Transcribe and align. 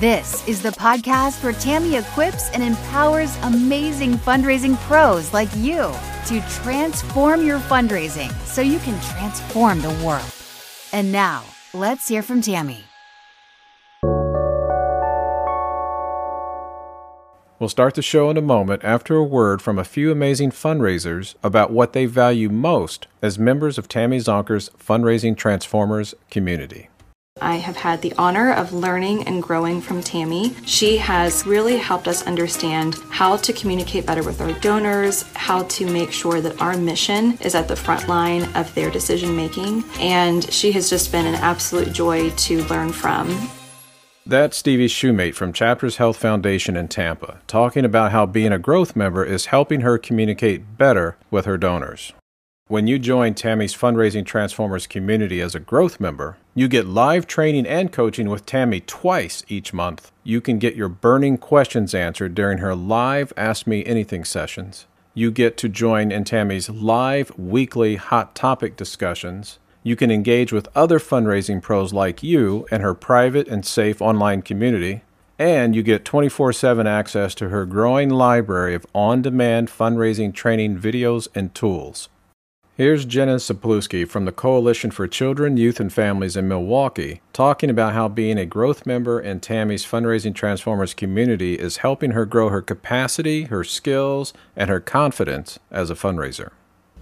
This 0.00 0.46
is 0.46 0.60
the 0.60 0.72
podcast 0.72 1.42
where 1.42 1.54
Tammy 1.54 1.96
equips 1.96 2.50
and 2.50 2.62
empowers 2.62 3.34
amazing 3.38 4.18
fundraising 4.18 4.76
pros 4.80 5.32
like 5.32 5.48
you 5.56 5.90
to 6.26 6.44
transform 6.50 7.46
your 7.46 7.58
fundraising 7.60 8.30
so 8.44 8.60
you 8.60 8.78
can 8.80 9.00
transform 9.00 9.80
the 9.80 9.88
world. 10.04 10.30
And 10.92 11.10
now, 11.10 11.44
let's 11.72 12.08
hear 12.08 12.20
from 12.20 12.42
Tammy. 12.42 12.84
We'll 17.58 17.70
start 17.70 17.94
the 17.94 18.02
show 18.02 18.28
in 18.28 18.36
a 18.36 18.42
moment 18.42 18.84
after 18.84 19.16
a 19.16 19.24
word 19.24 19.62
from 19.62 19.78
a 19.78 19.84
few 19.84 20.12
amazing 20.12 20.50
fundraisers 20.50 21.36
about 21.42 21.70
what 21.70 21.94
they 21.94 22.04
value 22.04 22.50
most 22.50 23.06
as 23.22 23.38
members 23.38 23.78
of 23.78 23.88
Tammy 23.88 24.18
Zonker's 24.18 24.68
Fundraising 24.78 25.38
Transformers 25.38 26.14
community. 26.30 26.90
I 27.42 27.56
have 27.56 27.76
had 27.76 28.00
the 28.00 28.14
honor 28.16 28.50
of 28.50 28.72
learning 28.72 29.24
and 29.24 29.42
growing 29.42 29.82
from 29.82 30.02
Tammy. 30.02 30.54
She 30.64 30.96
has 30.96 31.44
really 31.44 31.76
helped 31.76 32.08
us 32.08 32.26
understand 32.26 32.96
how 33.10 33.36
to 33.36 33.52
communicate 33.52 34.06
better 34.06 34.22
with 34.22 34.40
our 34.40 34.52
donors, 34.60 35.22
how 35.34 35.64
to 35.64 35.84
make 35.84 36.12
sure 36.12 36.40
that 36.40 36.58
our 36.62 36.78
mission 36.78 37.36
is 37.42 37.54
at 37.54 37.68
the 37.68 37.76
front 37.76 38.08
line 38.08 38.44
of 38.54 38.74
their 38.74 38.90
decision 38.90 39.36
making, 39.36 39.84
and 40.00 40.50
she 40.50 40.72
has 40.72 40.88
just 40.88 41.12
been 41.12 41.26
an 41.26 41.34
absolute 41.34 41.92
joy 41.92 42.30
to 42.30 42.64
learn 42.68 42.90
from. 42.90 43.50
That's 44.24 44.56
Stevie 44.56 44.88
Shoemate 44.88 45.34
from 45.34 45.52
Chapters 45.52 45.98
Health 45.98 46.16
Foundation 46.16 46.74
in 46.74 46.88
Tampa, 46.88 47.40
talking 47.46 47.84
about 47.84 48.12
how 48.12 48.24
being 48.24 48.50
a 48.50 48.58
growth 48.58 48.96
member 48.96 49.26
is 49.26 49.46
helping 49.46 49.82
her 49.82 49.98
communicate 49.98 50.78
better 50.78 51.18
with 51.30 51.44
her 51.44 51.58
donors. 51.58 52.14
When 52.68 52.88
you 52.88 52.98
join 52.98 53.34
Tammy's 53.34 53.76
Fundraising 53.76 54.26
Transformers 54.26 54.88
community 54.88 55.40
as 55.40 55.54
a 55.54 55.60
growth 55.60 56.00
member, 56.00 56.36
you 56.52 56.66
get 56.66 56.84
live 56.84 57.24
training 57.24 57.64
and 57.64 57.92
coaching 57.92 58.28
with 58.28 58.44
Tammy 58.44 58.80
twice 58.80 59.44
each 59.46 59.72
month. 59.72 60.10
You 60.24 60.40
can 60.40 60.58
get 60.58 60.74
your 60.74 60.88
burning 60.88 61.38
questions 61.38 61.94
answered 61.94 62.34
during 62.34 62.58
her 62.58 62.74
live 62.74 63.32
Ask 63.36 63.68
Me 63.68 63.84
Anything 63.84 64.24
sessions. 64.24 64.88
You 65.14 65.30
get 65.30 65.56
to 65.58 65.68
join 65.68 66.10
in 66.10 66.24
Tammy's 66.24 66.68
live 66.68 67.30
weekly 67.38 67.94
hot 67.94 68.34
topic 68.34 68.74
discussions. 68.74 69.60
You 69.84 69.94
can 69.94 70.10
engage 70.10 70.52
with 70.52 70.66
other 70.74 70.98
fundraising 70.98 71.62
pros 71.62 71.92
like 71.92 72.24
you 72.24 72.66
in 72.72 72.80
her 72.80 72.94
private 72.94 73.46
and 73.46 73.64
safe 73.64 74.02
online 74.02 74.42
community. 74.42 75.02
And 75.38 75.76
you 75.76 75.84
get 75.84 76.04
24 76.04 76.52
7 76.52 76.84
access 76.84 77.32
to 77.36 77.50
her 77.50 77.64
growing 77.64 78.10
library 78.10 78.74
of 78.74 78.84
on 78.92 79.22
demand 79.22 79.68
fundraising 79.68 80.34
training 80.34 80.78
videos 80.80 81.28
and 81.32 81.54
tools. 81.54 82.08
Here's 82.76 83.06
Jenna 83.06 83.36
Sapluski 83.36 84.06
from 84.06 84.26
the 84.26 84.32
Coalition 84.32 84.90
for 84.90 85.08
Children, 85.08 85.56
Youth, 85.56 85.80
and 85.80 85.90
Families 85.90 86.36
in 86.36 86.46
Milwaukee 86.46 87.22
talking 87.32 87.70
about 87.70 87.94
how 87.94 88.06
being 88.06 88.36
a 88.36 88.44
growth 88.44 88.84
member 88.84 89.18
in 89.18 89.40
Tammy's 89.40 89.86
Fundraising 89.86 90.34
Transformers 90.34 90.92
community 90.92 91.54
is 91.54 91.78
helping 91.78 92.10
her 92.10 92.26
grow 92.26 92.50
her 92.50 92.60
capacity, 92.60 93.44
her 93.44 93.64
skills, 93.64 94.34
and 94.54 94.68
her 94.68 94.78
confidence 94.78 95.58
as 95.70 95.88
a 95.88 95.94
fundraiser. 95.94 96.50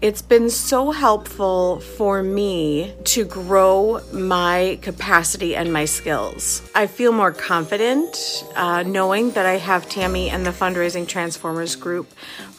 It's 0.00 0.22
been 0.22 0.50
so 0.50 0.92
helpful 0.92 1.80
for 1.80 2.22
me 2.22 2.94
to 3.04 3.24
grow 3.24 4.00
my 4.12 4.78
capacity 4.80 5.56
and 5.56 5.72
my 5.72 5.86
skills. 5.86 6.62
I 6.74 6.86
feel 6.86 7.10
more 7.10 7.32
confident 7.32 8.44
uh, 8.54 8.84
knowing 8.84 9.30
that 9.32 9.46
I 9.46 9.56
have 9.56 9.88
Tammy 9.88 10.30
and 10.30 10.46
the 10.46 10.50
Fundraising 10.50 11.08
Transformers 11.08 11.74
group 11.74 12.12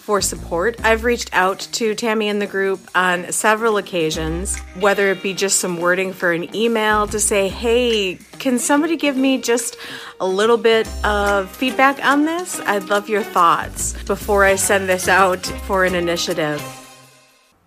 for 0.05 0.21
support. 0.21 0.79
I've 0.83 1.03
reached 1.03 1.31
out 1.33 1.61
to 1.71 1.95
Tammy 1.95 2.29
and 2.29 2.39
the 2.39 2.45
group 2.45 2.79
on 2.93 3.31
several 3.31 3.77
occasions, 3.77 4.59
whether 4.79 5.09
it 5.09 5.23
be 5.23 5.33
just 5.33 5.59
some 5.59 5.77
wording 5.77 6.13
for 6.13 6.31
an 6.31 6.55
email 6.55 7.07
to 7.07 7.19
say, 7.19 7.49
hey, 7.49 8.19
can 8.37 8.59
somebody 8.59 8.97
give 8.97 9.17
me 9.17 9.39
just 9.39 9.77
a 10.19 10.27
little 10.27 10.57
bit 10.57 10.87
of 11.03 11.49
feedback 11.49 12.05
on 12.05 12.23
this? 12.23 12.59
I'd 12.59 12.83
love 12.83 13.09
your 13.09 13.23
thoughts 13.23 13.93
before 14.03 14.45
I 14.45 14.57
send 14.57 14.87
this 14.87 15.07
out 15.07 15.43
for 15.65 15.85
an 15.85 15.95
initiative. 15.95 16.61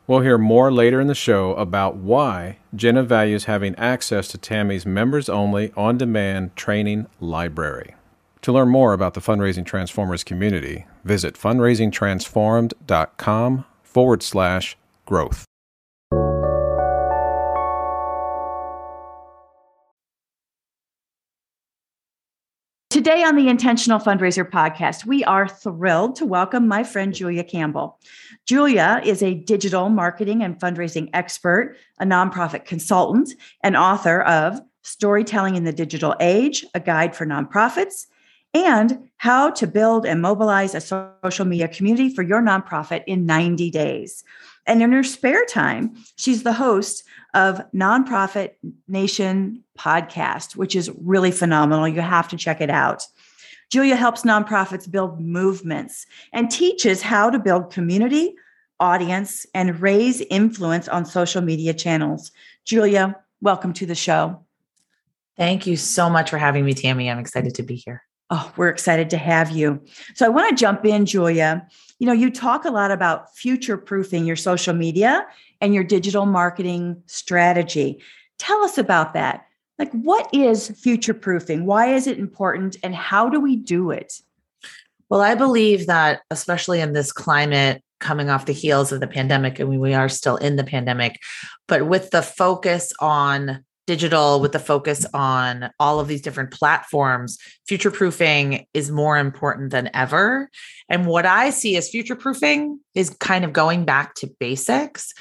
We'll 0.06 0.20
hear 0.20 0.38
more 0.38 0.70
later 0.72 1.00
in 1.00 1.08
the 1.08 1.16
show 1.16 1.54
about 1.56 1.96
why 1.96 2.58
Jenna 2.72 3.02
values 3.02 3.46
having 3.46 3.74
access 3.74 4.28
to 4.28 4.38
Tammy's 4.38 4.86
members 4.86 5.28
only 5.28 5.72
on 5.76 5.98
demand 5.98 6.54
training 6.54 7.08
library. 7.18 7.96
To 8.48 8.52
learn 8.52 8.70
more 8.70 8.94
about 8.94 9.12
the 9.12 9.20
Fundraising 9.20 9.66
Transformers 9.66 10.24
community, 10.24 10.86
visit 11.04 11.34
fundraisingtransformed.com 11.34 13.64
forward 13.82 14.22
slash 14.22 14.74
growth. 15.04 15.44
Today 22.88 23.22
on 23.22 23.36
the 23.36 23.50
Intentional 23.50 23.98
Fundraiser 23.98 24.50
podcast, 24.50 25.04
we 25.04 25.22
are 25.24 25.46
thrilled 25.46 26.16
to 26.16 26.24
welcome 26.24 26.66
my 26.66 26.82
friend 26.82 27.12
Julia 27.12 27.44
Campbell. 27.44 27.98
Julia 28.46 29.02
is 29.04 29.22
a 29.22 29.34
digital 29.34 29.90
marketing 29.90 30.42
and 30.42 30.58
fundraising 30.58 31.10
expert, 31.12 31.76
a 32.00 32.06
nonprofit 32.06 32.64
consultant, 32.64 33.34
and 33.62 33.76
author 33.76 34.22
of 34.22 34.58
Storytelling 34.84 35.54
in 35.54 35.64
the 35.64 35.72
Digital 35.74 36.14
Age, 36.18 36.64
a 36.72 36.80
guide 36.80 37.14
for 37.14 37.26
nonprofits, 37.26 38.06
and 38.54 39.08
how 39.18 39.50
to 39.50 39.66
build 39.66 40.06
and 40.06 40.22
mobilize 40.22 40.74
a 40.74 40.80
social 40.80 41.44
media 41.44 41.68
community 41.68 42.14
for 42.14 42.22
your 42.22 42.40
nonprofit 42.40 43.02
in 43.06 43.26
90 43.26 43.70
days. 43.70 44.24
And 44.66 44.82
in 44.82 44.92
her 44.92 45.02
spare 45.02 45.44
time, 45.46 45.96
she's 46.16 46.42
the 46.42 46.52
host 46.52 47.04
of 47.34 47.60
Nonprofit 47.72 48.52
Nation 48.86 49.64
podcast, 49.78 50.56
which 50.56 50.76
is 50.76 50.90
really 51.00 51.30
phenomenal. 51.30 51.88
You 51.88 52.00
have 52.00 52.28
to 52.28 52.36
check 52.36 52.60
it 52.60 52.70
out. 52.70 53.06
Julia 53.70 53.96
helps 53.96 54.22
nonprofits 54.22 54.90
build 54.90 55.20
movements 55.20 56.06
and 56.32 56.50
teaches 56.50 57.02
how 57.02 57.28
to 57.28 57.38
build 57.38 57.72
community, 57.72 58.34
audience, 58.80 59.46
and 59.54 59.80
raise 59.80 60.20
influence 60.22 60.88
on 60.88 61.04
social 61.04 61.42
media 61.42 61.74
channels. 61.74 62.30
Julia, 62.64 63.16
welcome 63.40 63.72
to 63.74 63.86
the 63.86 63.94
show. 63.94 64.44
Thank 65.36 65.66
you 65.66 65.76
so 65.76 66.08
much 66.08 66.30
for 66.30 66.38
having 66.38 66.64
me, 66.64 66.74
Tammy. 66.74 67.10
I'm 67.10 67.18
excited 67.18 67.54
to 67.56 67.62
be 67.62 67.76
here. 67.76 68.02
Oh, 68.30 68.52
we're 68.56 68.68
excited 68.68 69.10
to 69.10 69.16
have 69.16 69.50
you. 69.50 69.80
So 70.14 70.26
I 70.26 70.28
want 70.28 70.50
to 70.50 70.56
jump 70.56 70.84
in, 70.84 71.06
Julia. 71.06 71.66
You 71.98 72.06
know, 72.06 72.12
you 72.12 72.30
talk 72.30 72.64
a 72.64 72.70
lot 72.70 72.90
about 72.90 73.34
future 73.36 73.76
proofing 73.76 74.26
your 74.26 74.36
social 74.36 74.74
media 74.74 75.26
and 75.60 75.74
your 75.74 75.84
digital 75.84 76.26
marketing 76.26 77.02
strategy. 77.06 78.02
Tell 78.38 78.62
us 78.62 78.78
about 78.78 79.14
that. 79.14 79.46
Like, 79.78 79.90
what 79.92 80.28
is 80.34 80.68
future 80.80 81.14
proofing? 81.14 81.64
Why 81.64 81.94
is 81.94 82.06
it 82.06 82.18
important? 82.18 82.76
And 82.82 82.94
how 82.94 83.28
do 83.28 83.40
we 83.40 83.56
do 83.56 83.90
it? 83.90 84.20
Well, 85.08 85.22
I 85.22 85.34
believe 85.34 85.86
that, 85.86 86.20
especially 86.30 86.80
in 86.80 86.92
this 86.92 87.12
climate 87.12 87.82
coming 87.98 88.28
off 88.28 88.46
the 88.46 88.52
heels 88.52 88.92
of 88.92 89.00
the 89.00 89.06
pandemic, 89.06 89.58
and 89.58 89.80
we 89.80 89.94
are 89.94 90.08
still 90.08 90.36
in 90.36 90.56
the 90.56 90.64
pandemic, 90.64 91.18
but 91.66 91.86
with 91.86 92.10
the 92.10 92.22
focus 92.22 92.92
on 93.00 93.64
digital 93.88 94.38
with 94.38 94.52
the 94.52 94.58
focus 94.58 95.06
on 95.14 95.70
all 95.80 95.98
of 95.98 96.08
these 96.08 96.20
different 96.20 96.50
platforms, 96.50 97.38
future 97.66 97.90
proofing 97.90 98.66
is 98.74 98.90
more 98.90 99.16
important 99.16 99.70
than 99.70 99.88
ever. 99.94 100.50
And 100.90 101.06
what 101.06 101.24
I 101.24 101.48
see 101.48 101.74
as 101.78 101.88
future 101.88 102.14
proofing 102.14 102.80
is 102.94 103.08
kind 103.08 103.46
of 103.46 103.54
going 103.54 103.86
back 103.86 104.14
to 104.16 104.26
basics, 104.38 105.14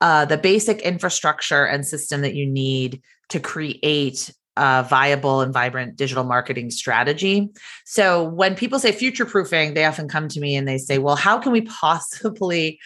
uh, 0.00 0.26
the 0.26 0.38
basic 0.38 0.80
infrastructure 0.82 1.64
and 1.64 1.84
system 1.84 2.20
that 2.20 2.36
you 2.36 2.46
need 2.46 3.02
to 3.30 3.40
create 3.40 4.32
a 4.56 4.86
viable 4.88 5.40
and 5.40 5.52
vibrant 5.52 5.96
digital 5.96 6.22
marketing 6.22 6.70
strategy. 6.70 7.48
So 7.84 8.22
when 8.22 8.54
people 8.54 8.78
say 8.78 8.92
future 8.92 9.26
proofing, 9.26 9.74
they 9.74 9.86
often 9.86 10.06
come 10.06 10.28
to 10.28 10.38
me 10.38 10.54
and 10.54 10.68
they 10.68 10.78
say, 10.78 10.98
well, 10.98 11.16
how 11.16 11.40
can 11.40 11.50
we 11.50 11.62
possibly 11.62 12.78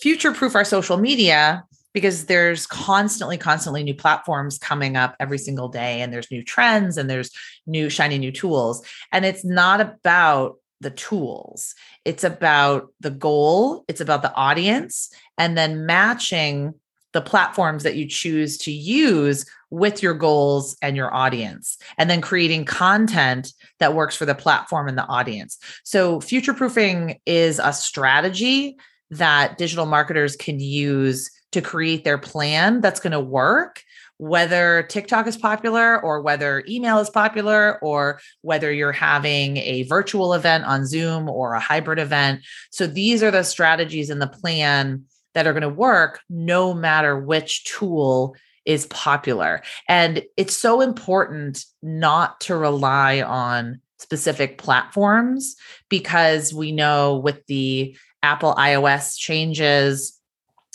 future 0.00 0.32
proof 0.32 0.54
our 0.54 0.64
social 0.64 0.96
media 0.96 1.64
because 1.96 2.26
there's 2.26 2.66
constantly 2.66 3.38
constantly 3.38 3.82
new 3.82 3.94
platforms 3.94 4.58
coming 4.58 4.98
up 4.98 5.16
every 5.18 5.38
single 5.38 5.66
day 5.66 6.02
and 6.02 6.12
there's 6.12 6.30
new 6.30 6.44
trends 6.44 6.98
and 6.98 7.08
there's 7.08 7.30
new 7.66 7.88
shiny 7.88 8.18
new 8.18 8.30
tools. 8.30 8.84
And 9.12 9.24
it's 9.24 9.46
not 9.46 9.80
about 9.80 10.56
the 10.82 10.90
tools. 10.90 11.74
It's 12.04 12.22
about 12.22 12.92
the 13.00 13.08
goal. 13.08 13.86
It's 13.88 14.02
about 14.02 14.20
the 14.20 14.34
audience 14.34 15.08
and 15.38 15.56
then 15.56 15.86
matching 15.86 16.74
the 17.14 17.22
platforms 17.22 17.82
that 17.84 17.96
you 17.96 18.06
choose 18.06 18.58
to 18.58 18.70
use 18.70 19.46
with 19.70 20.02
your 20.02 20.12
goals 20.12 20.76
and 20.82 20.98
your 20.98 21.14
audience 21.14 21.78
and 21.96 22.10
then 22.10 22.20
creating 22.20 22.66
content 22.66 23.54
that 23.78 23.94
works 23.94 24.14
for 24.14 24.26
the 24.26 24.34
platform 24.34 24.86
and 24.86 24.98
the 24.98 25.06
audience. 25.06 25.56
So 25.82 26.20
future 26.20 26.52
proofing 26.52 27.20
is 27.24 27.58
a 27.58 27.72
strategy 27.72 28.76
that 29.10 29.56
digital 29.56 29.86
marketers 29.86 30.36
can 30.36 30.60
use 30.60 31.30
to 31.52 31.60
create 31.60 32.04
their 32.04 32.18
plan 32.18 32.80
that's 32.80 33.00
going 33.00 33.12
to 33.12 33.20
work 33.20 33.82
whether 34.18 34.82
TikTok 34.84 35.26
is 35.26 35.36
popular 35.36 36.00
or 36.02 36.22
whether 36.22 36.64
email 36.68 36.98
is 36.98 37.10
popular 37.10 37.78
or 37.82 38.20
whether 38.40 38.72
you're 38.72 38.92
having 38.92 39.58
a 39.58 39.82
virtual 39.84 40.32
event 40.32 40.64
on 40.64 40.86
Zoom 40.86 41.28
or 41.28 41.52
a 41.52 41.60
hybrid 41.60 41.98
event. 41.98 42.40
So 42.70 42.86
these 42.86 43.22
are 43.22 43.30
the 43.30 43.42
strategies 43.42 44.10
in 44.10 44.18
the 44.18 44.26
plan 44.26 45.04
that 45.34 45.46
are 45.46 45.52
going 45.52 45.62
to 45.62 45.68
work 45.68 46.20
no 46.30 46.72
matter 46.72 47.18
which 47.18 47.64
tool 47.64 48.34
is 48.64 48.86
popular. 48.86 49.62
And 49.88 50.24
it's 50.36 50.56
so 50.56 50.80
important 50.80 51.64
not 51.82 52.40
to 52.42 52.56
rely 52.56 53.20
on 53.20 53.80
specific 53.98 54.58
platforms 54.58 55.56
because 55.88 56.52
we 56.52 56.72
know 56.72 57.18
with 57.18 57.46
the 57.46 57.96
Apple 58.22 58.54
iOS 58.54 59.16
changes, 59.16 60.15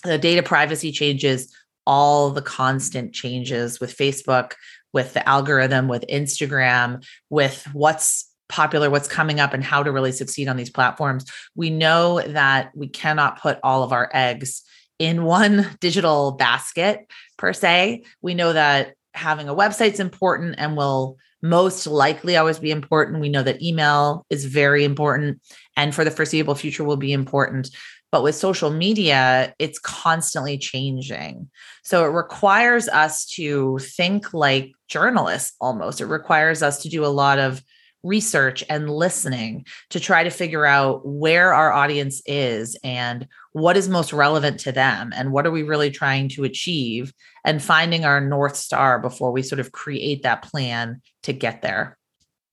the 0.04 0.18
data 0.18 0.44
privacy 0.44 0.92
changes, 0.92 1.54
all 1.86 2.30
the 2.30 2.42
constant 2.42 3.14
changes 3.14 3.80
with 3.80 3.96
Facebook, 3.96 4.54
with 4.94 5.14
the 5.14 5.28
algorithm, 5.28 5.88
with 5.88 6.06
Instagram, 6.10 7.06
with 7.30 7.68
what's 7.74 8.30
popular, 8.50 8.90
what's 8.90 9.08
coming 9.08 9.40
up, 9.40 9.54
and 9.54 9.64
how 9.64 9.82
to 9.82 9.92
really 9.92 10.12
succeed 10.12 10.48
on 10.48 10.58
these 10.58 10.70
platforms. 10.70 11.26
We 11.56 11.70
know 11.70 12.22
that 12.22 12.72
we 12.76 12.88
cannot 12.88 13.42
put 13.42 13.60
all 13.64 13.84
of 13.84 13.94
our 13.94 14.10
eggs 14.14 14.64
in 15.00 15.24
one 15.26 15.68
digital 15.80 16.34
basket 16.34 17.08
per 17.38 17.54
se. 17.54 18.04
We 18.22 18.34
know 18.34 18.54
that 18.54 18.94
having 19.14 19.50
a 19.50 19.56
website 19.56 19.94
is 19.94 20.00
important 20.00 20.56
and 20.58 20.78
will 20.78 21.18
most 21.42 21.88
likely 21.88 22.38
always 22.38 22.60
be 22.60 22.72
important. 22.72 23.20
We 23.20 23.30
know 23.30 23.44
that 23.44 23.62
email 23.62 24.26
is 24.30 24.46
very 24.46 24.84
important 24.84 25.42
and 25.76 25.94
for 25.94 26.04
the 26.04 26.12
foreseeable 26.12 26.56
future 26.56 26.84
will 26.84 26.98
be 26.98 27.14
important. 27.14 27.72
But 28.12 28.24
with 28.24 28.36
social 28.36 28.70
media, 28.70 29.54
it's 29.58 29.80
constantly 29.80 30.58
changing. 30.58 31.50
So 31.84 32.06
it 32.06 32.10
requires 32.10 32.90
us 32.90 33.26
to 33.32 33.80
think 33.80 34.34
like 34.34 34.72
journalists 34.88 35.56
almost. 35.62 36.02
It 36.02 36.08
requires 36.08 36.62
us 36.62 36.82
to 36.84 36.90
do 36.90 37.06
a 37.06 37.08
lot 37.08 37.40
of 37.40 37.64
research 38.04 38.64
and 38.70 38.90
listening 38.90 39.66
to 39.92 40.00
try 40.00 40.24
to 40.24 40.30
figure 40.30 40.66
out 40.66 41.06
where 41.06 41.54
our 41.54 41.72
audience 41.72 42.22
is 42.26 42.76
and 42.84 43.28
what 43.54 43.78
is 43.78 43.88
most 43.88 44.12
relevant 44.12 44.60
to 44.60 44.72
them 44.72 45.14
and 45.16 45.32
what 45.32 45.46
are 45.46 45.52
we 45.52 45.62
really 45.62 45.92
trying 45.92 46.28
to 46.28 46.44
achieve 46.44 47.14
and 47.46 47.62
finding 47.62 48.04
our 48.04 48.20
north 48.20 48.56
star 48.56 49.00
before 49.00 49.32
we 49.32 49.44
sort 49.44 49.60
of 49.60 49.72
create 49.72 50.24
that 50.24 50.42
plan 50.42 51.00
to 51.22 51.32
get 51.32 51.62
there 51.62 51.98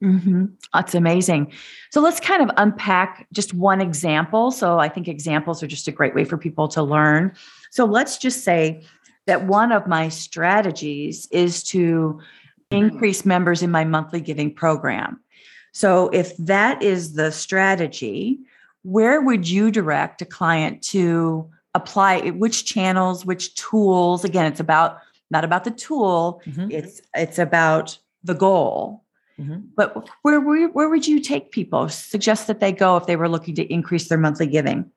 Mm-hmm. 0.02 0.46
That's 0.72 0.94
amazing. 0.94 1.52
So 1.90 2.00
let's 2.00 2.20
kind 2.20 2.42
of 2.42 2.50
unpack 2.56 3.26
just 3.32 3.52
one 3.52 3.80
example. 3.80 4.50
So 4.50 4.78
I 4.78 4.88
think 4.88 5.08
examples 5.08 5.62
are 5.62 5.66
just 5.66 5.88
a 5.88 5.92
great 5.92 6.14
way 6.14 6.24
for 6.24 6.38
people 6.38 6.68
to 6.68 6.82
learn. 6.82 7.32
So 7.70 7.84
let's 7.84 8.16
just 8.16 8.44
say 8.44 8.84
that 9.26 9.46
one 9.46 9.72
of 9.72 9.86
my 9.86 10.08
strategies 10.08 11.26
is 11.30 11.62
to 11.64 12.20
increase 12.70 13.24
members 13.24 13.62
in 13.62 13.70
my 13.70 13.84
monthly 13.84 14.20
giving 14.20 14.54
program. 14.54 15.20
So 15.72 16.08
if 16.08 16.36
that 16.38 16.82
is 16.82 17.14
the 17.14 17.32
strategy, 17.32 18.38
where 18.82 19.20
would 19.20 19.48
you 19.48 19.70
direct 19.70 20.22
a 20.22 20.26
client 20.26 20.82
to 20.82 21.50
apply 21.74 22.30
which 22.30 22.64
channels, 22.64 23.26
which 23.26 23.54
tools? 23.54 24.24
Again, 24.24 24.46
it's 24.46 24.60
about 24.60 24.98
not 25.30 25.44
about 25.44 25.64
the 25.64 25.70
tool, 25.70 26.40
mm-hmm. 26.46 26.70
it's 26.70 27.02
it's 27.14 27.38
about 27.38 27.98
the 28.24 28.34
goal 28.34 29.04
Mm-hmm. 29.40 29.60
But 29.76 30.08
where, 30.22 30.40
where 30.40 30.68
where 30.68 30.88
would 30.88 31.06
you 31.06 31.20
take 31.20 31.52
people? 31.52 31.88
Suggest 31.88 32.46
that 32.48 32.60
they 32.60 32.72
go 32.72 32.96
if 32.96 33.06
they 33.06 33.16
were 33.16 33.28
looking 33.28 33.54
to 33.56 33.72
increase 33.72 34.08
their 34.08 34.18
monthly 34.18 34.46
giving. 34.46 34.90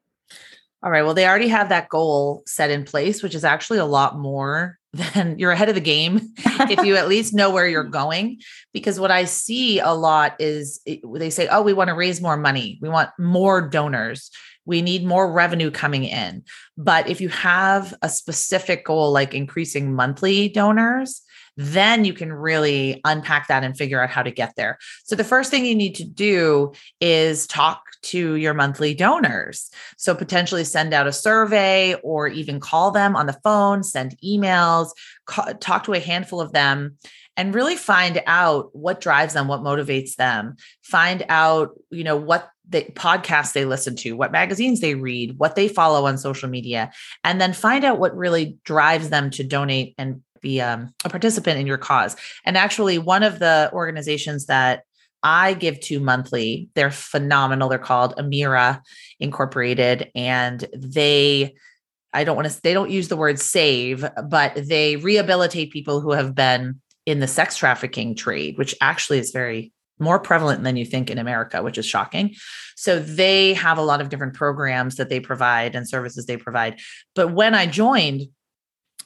All 0.84 0.90
right. 0.90 1.04
Well, 1.04 1.14
they 1.14 1.28
already 1.28 1.50
have 1.50 1.70
that 1.70 1.90
goal 1.90 2.42
set 2.48 2.72
in 2.72 2.86
place, 2.86 3.22
which 3.22 3.36
is 3.36 3.44
actually 3.44 3.78
a 3.78 3.86
lot 3.86 4.18
more 4.18 4.80
than 4.94 5.38
you're 5.38 5.52
ahead 5.52 5.70
of 5.70 5.76
the 5.76 5.82
game 5.82 6.34
if 6.38 6.84
you 6.84 6.96
at 6.96 7.08
least 7.08 7.34
know 7.34 7.52
where 7.52 7.68
you're 7.68 7.84
going. 7.84 8.42
Because 8.74 9.00
what 9.00 9.12
I 9.12 9.26
see 9.26 9.80
a 9.80 9.92
lot 9.92 10.36
is 10.40 10.82
they 11.04 11.30
say, 11.30 11.48
oh, 11.48 11.62
we 11.62 11.74
want 11.74 11.90
to 11.90 11.96
raise 11.96 12.20
more 12.20 12.38
money, 12.38 12.80
we 12.82 12.90
want 12.90 13.12
more 13.20 13.62
donors, 13.62 14.32
we 14.66 14.82
need 14.82 15.06
more 15.06 15.32
revenue 15.32 15.72
coming 15.72 16.04
in. 16.04 16.44
But 16.78 17.08
if 17.08 17.22
you 17.22 17.30
have 17.30 17.94
a 18.02 18.10
specific 18.10 18.86
goal 18.86 19.12
like 19.12 19.34
increasing 19.34 19.94
monthly 19.94 20.50
donors, 20.50 21.22
then 21.58 22.06
you 22.06 22.14
can 22.14 22.32
really 22.32 23.02
unpack 23.06 23.48
that 23.48 23.64
and 23.64 23.78
figure 23.78 24.02
out 24.02 24.10
how 24.10 24.24
to 24.24 24.32
get 24.32 24.56
there. 24.56 24.78
So 25.04 25.16
the 25.16 25.24
first 25.24 25.52
thing 25.52 25.66
you 25.66 25.76
need 25.76 25.96
to 25.96 26.06
do 26.06 26.72
is 27.00 27.48
talk 27.48 27.84
to 28.04 28.36
your 28.36 28.54
monthly 28.54 28.94
donors. 28.94 29.70
So 29.98 30.16
potentially 30.16 30.64
send 30.64 30.94
out 30.94 31.08
a 31.08 31.14
survey 31.14 31.96
or 32.04 32.28
even 32.28 32.60
call 32.60 32.92
them 32.92 33.16
on 33.16 33.28
the 33.28 33.40
phone, 33.44 33.84
send 33.84 34.18
emails, 34.24 34.90
talk 35.60 35.84
to 35.84 35.94
a 35.94 36.00
handful 36.00 36.42
of 36.42 36.52
them 36.52 36.98
and 37.38 37.56
really 37.56 37.76
find 37.76 38.22
out 38.28 38.76
what 38.76 39.02
drives 39.02 39.34
them, 39.34 39.48
what 39.48 39.62
motivates 39.62 40.16
them. 40.16 40.56
Find 40.84 41.26
out, 41.30 41.72
you 41.90 42.04
know, 42.04 42.18
what 42.18 42.50
the 42.68 42.84
podcasts 42.94 43.54
they 43.54 43.66
listen 43.66 43.96
to, 43.98 44.14
what 44.14 44.32
magazines 44.32 44.80
they 44.80 44.96
read, 44.96 45.38
what 45.38 45.56
they 45.56 45.68
follow 45.68 46.06
on 46.06 46.18
social 46.18 46.50
media, 46.50 46.92
and 47.24 47.40
then 47.40 47.54
find 47.54 47.84
out 47.84 48.00
what 48.00 48.16
really 48.16 48.58
drives 48.64 49.10
them 49.10 49.30
to 49.32 49.44
donate 49.44 49.94
and 49.98 50.22
be 50.42 50.62
um, 50.62 50.94
a 51.06 51.10
participant 51.10 51.60
in 51.60 51.68
your 51.68 51.78
cause. 51.78 52.16
And 52.46 52.58
actually, 52.58 52.98
one 52.98 53.24
of 53.24 53.40
the 53.40 53.70
organizations 53.74 54.46
that 54.48 54.84
I 55.24 55.54
give 55.54 55.80
to 55.82 56.00
monthly, 56.00 56.70
they're 56.74 56.92
phenomenal. 56.92 57.70
They're 57.70 57.78
called 57.78 58.16
Amirah 58.18 58.82
Incorporated, 59.20 60.10
and 60.16 60.68
they 60.74 61.54
I 62.14 62.24
don't 62.24 62.36
want 62.36 62.50
to 62.50 62.62
they 62.62 62.74
don't 62.74 62.90
use 62.90 63.08
the 63.08 63.18
word 63.18 63.40
save, 63.40 64.06
but 64.30 64.56
they 64.56 64.98
rehabilitate 64.98 65.72
people 65.72 66.02
who 66.02 66.12
have 66.12 66.36
been 66.36 66.82
in 67.06 67.20
the 67.20 67.28
sex 67.28 67.56
trafficking 67.58 68.16
trade, 68.16 68.58
which 68.58 68.76
actually 68.82 69.20
is 69.20 69.32
very 69.32 69.72
more 70.00 70.20
prevalent 70.20 70.64
than 70.64 70.76
you 70.76 70.86
think 70.86 71.10
in 71.10 71.20
America, 71.20 71.62
which 71.62 71.78
is 71.78 71.86
shocking. 71.86 72.36
So 72.76 73.00
they 73.00 73.54
have 73.54 73.78
a 73.78 73.84
lot 73.84 74.02
of 74.02 74.10
different 74.10 74.34
programs 74.34 74.96
that 74.96 75.10
they 75.10 75.20
provide 75.20 75.76
and 75.76 75.88
services 75.88 76.26
they 76.26 76.38
provide. 76.38 76.80
But 77.16 77.34
when 77.34 77.54
I 77.54 77.68
joined, 77.68 78.24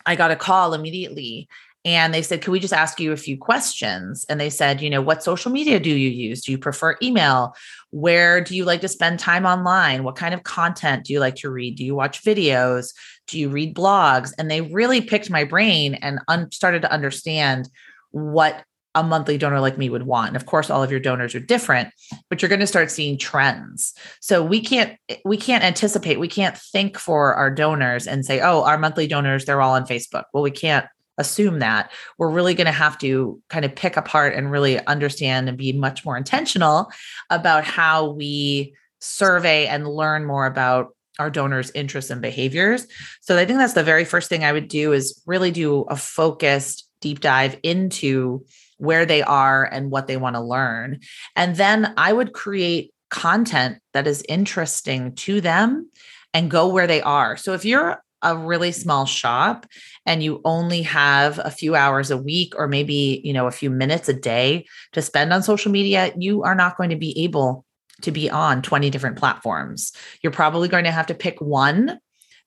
I 0.05 0.15
got 0.15 0.31
a 0.31 0.35
call 0.35 0.73
immediately 0.73 1.47
and 1.85 2.11
they 2.11 2.23
said, 2.23 2.41
Can 2.41 2.51
we 2.51 2.59
just 2.59 2.73
ask 2.73 2.99
you 2.99 3.11
a 3.11 3.17
few 3.17 3.37
questions? 3.37 4.25
And 4.27 4.39
they 4.39 4.49
said, 4.49 4.81
You 4.81 4.89
know, 4.89 5.01
what 5.01 5.23
social 5.23 5.51
media 5.51 5.79
do 5.79 5.91
you 5.91 6.09
use? 6.09 6.41
Do 6.41 6.51
you 6.51 6.57
prefer 6.57 6.97
email? 7.01 7.55
Where 7.91 8.41
do 8.41 8.55
you 8.55 8.65
like 8.65 8.81
to 8.81 8.87
spend 8.87 9.19
time 9.19 9.45
online? 9.45 10.03
What 10.03 10.15
kind 10.15 10.33
of 10.33 10.43
content 10.43 11.05
do 11.05 11.13
you 11.13 11.19
like 11.19 11.35
to 11.37 11.49
read? 11.49 11.75
Do 11.75 11.85
you 11.85 11.93
watch 11.93 12.23
videos? 12.23 12.93
Do 13.27 13.39
you 13.39 13.49
read 13.49 13.75
blogs? 13.75 14.33
And 14.37 14.49
they 14.49 14.61
really 14.61 14.99
picked 14.99 15.29
my 15.29 15.43
brain 15.43 15.93
and 15.95 16.19
un- 16.27 16.51
started 16.51 16.81
to 16.81 16.91
understand 16.91 17.69
what 18.09 18.63
a 18.95 19.03
monthly 19.03 19.37
donor 19.37 19.59
like 19.59 19.77
me 19.77 19.89
would 19.89 20.03
want. 20.03 20.29
And 20.29 20.35
of 20.35 20.45
course, 20.45 20.69
all 20.69 20.81
of 20.81 20.89
your 20.89 20.99
donors 20.99 21.35
are 21.35 21.39
different, 21.39 21.89
but 22.29 22.41
you're 22.41 22.49
going 22.49 22.61
to 22.61 22.67
start 22.67 22.89
seeing 22.89 23.17
trends. 23.17 23.93
So 24.21 24.43
we 24.43 24.61
can't 24.61 24.97
we 25.23 25.37
can't 25.37 25.63
anticipate, 25.63 26.19
we 26.19 26.27
can't 26.27 26.57
think 26.57 26.97
for 26.97 27.35
our 27.35 27.51
donors 27.51 28.07
and 28.07 28.25
say, 28.25 28.39
"Oh, 28.39 28.63
our 28.63 28.77
monthly 28.77 29.07
donors, 29.07 29.45
they're 29.45 29.61
all 29.61 29.75
on 29.75 29.85
Facebook." 29.85 30.23
Well, 30.33 30.43
we 30.43 30.51
can't 30.51 30.87
assume 31.17 31.59
that. 31.59 31.91
We're 32.17 32.29
really 32.29 32.55
going 32.55 32.65
to 32.65 32.71
have 32.71 32.97
to 32.99 33.41
kind 33.49 33.65
of 33.65 33.75
pick 33.75 33.97
apart 33.97 34.33
and 34.33 34.51
really 34.51 34.85
understand 34.85 35.47
and 35.47 35.57
be 35.57 35.71
much 35.71 36.03
more 36.05 36.17
intentional 36.17 36.91
about 37.29 37.63
how 37.63 38.11
we 38.11 38.73
survey 38.99 39.67
and 39.67 39.87
learn 39.87 40.25
more 40.25 40.45
about 40.45 40.95
our 41.19 41.29
donors' 41.29 41.71
interests 41.73 42.11
and 42.11 42.21
behaviors. 42.21 42.87
So 43.21 43.37
I 43.37 43.45
think 43.45 43.59
that's 43.59 43.73
the 43.73 43.83
very 43.83 44.03
first 44.03 44.27
thing 44.27 44.43
I 44.43 44.51
would 44.51 44.67
do 44.67 44.91
is 44.91 45.21
really 45.25 45.51
do 45.51 45.81
a 45.83 45.95
focused 45.95 46.89
deep 46.99 47.21
dive 47.21 47.57
into 47.63 48.43
where 48.77 49.05
they 49.05 49.21
are 49.21 49.63
and 49.63 49.91
what 49.91 50.07
they 50.07 50.17
want 50.17 50.35
to 50.35 50.41
learn. 50.41 50.99
And 51.35 51.55
then 51.55 51.93
I 51.97 52.11
would 52.13 52.33
create 52.33 52.93
content 53.09 53.79
that 53.93 54.07
is 54.07 54.25
interesting 54.27 55.15
to 55.15 55.41
them 55.41 55.89
and 56.33 56.51
go 56.51 56.67
where 56.67 56.87
they 56.87 57.01
are. 57.01 57.37
So 57.37 57.53
if 57.53 57.63
you're 57.63 58.03
a 58.21 58.35
really 58.35 58.71
small 58.71 59.05
shop 59.05 59.67
and 60.05 60.23
you 60.23 60.41
only 60.43 60.81
have 60.81 61.39
a 61.43 61.51
few 61.51 61.75
hours 61.75 62.09
a 62.09 62.17
week 62.17 62.53
or 62.57 62.67
maybe, 62.67 63.21
you 63.23 63.31
know, 63.31 63.45
a 63.45 63.51
few 63.51 63.69
minutes 63.69 64.09
a 64.09 64.13
day 64.13 64.65
to 64.93 65.01
spend 65.01 65.31
on 65.31 65.43
social 65.43 65.71
media, 65.71 66.11
you 66.17 66.43
are 66.43 66.55
not 66.55 66.75
going 66.75 66.89
to 66.89 66.95
be 66.95 67.23
able 67.23 67.65
to 68.01 68.11
be 68.11 68.29
on 68.29 68.61
20 68.61 68.89
different 68.89 69.17
platforms. 69.17 69.93
You're 70.21 70.31
probably 70.31 70.67
going 70.67 70.85
to 70.85 70.91
have 70.91 71.07
to 71.07 71.13
pick 71.13 71.39
one 71.39 71.99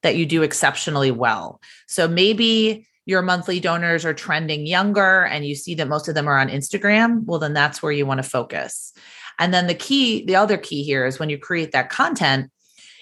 that 0.02 0.16
you 0.16 0.26
do 0.26 0.42
exceptionally 0.42 1.10
well. 1.10 1.60
So 1.86 2.08
maybe 2.08 2.87
your 3.08 3.22
monthly 3.22 3.58
donors 3.58 4.04
are 4.04 4.12
trending 4.12 4.66
younger 4.66 5.24
and 5.24 5.46
you 5.46 5.54
see 5.54 5.74
that 5.74 5.88
most 5.88 6.08
of 6.08 6.14
them 6.14 6.28
are 6.28 6.38
on 6.38 6.50
Instagram, 6.50 7.24
well, 7.24 7.38
then 7.38 7.54
that's 7.54 7.82
where 7.82 7.90
you 7.90 8.04
want 8.04 8.22
to 8.22 8.28
focus. 8.28 8.92
And 9.38 9.54
then 9.54 9.66
the 9.66 9.74
key, 9.74 10.26
the 10.26 10.36
other 10.36 10.58
key 10.58 10.82
here 10.82 11.06
is 11.06 11.18
when 11.18 11.30
you 11.30 11.38
create 11.38 11.72
that 11.72 11.88
content, 11.88 12.50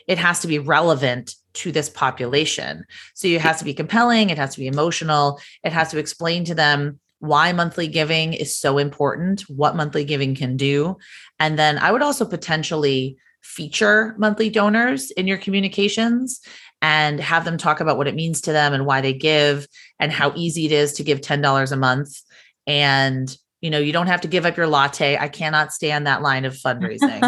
it 0.06 0.16
has 0.16 0.38
to 0.42 0.46
be 0.46 0.60
relevant 0.60 1.34
to 1.54 1.72
this 1.72 1.88
population. 1.88 2.84
So 3.14 3.26
it 3.26 3.40
has 3.40 3.58
to 3.58 3.64
be 3.64 3.75
compelling, 3.75 4.30
it 4.30 4.38
has 4.38 4.54
to 4.54 4.60
be 4.60 4.68
emotional, 4.68 5.40
it 5.64 5.72
has 5.72 5.90
to 5.90 5.98
explain 5.98 6.44
to 6.44 6.54
them 6.54 7.00
why 7.18 7.52
monthly 7.52 7.88
giving 7.88 8.32
is 8.32 8.56
so 8.56 8.78
important, 8.78 9.40
what 9.48 9.75
monthly 9.75 10.04
giving 10.04 10.36
can 10.36 10.56
do. 10.56 10.98
And 11.40 11.58
then 11.58 11.78
I 11.78 11.90
would 11.90 12.02
also 12.02 12.25
potentially 12.25 13.16
feature 13.42 14.14
monthly 14.18 14.50
donors 14.50 15.10
in 15.12 15.26
your 15.26 15.38
communications 15.38 16.40
and 16.87 17.19
have 17.19 17.45
them 17.45 17.59
talk 17.59 17.81
about 17.81 17.97
what 17.97 18.07
it 18.07 18.14
means 18.14 18.40
to 18.40 18.52
them 18.52 18.73
and 18.73 18.87
why 18.87 19.00
they 19.00 19.12
give 19.12 19.66
and 19.99 20.12
how 20.12 20.33
easy 20.37 20.66
it 20.66 20.73
is 20.73 20.93
to 20.93 21.02
give 21.02 21.21
$10 21.21 21.73
a 21.73 21.76
month. 21.76 22.23
And 22.64 23.37
you 23.61 23.71
know 23.71 23.78
you 23.78 23.93
don't 23.93 24.07
have 24.07 24.21
to 24.21 24.28
give 24.28 24.47
up 24.47 24.57
your 24.57 24.69
latte. 24.69 25.16
I 25.16 25.26
cannot 25.26 25.73
stand 25.73 26.07
that 26.07 26.23
line 26.23 26.45
of 26.45 26.55
fundraising. 26.55 27.21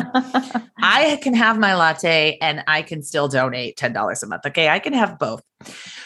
I 0.79 1.19
can 1.23 1.35
have 1.35 1.59
my 1.59 1.75
latte 1.75 2.39
and 2.41 2.63
i 2.69 2.83
can 2.83 3.03
still 3.03 3.27
donate 3.27 3.77
$10 3.77 4.23
a 4.23 4.27
month. 4.27 4.47
Okay 4.47 4.69
i 4.69 4.79
can 4.79 4.93
have 4.93 5.19
both. 5.19 5.43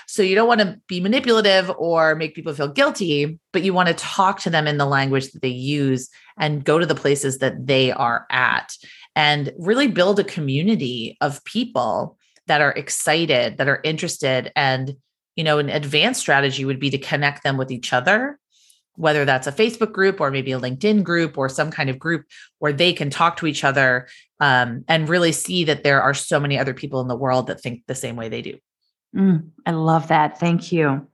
So 0.06 0.22
you 0.22 0.34
don't 0.34 0.48
want 0.48 0.60
to 0.60 0.80
be 0.86 1.00
manipulative 1.00 1.70
or 1.76 2.14
make 2.14 2.34
people 2.34 2.54
feel 2.54 2.68
guilty 2.68 3.38
but 3.52 3.62
you 3.62 3.74
want 3.74 3.88
to 3.88 3.94
talk 3.94 4.40
to 4.40 4.50
them 4.50 4.66
in 4.66 4.78
the 4.78 4.86
language 4.86 5.32
that 5.32 5.42
they 5.42 5.48
use 5.48 6.08
and 6.38 6.64
go 6.64 6.78
to 6.78 6.86
the 6.86 6.94
places 6.94 7.38
that 7.38 7.66
they 7.66 7.92
are 7.92 8.24
at 8.30 8.72
and 9.14 9.52
really 9.58 9.88
build 9.88 10.18
a 10.18 10.24
community 10.24 11.18
of 11.20 11.44
people 11.44 12.16
that 12.46 12.60
are 12.60 12.72
excited 12.72 13.58
that 13.58 13.68
are 13.68 13.80
interested 13.84 14.52
and 14.56 14.96
you 15.36 15.44
know 15.44 15.58
an 15.58 15.68
advanced 15.68 16.20
strategy 16.20 16.64
would 16.64 16.80
be 16.80 16.90
to 16.90 16.98
connect 16.98 17.42
them 17.42 17.56
with 17.56 17.70
each 17.70 17.92
other 17.92 18.38
whether 18.96 19.24
that's 19.24 19.46
a 19.46 19.52
Facebook 19.52 19.92
group 19.92 20.20
or 20.20 20.30
maybe 20.30 20.52
a 20.52 20.60
LinkedIn 20.60 21.02
group 21.02 21.38
or 21.38 21.48
some 21.48 21.70
kind 21.70 21.88
of 21.88 21.98
group 21.98 22.26
where 22.58 22.72
they 22.72 22.92
can 22.92 23.10
talk 23.10 23.36
to 23.38 23.46
each 23.46 23.64
other 23.64 24.06
um, 24.40 24.84
and 24.88 25.08
really 25.08 25.32
see 25.32 25.64
that 25.64 25.82
there 25.82 26.02
are 26.02 26.14
so 26.14 26.38
many 26.38 26.58
other 26.58 26.74
people 26.74 27.00
in 27.00 27.08
the 27.08 27.16
world 27.16 27.46
that 27.46 27.60
think 27.60 27.82
the 27.86 27.94
same 27.94 28.16
way 28.16 28.28
they 28.28 28.42
do. 28.42 28.58
Mm, 29.16 29.50
I 29.64 29.70
love 29.72 30.08
that. 30.08 30.38
Thank 30.38 30.72
you. 30.72 31.06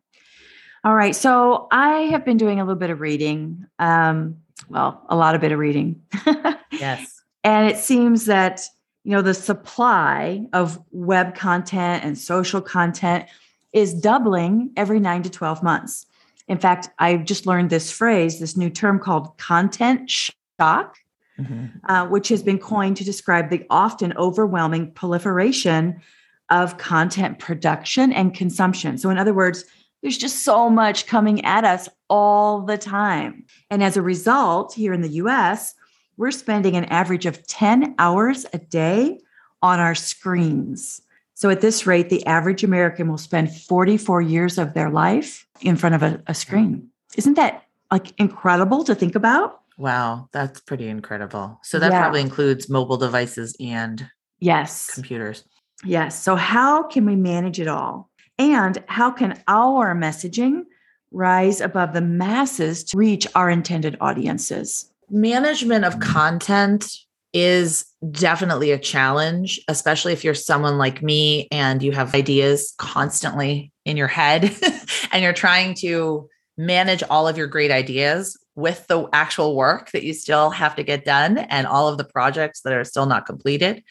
All 0.85 0.95
right. 0.95 1.15
So 1.15 1.69
I 1.71 2.03
have 2.11 2.25
been 2.25 2.37
doing 2.37 2.61
a 2.61 2.65
little 2.65 2.79
bit 2.79 2.91
of 2.91 3.01
reading. 3.01 3.67
Um, 3.79 4.39
well, 4.69 5.05
a 5.09 5.17
lot 5.17 5.35
of 5.35 5.41
bit 5.41 5.53
of 5.53 5.59
reading. 5.59 6.03
yes. 6.73 7.23
And 7.45 7.69
it 7.69 7.77
seems 7.77 8.27
that, 8.27 8.63
you 9.09 9.15
know, 9.15 9.23
the 9.23 9.33
supply 9.33 10.45
of 10.53 10.79
web 10.91 11.35
content 11.35 12.05
and 12.05 12.19
social 12.19 12.61
content 12.61 13.25
is 13.73 13.95
doubling 13.95 14.71
every 14.77 15.01
nine 15.01 15.23
to 15.23 15.31
12 15.31 15.63
months. 15.63 16.05
In 16.47 16.59
fact, 16.59 16.91
I've 16.99 17.25
just 17.25 17.47
learned 17.47 17.71
this 17.71 17.91
phrase, 17.91 18.39
this 18.39 18.55
new 18.55 18.69
term 18.69 18.99
called 18.99 19.39
content 19.39 20.11
shock, 20.11 20.99
mm-hmm. 21.41 21.69
uh, 21.89 22.07
which 22.09 22.29
has 22.29 22.43
been 22.43 22.59
coined 22.59 22.99
to 22.99 23.05
describe 23.05 23.49
the 23.49 23.65
often 23.71 24.13
overwhelming 24.19 24.93
proliferation 24.93 26.03
of 26.51 26.77
content 26.77 27.39
production 27.39 28.13
and 28.13 28.35
consumption. 28.35 28.99
So, 28.99 29.09
in 29.09 29.17
other 29.17 29.33
words, 29.33 29.65
there's 30.03 30.19
just 30.19 30.45
so 30.45 30.69
much 30.69 31.07
coming 31.07 31.43
at 31.47 31.65
us 31.65 31.89
all 32.11 32.61
the 32.61 32.77
time. 32.77 33.47
And 33.71 33.83
as 33.83 33.97
a 33.97 34.03
result, 34.03 34.75
here 34.75 34.93
in 34.93 35.01
the 35.01 35.23
US, 35.23 35.75
we're 36.19 36.33
spending 36.33 36.77
an 36.77 36.85
average 36.87 37.25
of 37.25 37.47
10 37.47 37.95
hours 37.99 38.45
a 38.53 38.59
day 38.59 39.19
on 39.63 39.81
our 39.81 39.95
screens. 39.95 41.01
So 41.35 41.49
at 41.49 41.61
this 41.61 41.87
rate, 41.87 42.11
the 42.11 42.27
average 42.27 42.65
American 42.65 43.09
will 43.09 43.17
spend 43.17 43.55
44 43.55 44.21
years 44.21 44.59
of 44.59 44.75
their 44.75 44.91
life 44.91 45.47
in 45.61 45.77
front 45.77 45.95
of 45.95 46.03
a, 46.03 46.21
a 46.27 46.35
screen. 46.35 46.91
Isn't 47.17 47.35
that 47.35 47.63
like 47.91 48.13
incredible 48.19 48.85
to 48.85 48.95
think 48.95 49.15
about? 49.15 49.61
Wow, 49.79 50.29
that's 50.33 50.61
pretty 50.61 50.89
incredible. 50.89 51.61
So 51.63 51.79
that 51.79 51.93
yeah. 51.93 52.01
probably 52.01 52.21
includes 52.21 52.69
mobile 52.69 52.97
devices 52.97 53.57
and 53.61 54.11
yes, 54.41 54.93
computers. 54.93 55.45
Yes. 55.85 56.21
So 56.21 56.35
how 56.35 56.83
can 56.83 57.07
we 57.07 57.15
manage 57.15 57.61
it 57.61 57.69
all? 57.69 58.11
And 58.41 58.83
how 58.89 59.13
can 59.13 59.41
our 59.47 59.95
messaging 59.95 60.65
rise 61.13 61.61
above 61.61 61.93
the 61.93 62.01
masses 62.01 62.83
to 62.85 62.97
reach 62.97 63.27
our 63.37 63.49
intended 63.49 63.97
audiences? 64.01 64.91
Management 65.11 65.85
of 65.85 66.01
content 66.01 66.93
is 67.33 67.85
definitely 68.11 68.71
a 68.71 68.79
challenge, 68.79 69.61
especially 69.69 70.13
if 70.13 70.25
you're 70.25 70.35
someone 70.35 70.79
like 70.79 71.03
me 71.03 71.49
and 71.51 71.83
you 71.83 71.93
have 71.93 72.15
ideas 72.15 72.75
constantly 72.79 73.73
in 73.85 73.97
your 73.97 74.07
head 74.07 74.55
and 75.13 75.23
you're 75.23 75.33
trying 75.33 75.75
to 75.75 76.29
manage 76.57 77.03
all 77.05 77.29
of 77.29 77.37
your 77.37 77.47
great 77.47 77.71
ideas 77.71 78.37
with 78.55 78.87
the 78.89 79.07
actual 79.13 79.55
work 79.55 79.91
that 79.93 80.03
you 80.03 80.13
still 80.13 80.51
have 80.51 80.75
to 80.75 80.83
get 80.83 81.05
done 81.05 81.39
and 81.39 81.67
all 81.67 81.89
of 81.89 81.97
the 81.97 82.05
projects 82.05 82.63
that 82.63 82.73
are 82.73 82.85
still 82.85 83.07
not 83.07 83.27
completed. 83.27 83.83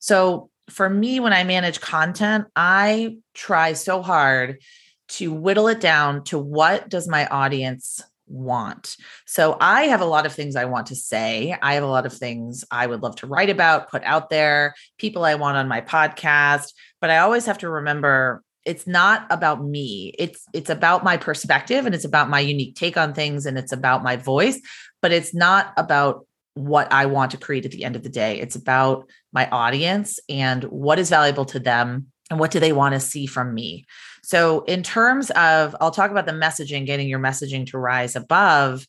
So, 0.00 0.50
for 0.68 0.90
me, 0.90 1.18
when 1.18 1.32
I 1.32 1.44
manage 1.44 1.80
content, 1.80 2.44
I 2.54 3.16
try 3.32 3.72
so 3.72 4.02
hard 4.02 4.60
to 5.08 5.32
whittle 5.32 5.68
it 5.68 5.80
down 5.80 6.24
to 6.24 6.38
what 6.38 6.90
does 6.90 7.08
my 7.08 7.26
audience 7.26 8.02
want. 8.28 8.96
So 9.26 9.56
I 9.60 9.84
have 9.84 10.00
a 10.00 10.06
lot 10.06 10.26
of 10.26 10.32
things 10.32 10.56
I 10.56 10.64
want 10.64 10.86
to 10.88 10.94
say. 10.94 11.56
I 11.60 11.74
have 11.74 11.82
a 11.82 11.88
lot 11.88 12.06
of 12.06 12.12
things 12.12 12.64
I 12.70 12.86
would 12.86 13.02
love 13.02 13.16
to 13.16 13.26
write 13.26 13.50
about, 13.50 13.90
put 13.90 14.02
out 14.04 14.30
there, 14.30 14.74
people 14.98 15.24
I 15.24 15.34
want 15.34 15.56
on 15.56 15.68
my 15.68 15.80
podcast, 15.80 16.72
but 17.00 17.10
I 17.10 17.18
always 17.18 17.46
have 17.46 17.58
to 17.58 17.68
remember 17.68 18.42
it's 18.64 18.86
not 18.86 19.26
about 19.30 19.64
me. 19.64 20.12
It's 20.18 20.44
it's 20.52 20.68
about 20.68 21.02
my 21.02 21.16
perspective 21.16 21.86
and 21.86 21.94
it's 21.94 22.04
about 22.04 22.28
my 22.28 22.40
unique 22.40 22.76
take 22.76 22.98
on 22.98 23.14
things 23.14 23.46
and 23.46 23.56
it's 23.56 23.72
about 23.72 24.02
my 24.02 24.16
voice, 24.16 24.60
but 25.00 25.10
it's 25.10 25.34
not 25.34 25.72
about 25.78 26.26
what 26.52 26.92
I 26.92 27.06
want 27.06 27.30
to 27.30 27.38
create 27.38 27.64
at 27.64 27.70
the 27.70 27.84
end 27.84 27.96
of 27.96 28.02
the 28.02 28.08
day. 28.08 28.40
It's 28.40 28.56
about 28.56 29.08
my 29.32 29.48
audience 29.48 30.18
and 30.28 30.64
what 30.64 30.98
is 30.98 31.08
valuable 31.08 31.44
to 31.46 31.60
them 31.60 32.08
and 32.30 32.38
what 32.38 32.50
do 32.50 32.60
they 32.60 32.72
want 32.72 32.94
to 32.94 33.00
see 33.00 33.26
from 33.26 33.54
me. 33.54 33.86
So, 34.22 34.64
in 34.64 34.82
terms 34.82 35.30
of, 35.30 35.74
I'll 35.80 35.90
talk 35.90 36.10
about 36.10 36.26
the 36.26 36.32
messaging, 36.32 36.86
getting 36.86 37.08
your 37.08 37.18
messaging 37.18 37.66
to 37.68 37.78
rise 37.78 38.16
above, 38.16 38.86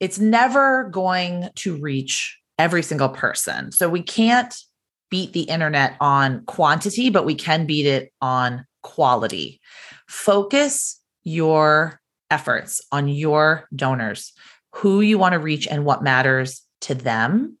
it's 0.00 0.18
never 0.18 0.84
going 0.84 1.50
to 1.56 1.76
reach 1.76 2.38
every 2.58 2.82
single 2.82 3.08
person. 3.08 3.72
So, 3.72 3.88
we 3.88 4.02
can't 4.02 4.54
beat 5.10 5.32
the 5.32 5.42
internet 5.42 5.96
on 6.00 6.44
quantity, 6.46 7.10
but 7.10 7.24
we 7.24 7.34
can 7.34 7.66
beat 7.66 7.86
it 7.86 8.12
on 8.20 8.66
quality. 8.82 9.60
Focus 10.08 11.00
your 11.22 12.00
efforts 12.30 12.80
on 12.90 13.08
your 13.08 13.68
donors, 13.74 14.32
who 14.72 15.00
you 15.00 15.18
want 15.18 15.34
to 15.34 15.38
reach, 15.38 15.68
and 15.68 15.84
what 15.84 16.02
matters 16.02 16.62
to 16.80 16.94
them. 16.94 17.56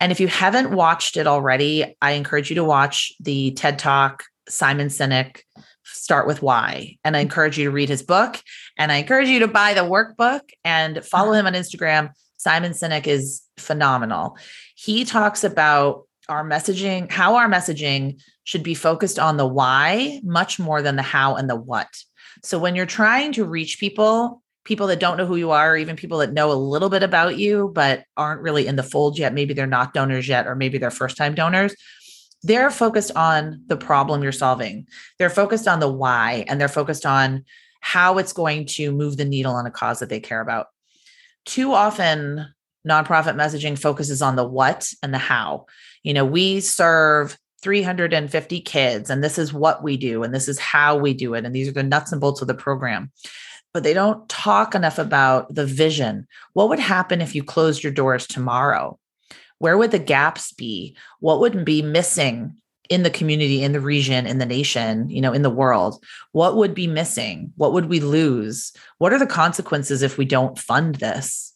And 0.00 0.12
if 0.12 0.20
you 0.20 0.28
haven't 0.28 0.72
watched 0.72 1.16
it 1.16 1.26
already, 1.26 1.96
I 2.00 2.12
encourage 2.12 2.50
you 2.50 2.56
to 2.56 2.64
watch 2.64 3.12
the 3.20 3.52
TED 3.52 3.78
Talk 3.78 4.24
Simon 4.48 4.88
Sinek 4.88 5.42
start 5.84 6.26
with 6.26 6.42
why. 6.42 6.96
And 7.04 7.16
I 7.16 7.20
mm. 7.20 7.22
encourage 7.22 7.58
you 7.58 7.64
to 7.64 7.70
read 7.70 7.88
his 7.88 8.02
book 8.02 8.42
and 8.76 8.92
I 8.92 8.96
encourage 8.96 9.28
you 9.28 9.40
to 9.40 9.48
buy 9.48 9.74
the 9.74 9.80
workbook 9.80 10.40
and 10.64 11.04
follow 11.04 11.32
ah. 11.32 11.34
him 11.34 11.46
on 11.46 11.54
Instagram. 11.54 12.10
Simon 12.36 12.72
Sinek 12.72 13.06
is 13.06 13.42
phenomenal. 13.56 14.38
He 14.74 15.04
talks 15.04 15.44
about 15.44 16.06
our 16.28 16.44
messaging, 16.44 17.10
how 17.10 17.36
our 17.36 17.48
messaging 17.48 18.20
should 18.44 18.62
be 18.62 18.74
focused 18.74 19.18
on 19.18 19.36
the 19.36 19.46
why 19.46 20.20
much 20.22 20.58
more 20.58 20.82
than 20.82 20.96
the 20.96 21.02
how 21.02 21.36
and 21.36 21.48
the 21.48 21.56
what. 21.56 21.88
So 22.42 22.58
when 22.58 22.76
you're 22.76 22.86
trying 22.86 23.32
to 23.32 23.44
reach 23.44 23.80
people, 23.80 24.42
people 24.64 24.86
that 24.88 25.00
don't 25.00 25.16
know 25.16 25.26
who 25.26 25.36
you 25.36 25.50
are, 25.50 25.72
or 25.72 25.76
even 25.76 25.96
people 25.96 26.18
that 26.18 26.32
know 26.32 26.52
a 26.52 26.54
little 26.54 26.90
bit 26.90 27.02
about 27.02 27.38
you, 27.38 27.70
but 27.74 28.04
aren't 28.16 28.42
really 28.42 28.66
in 28.66 28.76
the 28.76 28.82
fold 28.82 29.18
yet, 29.18 29.32
maybe 29.32 29.54
they're 29.54 29.66
not 29.66 29.94
donors 29.94 30.28
yet, 30.28 30.46
or 30.46 30.54
maybe 30.54 30.78
they're 30.78 30.90
first 30.90 31.16
time 31.16 31.34
donors, 31.34 31.74
they're 32.42 32.70
focused 32.70 33.12
on 33.16 33.62
the 33.66 33.76
problem 33.76 34.22
you're 34.22 34.32
solving. 34.32 34.86
They're 35.18 35.30
focused 35.30 35.66
on 35.66 35.80
the 35.80 35.90
why 35.90 36.44
and 36.48 36.60
they're 36.60 36.68
focused 36.68 37.04
on 37.04 37.44
how 37.80 38.18
it's 38.18 38.32
going 38.32 38.66
to 38.66 38.92
move 38.92 39.16
the 39.16 39.24
needle 39.24 39.54
on 39.54 39.66
a 39.66 39.70
cause 39.70 40.00
that 40.00 40.08
they 40.08 40.20
care 40.20 40.40
about. 40.40 40.66
Too 41.44 41.72
often, 41.72 42.46
nonprofit 42.86 43.34
messaging 43.34 43.78
focuses 43.78 44.22
on 44.22 44.36
the 44.36 44.46
what 44.46 44.92
and 45.02 45.12
the 45.12 45.18
how. 45.18 45.66
You 46.02 46.14
know, 46.14 46.24
we 46.24 46.60
serve 46.60 47.36
350 47.62 48.60
kids, 48.60 49.10
and 49.10 49.22
this 49.22 49.38
is 49.38 49.52
what 49.52 49.82
we 49.82 49.96
do, 49.96 50.22
and 50.22 50.34
this 50.34 50.48
is 50.48 50.58
how 50.58 50.96
we 50.96 51.12
do 51.12 51.34
it, 51.34 51.44
and 51.44 51.54
these 51.54 51.68
are 51.68 51.72
the 51.72 51.82
nuts 51.82 52.12
and 52.12 52.20
bolts 52.20 52.40
of 52.40 52.48
the 52.48 52.54
program. 52.54 53.10
But 53.74 53.82
they 53.82 53.94
don't 53.94 54.28
talk 54.28 54.74
enough 54.74 54.98
about 54.98 55.54
the 55.54 55.66
vision. 55.66 56.26
What 56.52 56.68
would 56.68 56.78
happen 56.78 57.20
if 57.20 57.34
you 57.34 57.42
closed 57.42 57.82
your 57.82 57.92
doors 57.92 58.26
tomorrow? 58.26 58.98
Where 59.58 59.76
would 59.76 59.90
the 59.90 59.98
gaps 59.98 60.52
be? 60.52 60.96
What 61.20 61.40
would 61.40 61.64
be 61.64 61.82
missing 61.82 62.56
in 62.88 63.02
the 63.02 63.10
community 63.10 63.62
in 63.62 63.72
the 63.72 63.80
region 63.80 64.26
in 64.26 64.38
the 64.38 64.46
nation 64.46 65.10
you 65.10 65.20
know 65.20 65.32
in 65.32 65.42
the 65.42 65.50
world? 65.50 66.02
What 66.32 66.56
would 66.56 66.74
be 66.74 66.86
missing? 66.86 67.52
What 67.56 67.72
would 67.72 67.86
we 67.86 68.00
lose? 68.00 68.72
What 68.98 69.12
are 69.12 69.18
the 69.18 69.26
consequences 69.26 70.02
if 70.02 70.18
we 70.18 70.24
don't 70.24 70.58
fund 70.58 70.96
this? 70.96 71.54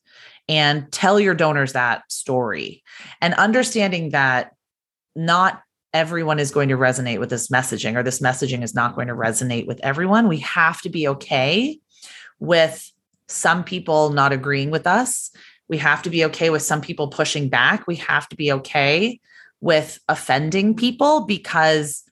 And 0.49 0.91
tell 0.91 1.21
your 1.21 1.35
donors 1.35 1.73
that 1.73 2.11
story. 2.11 2.83
And 3.21 3.33
understanding 3.35 4.11
that 4.11 4.53
not 5.15 5.63
everyone 5.95 6.39
is 6.39 6.51
going 6.51 6.69
to 6.71 6.77
resonate 6.77 7.21
with 7.21 7.31
this 7.31 7.49
messaging 7.49 7.97
or 7.97 8.03
this 8.03 8.21
messaging 8.21 8.63
is 8.63 8.75
not 8.75 8.95
going 8.95 9.09
to 9.09 9.15
resonate 9.15 9.67
with 9.67 9.79
everyone. 9.81 10.29
We 10.29 10.39
have 10.39 10.81
to 10.83 10.91
be 10.91 11.07
okay 11.09 11.79
with 12.41 12.91
some 13.29 13.63
people 13.63 14.11
not 14.11 14.33
agreeing 14.33 14.71
with 14.71 14.87
us 14.87 15.31
we 15.69 15.79
have 15.79 16.03
to 16.03 16.11
be 16.11 16.25
okay 16.27 16.51
with 16.51 16.63
some 16.63 16.81
people 16.81 17.09
pushing 17.09 17.49
back. 17.49 17.87
We 17.87 17.97
have 17.97 18.29
to 18.29 18.37
be 18.37 18.53
okay 18.53 19.21
with 19.61 19.99
offending 20.09 20.75
people 20.75 21.25
because 21.25 22.03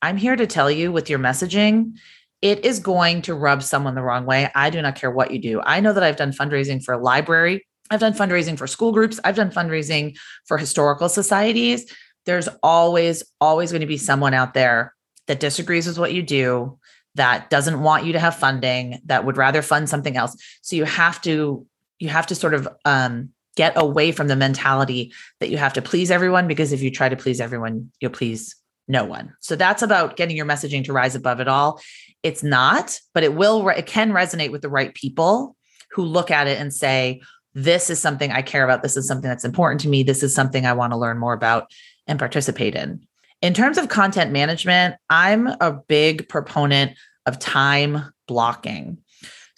I'm 0.00 0.16
here 0.16 0.36
to 0.36 0.46
tell 0.46 0.70
you 0.70 0.92
with 0.92 1.10
your 1.10 1.18
messaging, 1.18 1.96
it 2.40 2.64
is 2.64 2.78
going 2.78 3.22
to 3.22 3.34
rub 3.34 3.62
someone 3.62 3.94
the 3.94 4.02
wrong 4.02 4.26
way. 4.26 4.50
I 4.54 4.70
do 4.70 4.80
not 4.82 4.96
care 4.96 5.10
what 5.10 5.30
you 5.30 5.38
do. 5.38 5.62
I 5.64 5.80
know 5.80 5.92
that 5.92 6.02
I've 6.02 6.16
done 6.16 6.32
fundraising 6.32 6.82
for 6.82 6.92
a 6.94 6.98
library, 6.98 7.66
I've 7.90 8.00
done 8.00 8.14
fundraising 8.14 8.56
for 8.56 8.66
school 8.66 8.92
groups, 8.92 9.18
I've 9.24 9.36
done 9.36 9.50
fundraising 9.50 10.16
for 10.46 10.58
historical 10.58 11.08
societies. 11.08 11.90
there's 12.26 12.48
always, 12.62 13.22
always 13.40 13.70
going 13.70 13.80
to 13.80 13.86
be 13.86 13.98
someone 13.98 14.34
out 14.34 14.54
there 14.54 14.94
that 15.26 15.40
disagrees 15.40 15.86
with 15.86 15.98
what 15.98 16.12
you 16.12 16.22
do, 16.22 16.78
that 17.14 17.50
doesn't 17.50 17.80
want 17.80 18.04
you 18.04 18.12
to 18.12 18.18
have 18.18 18.34
funding, 18.34 19.00
that 19.06 19.24
would 19.24 19.36
rather 19.36 19.62
fund 19.62 19.88
something 19.88 20.16
else. 20.16 20.36
So 20.62 20.76
you 20.76 20.84
have 20.84 21.20
to, 21.22 21.66
you 21.98 22.08
have 22.08 22.26
to 22.26 22.34
sort 22.34 22.54
of 22.54 22.68
um, 22.84 23.30
get 23.56 23.72
away 23.76 24.12
from 24.12 24.28
the 24.28 24.36
mentality 24.36 25.12
that 25.40 25.50
you 25.50 25.56
have 25.56 25.72
to 25.74 25.82
please 25.82 26.10
everyone 26.10 26.48
because 26.48 26.72
if 26.72 26.82
you 26.82 26.90
try 26.90 27.08
to 27.08 27.16
please 27.16 27.40
everyone, 27.40 27.90
you'll 28.00 28.10
please 28.10 28.56
no 28.88 29.04
one. 29.04 29.32
So 29.40 29.56
that's 29.56 29.82
about 29.82 30.16
getting 30.16 30.36
your 30.36 30.46
messaging 30.46 30.84
to 30.84 30.92
rise 30.92 31.14
above 31.14 31.40
it 31.40 31.48
all. 31.48 31.80
It's 32.22 32.42
not, 32.42 32.98
but 33.14 33.22
it 33.22 33.34
will, 33.34 33.68
it 33.68 33.86
can 33.86 34.12
resonate 34.12 34.50
with 34.50 34.62
the 34.62 34.68
right 34.68 34.92
people 34.94 35.56
who 35.92 36.02
look 36.02 36.30
at 36.30 36.46
it 36.46 36.60
and 36.60 36.72
say, 36.74 37.22
this 37.54 37.88
is 37.88 38.00
something 38.00 38.32
I 38.32 38.42
care 38.42 38.64
about. 38.64 38.82
This 38.82 38.96
is 38.96 39.06
something 39.06 39.28
that's 39.28 39.44
important 39.44 39.80
to 39.82 39.88
me. 39.88 40.02
This 40.02 40.22
is 40.22 40.34
something 40.34 40.66
I 40.66 40.72
want 40.72 40.92
to 40.92 40.98
learn 40.98 41.18
more 41.18 41.32
about 41.32 41.70
and 42.06 42.18
participate 42.18 42.74
in. 42.74 43.06
In 43.40 43.54
terms 43.54 43.78
of 43.78 43.88
content 43.88 44.32
management, 44.32 44.96
I'm 45.08 45.46
a 45.46 45.72
big 45.86 46.28
proponent 46.28 46.92
of 47.26 47.38
time 47.38 48.12
blocking. 48.26 48.98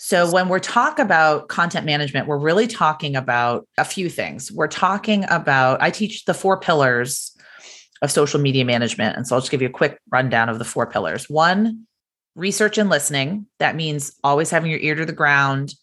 So 0.06 0.30
when 0.30 0.48
we're 0.48 0.60
talk 0.60 1.00
about 1.00 1.48
content 1.48 1.84
management, 1.84 2.28
we're 2.28 2.38
really 2.38 2.68
talking 2.68 3.16
about 3.16 3.66
a 3.76 3.84
few 3.84 4.08
things. 4.08 4.52
We're 4.52 4.68
talking 4.68 5.25
about 5.30 5.82
I 5.82 5.90
teach 5.90 6.26
the 6.26 6.32
four 6.32 6.60
pillars 6.60 7.36
of 8.02 8.12
social 8.12 8.38
media 8.38 8.64
management. 8.64 9.16
And 9.16 9.26
so 9.26 9.34
I'll 9.34 9.40
just 9.40 9.50
give 9.50 9.62
you 9.62 9.66
a 9.66 9.72
quick 9.72 9.98
rundown 10.12 10.48
of 10.48 10.60
the 10.60 10.64
four 10.64 10.86
pillars. 10.86 11.28
One, 11.28 11.88
research 12.36 12.78
and 12.78 12.88
listening. 12.88 13.46
That 13.58 13.75
means 13.75 14.14
always 14.22 14.48
having 14.48 14.70
your 14.70 14.78
ear 14.78 14.94
to 14.94 15.06
the 15.06 15.12
ground, 15.12 15.75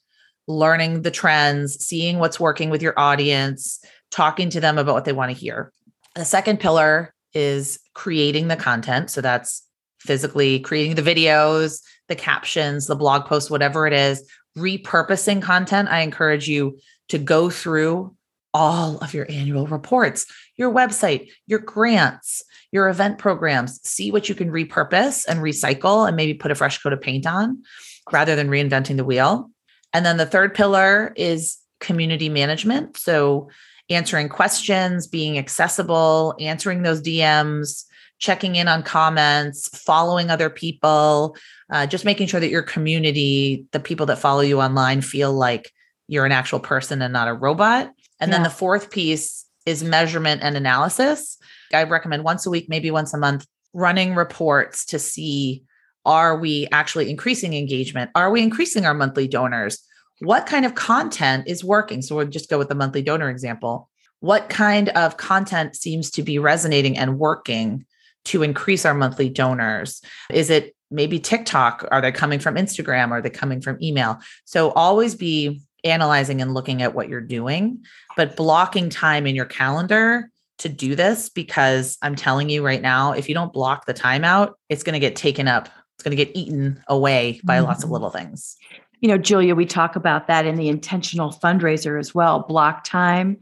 learning 0.47 1.01
the 1.01 1.11
trends, 1.11 1.85
seeing 1.85 2.17
what's 2.17 2.39
working 2.39 2.69
with 2.69 2.81
your 2.81 2.97
audience, 2.97 3.83
talking 4.09 4.49
to 4.51 4.61
them 4.61 4.77
about 4.77 4.93
what 4.95 5.03
they 5.03 5.11
want 5.11 5.31
to 5.31 5.37
hear. 5.37 5.73
The 6.15 6.23
second 6.23 6.61
pillar 6.61 7.13
is 7.33 7.77
creating 7.93 8.47
the 8.47 8.55
content. 8.55 9.09
So 9.09 9.19
that's 9.19 9.67
physically 10.03 10.59
creating 10.59 10.95
the 10.95 11.01
videos, 11.01 11.81
the 12.09 12.15
captions, 12.15 12.87
the 12.87 12.95
blog 12.95 13.25
posts, 13.25 13.49
whatever 13.49 13.87
it 13.87 13.93
is, 13.93 14.29
repurposing 14.57 15.41
content. 15.41 15.89
I 15.89 16.01
encourage 16.01 16.47
you 16.47 16.79
to 17.09 17.17
go 17.17 17.49
through 17.49 18.15
all 18.53 18.97
of 18.99 19.13
your 19.13 19.25
annual 19.29 19.65
reports, 19.65 20.25
your 20.57 20.71
website, 20.71 21.29
your 21.47 21.59
grants, 21.59 22.43
your 22.71 22.89
event 22.89 23.17
programs. 23.17 23.79
See 23.87 24.11
what 24.11 24.29
you 24.29 24.35
can 24.35 24.51
repurpose 24.51 25.25
and 25.27 25.39
recycle 25.39 26.07
and 26.07 26.15
maybe 26.15 26.35
put 26.35 26.51
a 26.51 26.55
fresh 26.55 26.81
coat 26.81 26.93
of 26.93 27.01
paint 27.01 27.25
on 27.25 27.63
rather 28.11 28.35
than 28.35 28.49
reinventing 28.49 28.97
the 28.97 29.05
wheel. 29.05 29.49
And 29.93 30.05
then 30.05 30.17
the 30.17 30.25
third 30.25 30.53
pillar 30.53 31.13
is 31.15 31.57
community 31.79 32.29
management. 32.29 32.97
So, 32.97 33.49
answering 33.89 34.29
questions, 34.29 35.07
being 35.07 35.37
accessible, 35.37 36.35
answering 36.39 36.83
those 36.83 37.01
DMs, 37.01 37.83
checking 38.23 38.55
in 38.55 38.69
on 38.69 38.81
comments, 38.81 39.67
following 39.77 40.31
other 40.31 40.49
people, 40.49 41.35
uh, 41.69 41.85
just 41.85 42.05
making 42.05 42.25
sure 42.25 42.39
that 42.39 42.49
your 42.49 42.61
community, 42.61 43.65
the 43.71 43.81
people 43.81 44.05
that 44.05 44.17
follow 44.17 44.39
you 44.39 44.61
online, 44.61 45.01
feel 45.01 45.33
like 45.33 45.73
you're 46.07 46.25
an 46.25 46.31
actual 46.31 46.61
person 46.61 47.01
and 47.01 47.11
not 47.11 47.27
a 47.27 47.33
robot. 47.33 47.91
And 48.21 48.31
yeah. 48.31 48.37
then 48.37 48.43
the 48.43 48.49
fourth 48.49 48.91
piece 48.91 49.45
is 49.65 49.83
measurement 49.83 50.41
and 50.41 50.55
analysis. 50.55 51.37
I 51.73 51.83
recommend 51.83 52.23
once 52.23 52.45
a 52.45 52.49
week, 52.49 52.69
maybe 52.69 52.91
once 52.91 53.13
a 53.13 53.17
month, 53.17 53.45
running 53.73 54.15
reports 54.15 54.85
to 54.85 54.99
see 54.99 55.63
are 56.05 56.37
we 56.37 56.67
actually 56.71 57.09
increasing 57.09 57.53
engagement? 57.53 58.09
Are 58.15 58.31
we 58.31 58.41
increasing 58.41 58.85
our 58.85 58.93
monthly 58.93 59.27
donors? 59.27 59.79
What 60.19 60.45
kind 60.45 60.65
of 60.65 60.75
content 60.75 61.47
is 61.47 61.61
working? 61.61 62.01
So 62.01 62.15
we'll 62.15 62.27
just 62.27 62.49
go 62.49 62.57
with 62.57 62.69
the 62.69 62.75
monthly 62.75 63.01
donor 63.01 63.29
example. 63.29 63.89
What 64.21 64.47
kind 64.47 64.89
of 64.89 65.17
content 65.17 65.75
seems 65.75 66.09
to 66.11 66.23
be 66.23 66.39
resonating 66.39 66.97
and 66.97 67.19
working 67.19 67.85
to 68.25 68.43
increase 68.43 68.85
our 68.85 68.93
monthly 68.93 69.29
donors? 69.29 70.01
Is 70.31 70.49
it 70.49 70.75
maybe 70.91 71.19
TikTok? 71.19 71.87
Are 71.91 72.01
they 72.01 72.11
coming 72.11 72.39
from 72.39 72.55
Instagram? 72.55 73.11
Are 73.11 73.21
they 73.21 73.29
coming 73.29 73.61
from 73.61 73.77
email? 73.81 74.19
So 74.45 74.71
always 74.71 75.15
be 75.15 75.61
analyzing 75.83 76.41
and 76.41 76.53
looking 76.53 76.81
at 76.81 76.93
what 76.93 77.09
you're 77.09 77.21
doing, 77.21 77.83
but 78.15 78.35
blocking 78.35 78.89
time 78.89 79.27
in 79.27 79.35
your 79.35 79.45
calendar 79.45 80.29
to 80.59 80.69
do 80.69 80.95
this 80.95 81.29
because 81.29 81.97
I'm 82.01 82.15
telling 82.15 82.49
you 82.49 82.65
right 82.65 82.81
now, 82.81 83.11
if 83.11 83.27
you 83.27 83.35
don't 83.35 83.51
block 83.51 83.85
the 83.85 83.93
time 83.93 84.23
out, 84.23 84.57
it's 84.69 84.83
going 84.83 84.93
to 84.93 84.99
get 84.99 85.15
taken 85.15 85.47
up. 85.47 85.67
It's 85.95 86.03
going 86.03 86.15
to 86.15 86.25
get 86.25 86.35
eaten 86.35 86.81
away 86.87 87.41
by 87.43 87.57
mm-hmm. 87.57 87.65
lots 87.65 87.83
of 87.83 87.89
little 87.89 88.09
things. 88.09 88.55
You 89.01 89.09
know, 89.09 89.17
Julia, 89.17 89.55
we 89.55 89.65
talk 89.65 89.97
about 89.97 90.27
that 90.27 90.45
in 90.45 90.55
the 90.55 90.69
intentional 90.69 91.31
fundraiser 91.31 91.99
as 91.99 92.15
well 92.15 92.39
block 92.39 92.85
time 92.85 93.37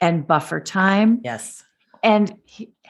and 0.00 0.26
buffer 0.26 0.60
time. 0.60 1.20
Yes. 1.22 1.62
And 2.02 2.34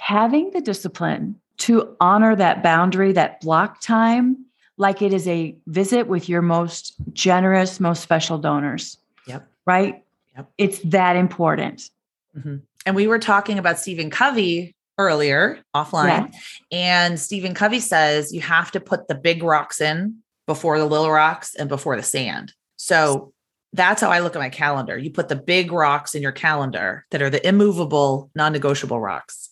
having 0.04 0.50
the 0.50 0.60
discipline 0.60 1.34
to 1.56 1.96
honor 1.98 2.36
that 2.36 2.62
boundary, 2.62 3.12
that 3.12 3.40
block 3.40 3.80
time, 3.80 4.44
like 4.76 5.00
it 5.00 5.14
is 5.14 5.26
a 5.26 5.56
visit 5.66 6.08
with 6.08 6.28
your 6.28 6.42
most 6.42 6.94
generous, 7.14 7.80
most 7.80 8.02
special 8.02 8.36
donors. 8.36 8.98
Yep. 9.26 9.48
Right? 9.64 10.04
Yep. 10.36 10.50
It's 10.58 10.78
that 10.80 11.16
important. 11.16 11.88
Mm-hmm. 12.36 12.56
And 12.84 12.94
we 12.94 13.06
were 13.06 13.18
talking 13.18 13.58
about 13.58 13.78
Stephen 13.78 14.10
Covey 14.10 14.74
earlier 14.98 15.60
offline. 15.74 16.34
And 16.70 17.18
Stephen 17.18 17.54
Covey 17.54 17.80
says 17.80 18.30
you 18.30 18.42
have 18.42 18.70
to 18.72 18.80
put 18.80 19.08
the 19.08 19.14
big 19.14 19.42
rocks 19.42 19.80
in 19.80 20.16
before 20.46 20.78
the 20.78 20.84
little 20.84 21.10
rocks 21.10 21.54
and 21.54 21.66
before 21.66 21.96
the 21.96 22.02
sand. 22.02 22.52
So 22.76 23.32
that's 23.72 24.02
how 24.02 24.10
I 24.10 24.18
look 24.18 24.36
at 24.36 24.38
my 24.38 24.50
calendar. 24.50 24.98
You 24.98 25.10
put 25.10 25.28
the 25.28 25.36
big 25.36 25.72
rocks 25.72 26.14
in 26.14 26.20
your 26.20 26.32
calendar 26.32 27.06
that 27.10 27.22
are 27.22 27.30
the 27.30 27.46
immovable, 27.46 28.30
non 28.34 28.52
negotiable 28.52 29.00
rocks. 29.00 29.48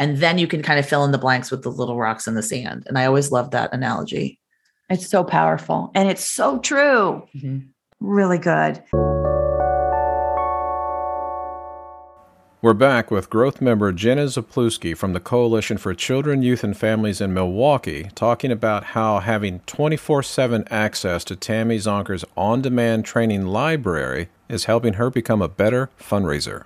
And 0.00 0.16
then 0.16 0.38
you 0.38 0.46
can 0.46 0.62
kind 0.62 0.80
of 0.80 0.88
fill 0.88 1.04
in 1.04 1.12
the 1.12 1.18
blanks 1.18 1.50
with 1.50 1.62
the 1.62 1.70
little 1.70 1.98
rocks 1.98 2.26
in 2.26 2.34
the 2.34 2.42
sand. 2.42 2.84
And 2.86 2.96
I 2.96 3.04
always 3.04 3.30
love 3.30 3.50
that 3.50 3.74
analogy. 3.74 4.40
It's 4.88 5.06
so 5.06 5.22
powerful 5.22 5.92
and 5.94 6.08
it's 6.08 6.24
so 6.24 6.58
true. 6.58 7.28
Mm-hmm. 7.36 7.58
Really 8.00 8.38
good. 8.38 8.82
We're 12.62 12.74
back 12.74 13.10
with 13.10 13.30
growth 13.30 13.60
member 13.60 13.92
Jenna 13.92 14.24
Zapluski 14.24 14.96
from 14.96 15.12
the 15.12 15.20
Coalition 15.20 15.76
for 15.76 15.92
Children, 15.92 16.42
Youth, 16.42 16.64
and 16.64 16.76
Families 16.76 17.20
in 17.20 17.34
Milwaukee 17.34 18.10
talking 18.14 18.50
about 18.50 18.84
how 18.84 19.20
having 19.20 19.60
24 19.60 20.22
7 20.22 20.64
access 20.70 21.24
to 21.24 21.36
Tammy 21.36 21.76
Zonker's 21.76 22.24
on 22.38 22.62
demand 22.62 23.04
training 23.04 23.46
library 23.46 24.30
is 24.48 24.64
helping 24.64 24.94
her 24.94 25.10
become 25.10 25.42
a 25.42 25.48
better 25.48 25.90
fundraiser. 25.98 26.64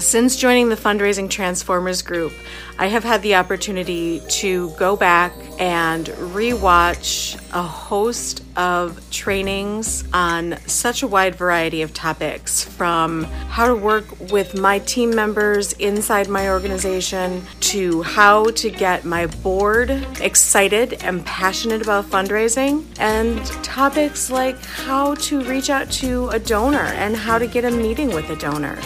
Since 0.00 0.36
joining 0.36 0.70
the 0.70 0.76
Fundraising 0.76 1.28
Transformers 1.28 2.00
group, 2.00 2.32
I 2.78 2.86
have 2.86 3.04
had 3.04 3.20
the 3.20 3.34
opportunity 3.34 4.22
to 4.28 4.70
go 4.78 4.96
back 4.96 5.34
and 5.58 6.06
rewatch 6.06 7.36
a 7.52 7.62
host 7.62 8.42
of 8.56 8.98
trainings 9.10 10.04
on 10.14 10.56
such 10.66 11.02
a 11.02 11.06
wide 11.06 11.34
variety 11.34 11.82
of 11.82 11.92
topics 11.92 12.64
from 12.64 13.24
how 13.24 13.66
to 13.66 13.74
work 13.74 14.06
with 14.32 14.58
my 14.58 14.78
team 14.78 15.14
members 15.14 15.74
inside 15.74 16.28
my 16.28 16.48
organization 16.48 17.42
to 17.60 18.00
how 18.00 18.44
to 18.52 18.70
get 18.70 19.04
my 19.04 19.26
board 19.26 19.90
excited 20.22 20.94
and 21.02 21.26
passionate 21.26 21.82
about 21.82 22.06
fundraising, 22.06 22.86
and 22.98 23.44
topics 23.62 24.30
like 24.30 24.58
how 24.64 25.14
to 25.16 25.42
reach 25.44 25.68
out 25.68 25.90
to 25.90 26.30
a 26.30 26.38
donor 26.38 26.78
and 26.78 27.14
how 27.14 27.36
to 27.36 27.46
get 27.46 27.66
a 27.66 27.70
meeting 27.70 28.08
with 28.14 28.30
a 28.30 28.36
donor. 28.36 28.78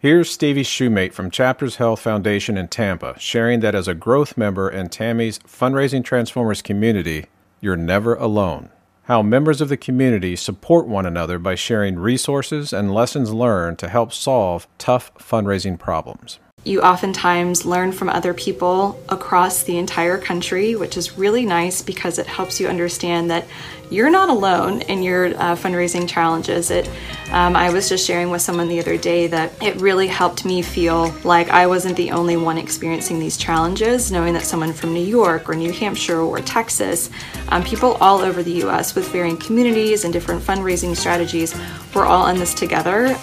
Here's 0.00 0.30
Stevie 0.30 0.62
Shoemate 0.62 1.12
from 1.12 1.28
Chapters 1.28 1.76
Health 1.76 1.98
Foundation 1.98 2.56
in 2.56 2.68
Tampa 2.68 3.18
sharing 3.18 3.58
that 3.60 3.74
as 3.74 3.88
a 3.88 3.96
growth 3.96 4.36
member 4.36 4.70
in 4.70 4.90
Tammy's 4.90 5.40
Fundraising 5.40 6.04
Transformers 6.04 6.62
community, 6.62 7.26
you're 7.60 7.74
never 7.74 8.14
alone. 8.14 8.70
How 9.06 9.22
members 9.22 9.60
of 9.60 9.68
the 9.68 9.76
community 9.76 10.36
support 10.36 10.86
one 10.86 11.04
another 11.04 11.40
by 11.40 11.56
sharing 11.56 11.98
resources 11.98 12.72
and 12.72 12.94
lessons 12.94 13.32
learned 13.32 13.80
to 13.80 13.88
help 13.88 14.12
solve 14.12 14.68
tough 14.78 15.12
fundraising 15.18 15.76
problems. 15.76 16.38
You 16.68 16.82
oftentimes 16.82 17.64
learn 17.64 17.92
from 17.92 18.10
other 18.10 18.34
people 18.34 19.00
across 19.08 19.62
the 19.62 19.78
entire 19.78 20.18
country, 20.18 20.76
which 20.76 20.98
is 20.98 21.16
really 21.16 21.46
nice 21.46 21.80
because 21.80 22.18
it 22.18 22.26
helps 22.26 22.60
you 22.60 22.68
understand 22.68 23.30
that 23.30 23.46
you're 23.88 24.10
not 24.10 24.28
alone 24.28 24.82
in 24.82 25.02
your 25.02 25.28
uh, 25.28 25.56
fundraising 25.56 26.06
challenges. 26.06 26.70
It, 26.70 26.86
um, 27.30 27.56
I 27.56 27.70
was 27.70 27.88
just 27.88 28.06
sharing 28.06 28.28
with 28.28 28.42
someone 28.42 28.68
the 28.68 28.80
other 28.80 28.98
day 28.98 29.28
that 29.28 29.50
it 29.62 29.76
really 29.76 30.08
helped 30.08 30.44
me 30.44 30.60
feel 30.60 31.10
like 31.24 31.48
I 31.48 31.66
wasn't 31.66 31.96
the 31.96 32.10
only 32.10 32.36
one 32.36 32.58
experiencing 32.58 33.18
these 33.18 33.38
challenges, 33.38 34.12
knowing 34.12 34.34
that 34.34 34.44
someone 34.44 34.74
from 34.74 34.92
New 34.92 35.06
York 35.06 35.48
or 35.48 35.54
New 35.54 35.72
Hampshire 35.72 36.20
or 36.20 36.40
Texas, 36.40 37.08
um, 37.48 37.64
people 37.64 37.94
all 37.94 38.18
over 38.18 38.42
the 38.42 38.62
US 38.66 38.94
with 38.94 39.08
varying 39.08 39.38
communities 39.38 40.04
and 40.04 40.12
different 40.12 40.42
fundraising 40.42 40.94
strategies, 40.94 41.58
we're 41.94 42.04
all 42.04 42.26
in 42.26 42.36
this 42.36 42.52
together. 42.52 43.16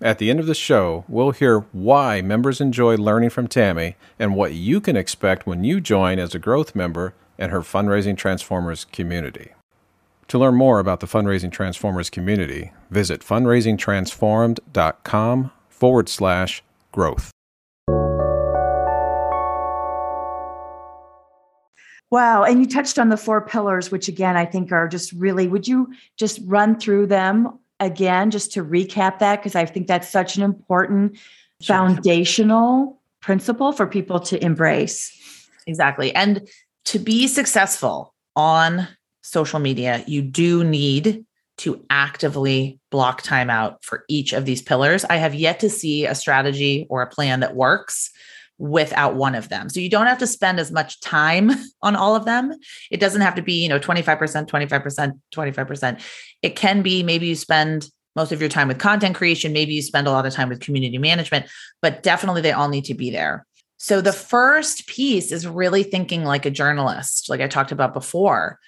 At 0.00 0.18
the 0.18 0.30
end 0.30 0.38
of 0.38 0.46
the 0.46 0.54
show, 0.54 1.04
we'll 1.08 1.32
hear 1.32 1.66
why 1.72 2.22
members 2.22 2.60
enjoy 2.60 2.94
learning 2.96 3.30
from 3.30 3.48
Tammy 3.48 3.96
and 4.16 4.36
what 4.36 4.54
you 4.54 4.80
can 4.80 4.96
expect 4.96 5.44
when 5.44 5.64
you 5.64 5.80
join 5.80 6.20
as 6.20 6.36
a 6.36 6.38
growth 6.38 6.76
member 6.76 7.14
and 7.36 7.50
her 7.50 7.62
Fundraising 7.62 8.16
Transformers 8.16 8.84
community. 8.84 9.54
To 10.28 10.38
learn 10.38 10.54
more 10.54 10.78
about 10.78 11.00
the 11.00 11.08
Fundraising 11.08 11.50
Transformers 11.50 12.10
community, 12.10 12.70
visit 12.90 13.22
fundraisingtransformed.com 13.22 15.50
forward 15.68 16.08
slash 16.08 16.62
growth. 16.92 17.32
Wow. 22.10 22.44
And 22.44 22.60
you 22.60 22.66
touched 22.66 23.00
on 23.00 23.08
the 23.08 23.16
four 23.16 23.40
pillars, 23.40 23.90
which 23.90 24.06
again, 24.06 24.36
I 24.36 24.44
think 24.44 24.70
are 24.70 24.86
just 24.86 25.10
really, 25.12 25.48
would 25.48 25.66
you 25.66 25.92
just 26.16 26.38
run 26.44 26.78
through 26.78 27.08
them 27.08 27.58
again, 27.80 28.30
just 28.30 28.52
to 28.52 28.64
recap 28.64 29.18
that? 29.20 29.36
Because 29.36 29.54
I 29.54 29.64
think 29.66 29.86
that's 29.86 30.08
such 30.08 30.36
an 30.36 30.42
important 30.42 31.16
sure. 31.60 31.76
foundational 31.76 33.00
principle 33.20 33.72
for 33.72 33.86
people 33.86 34.20
to 34.20 34.42
embrace. 34.44 35.14
Exactly. 35.66 36.14
And 36.14 36.48
to 36.86 36.98
be 36.98 37.26
successful 37.26 38.14
on 38.34 38.88
social 39.22 39.58
media, 39.58 40.02
you 40.06 40.22
do 40.22 40.64
need 40.64 41.24
to 41.58 41.84
actively 41.90 42.78
block 42.90 43.22
time 43.22 43.50
out 43.50 43.84
for 43.84 44.04
each 44.08 44.32
of 44.32 44.44
these 44.44 44.62
pillars. 44.62 45.04
I 45.04 45.16
have 45.16 45.34
yet 45.34 45.60
to 45.60 45.68
see 45.68 46.06
a 46.06 46.14
strategy 46.14 46.86
or 46.88 47.02
a 47.02 47.10
plan 47.10 47.40
that 47.40 47.56
works 47.56 48.10
without 48.58 49.14
one 49.14 49.34
of 49.34 49.48
them. 49.48 49.68
So 49.68 49.80
you 49.80 49.88
don't 49.88 50.06
have 50.06 50.18
to 50.18 50.26
spend 50.26 50.58
as 50.58 50.70
much 50.70 51.00
time 51.00 51.50
on 51.82 51.96
all 51.96 52.16
of 52.16 52.24
them. 52.24 52.52
It 52.90 53.00
doesn't 53.00 53.20
have 53.20 53.36
to 53.36 53.42
be, 53.42 53.62
you 53.62 53.68
know, 53.68 53.78
25%, 53.78 54.46
25%, 54.46 55.20
25%. 55.34 56.02
It 56.42 56.56
can 56.56 56.82
be 56.82 57.02
maybe 57.02 57.28
you 57.28 57.36
spend 57.36 57.88
most 58.16 58.32
of 58.32 58.40
your 58.40 58.50
time 58.50 58.66
with 58.66 58.78
content 58.78 59.14
creation, 59.14 59.52
maybe 59.52 59.72
you 59.74 59.82
spend 59.82 60.08
a 60.08 60.10
lot 60.10 60.26
of 60.26 60.32
time 60.32 60.48
with 60.48 60.58
community 60.58 60.98
management, 60.98 61.46
but 61.80 62.02
definitely 62.02 62.40
they 62.40 62.50
all 62.50 62.68
need 62.68 62.84
to 62.84 62.94
be 62.94 63.10
there. 63.10 63.46
So 63.76 64.00
the 64.00 64.12
first 64.12 64.88
piece 64.88 65.30
is 65.30 65.46
really 65.46 65.84
thinking 65.84 66.24
like 66.24 66.44
a 66.44 66.50
journalist, 66.50 67.30
like 67.30 67.40
I 67.40 67.46
talked 67.46 67.70
about 67.70 67.94
before, 67.94 68.58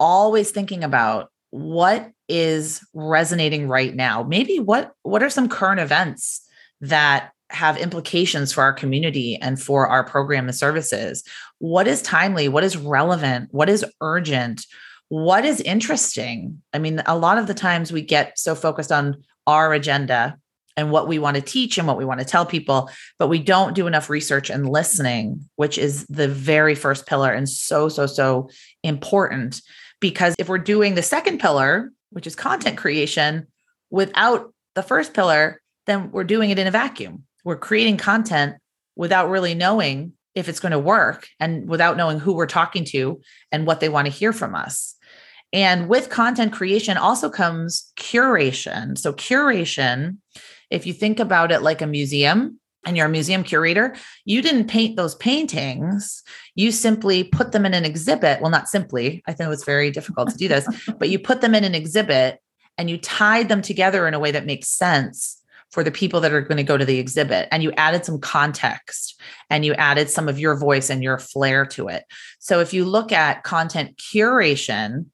always 0.00 0.52
thinking 0.52 0.82
about 0.82 1.30
what 1.50 2.10
is 2.28 2.80
resonating 2.94 3.68
right 3.68 3.94
now. 3.94 4.22
Maybe 4.22 4.58
what 4.58 4.92
what 5.02 5.22
are 5.22 5.30
some 5.30 5.48
current 5.48 5.80
events 5.80 6.40
that 6.80 7.30
have 7.54 7.76
implications 7.76 8.52
for 8.52 8.62
our 8.62 8.72
community 8.72 9.36
and 9.36 9.60
for 9.60 9.86
our 9.86 10.04
program 10.04 10.48
and 10.48 10.56
services. 10.56 11.24
What 11.58 11.86
is 11.86 12.02
timely? 12.02 12.48
What 12.48 12.64
is 12.64 12.76
relevant? 12.76 13.48
What 13.52 13.68
is 13.68 13.84
urgent? 14.00 14.66
What 15.08 15.44
is 15.44 15.60
interesting? 15.60 16.62
I 16.72 16.78
mean, 16.78 17.02
a 17.06 17.16
lot 17.16 17.38
of 17.38 17.46
the 17.46 17.54
times 17.54 17.92
we 17.92 18.02
get 18.02 18.38
so 18.38 18.54
focused 18.54 18.90
on 18.90 19.22
our 19.46 19.72
agenda 19.72 20.38
and 20.76 20.90
what 20.90 21.06
we 21.06 21.18
want 21.18 21.36
to 21.36 21.42
teach 21.42 21.78
and 21.78 21.86
what 21.86 21.96
we 21.96 22.04
want 22.04 22.18
to 22.20 22.26
tell 22.26 22.44
people, 22.44 22.90
but 23.18 23.28
we 23.28 23.38
don't 23.38 23.74
do 23.74 23.86
enough 23.86 24.10
research 24.10 24.50
and 24.50 24.68
listening, 24.68 25.48
which 25.54 25.78
is 25.78 26.04
the 26.06 26.26
very 26.26 26.74
first 26.74 27.06
pillar 27.06 27.32
and 27.32 27.48
so, 27.48 27.88
so, 27.88 28.06
so 28.06 28.50
important. 28.82 29.62
Because 30.00 30.34
if 30.38 30.48
we're 30.48 30.58
doing 30.58 30.94
the 30.94 31.02
second 31.02 31.38
pillar, 31.38 31.92
which 32.10 32.26
is 32.26 32.34
content 32.34 32.76
creation, 32.76 33.46
without 33.90 34.52
the 34.74 34.82
first 34.82 35.14
pillar, 35.14 35.62
then 35.86 36.10
we're 36.10 36.24
doing 36.24 36.50
it 36.50 36.58
in 36.58 36.66
a 36.66 36.72
vacuum 36.72 37.24
we're 37.44 37.56
creating 37.56 37.98
content 37.98 38.56
without 38.96 39.28
really 39.28 39.54
knowing 39.54 40.12
if 40.34 40.48
it's 40.48 40.60
going 40.60 40.72
to 40.72 40.78
work 40.78 41.28
and 41.38 41.68
without 41.68 41.96
knowing 41.96 42.18
who 42.18 42.34
we're 42.34 42.46
talking 42.46 42.84
to 42.84 43.20
and 43.52 43.66
what 43.66 43.80
they 43.80 43.88
want 43.88 44.06
to 44.06 44.12
hear 44.12 44.32
from 44.32 44.54
us. 44.54 44.96
And 45.52 45.88
with 45.88 46.10
content 46.10 46.52
creation 46.52 46.96
also 46.96 47.30
comes 47.30 47.92
curation. 47.96 48.98
So, 48.98 49.12
curation, 49.12 50.16
if 50.70 50.86
you 50.86 50.92
think 50.92 51.20
about 51.20 51.52
it 51.52 51.62
like 51.62 51.80
a 51.80 51.86
museum 51.86 52.58
and 52.84 52.96
you're 52.96 53.06
a 53.06 53.10
museum 53.10 53.44
curator, 53.44 53.94
you 54.24 54.42
didn't 54.42 54.66
paint 54.66 54.96
those 54.96 55.14
paintings. 55.14 56.24
You 56.56 56.72
simply 56.72 57.22
put 57.22 57.52
them 57.52 57.64
in 57.64 57.72
an 57.72 57.84
exhibit. 57.84 58.40
Well, 58.40 58.50
not 58.50 58.68
simply, 58.68 59.22
I 59.26 59.32
think 59.32 59.46
it 59.46 59.50
was 59.50 59.64
very 59.64 59.92
difficult 59.92 60.30
to 60.30 60.36
do 60.36 60.48
this, 60.48 60.66
but 60.98 61.08
you 61.08 61.20
put 61.20 61.40
them 61.40 61.54
in 61.54 61.62
an 61.62 61.74
exhibit 61.74 62.40
and 62.76 62.90
you 62.90 62.98
tied 62.98 63.48
them 63.48 63.62
together 63.62 64.08
in 64.08 64.14
a 64.14 64.18
way 64.18 64.32
that 64.32 64.46
makes 64.46 64.68
sense 64.68 65.40
for 65.74 65.82
the 65.82 65.90
people 65.90 66.20
that 66.20 66.32
are 66.32 66.40
going 66.40 66.56
to 66.56 66.62
go 66.62 66.76
to 66.76 66.84
the 66.84 67.00
exhibit 67.00 67.48
and 67.50 67.60
you 67.60 67.72
added 67.72 68.04
some 68.04 68.20
context 68.20 69.20
and 69.50 69.64
you 69.64 69.74
added 69.74 70.08
some 70.08 70.28
of 70.28 70.38
your 70.38 70.56
voice 70.56 70.88
and 70.88 71.02
your 71.02 71.18
flair 71.18 71.66
to 71.66 71.88
it. 71.88 72.04
So 72.38 72.60
if 72.60 72.72
you 72.72 72.84
look 72.84 73.10
at 73.10 73.42
content 73.42 73.96
curation, 73.96 75.06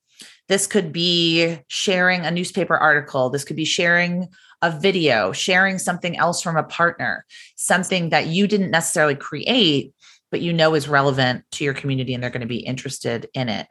this 0.48 0.66
could 0.66 0.92
be 0.92 1.58
sharing 1.68 2.26
a 2.26 2.30
newspaper 2.30 2.76
article, 2.76 3.30
this 3.30 3.42
could 3.42 3.56
be 3.56 3.64
sharing 3.64 4.28
a 4.60 4.70
video, 4.70 5.32
sharing 5.32 5.78
something 5.78 6.18
else 6.18 6.42
from 6.42 6.58
a 6.58 6.64
partner, 6.64 7.24
something 7.56 8.10
that 8.10 8.26
you 8.26 8.46
didn't 8.46 8.70
necessarily 8.70 9.14
create 9.14 9.94
but 10.30 10.42
you 10.42 10.52
know 10.52 10.74
is 10.74 10.88
relevant 10.88 11.42
to 11.52 11.64
your 11.64 11.74
community 11.74 12.12
and 12.12 12.22
they're 12.22 12.30
going 12.30 12.40
to 12.42 12.46
be 12.46 12.58
interested 12.58 13.28
in 13.32 13.48
it. 13.48 13.66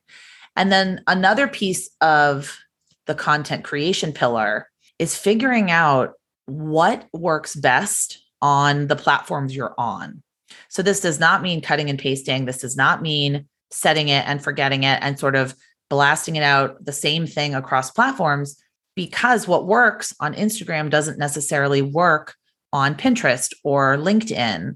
And 0.55 0.71
then 0.71 1.03
another 1.05 1.47
piece 1.47 1.91
of 2.01 2.57
the 3.05 3.13
content 3.13 3.63
creation 3.63 4.11
pillar 4.11 4.67
is 4.97 5.15
figuring 5.15 5.71
out 5.71 6.18
what 6.49 7.07
works 7.13 7.55
best 7.55 8.19
on 8.41 8.87
the 8.87 8.95
platforms 8.95 9.55
you're 9.55 9.75
on. 9.77 10.23
So 10.69 10.81
this 10.81 10.99
does 10.99 11.19
not 11.19 11.41
mean 11.41 11.61
cutting 11.61 11.89
and 11.89 11.99
pasting. 11.99 12.45
This 12.45 12.59
does 12.59 12.75
not 12.75 13.01
mean 13.01 13.47
setting 13.71 14.09
it 14.09 14.27
and 14.27 14.43
forgetting 14.43 14.83
it 14.83 14.99
and 15.01 15.19
sort 15.19 15.35
of 15.35 15.55
blasting 15.89 16.35
it 16.35 16.43
out 16.43 16.83
the 16.83 16.91
same 16.91 17.27
thing 17.27 17.55
across 17.55 17.91
platforms 17.91 18.61
because 18.95 19.47
what 19.47 19.67
works 19.67 20.13
on 20.19 20.33
Instagram 20.33 20.89
doesn't 20.89 21.17
necessarily 21.17 21.81
work 21.81 22.35
on 22.73 22.95
Pinterest 22.95 23.53
or 23.63 23.97
LinkedIn. 23.97 24.75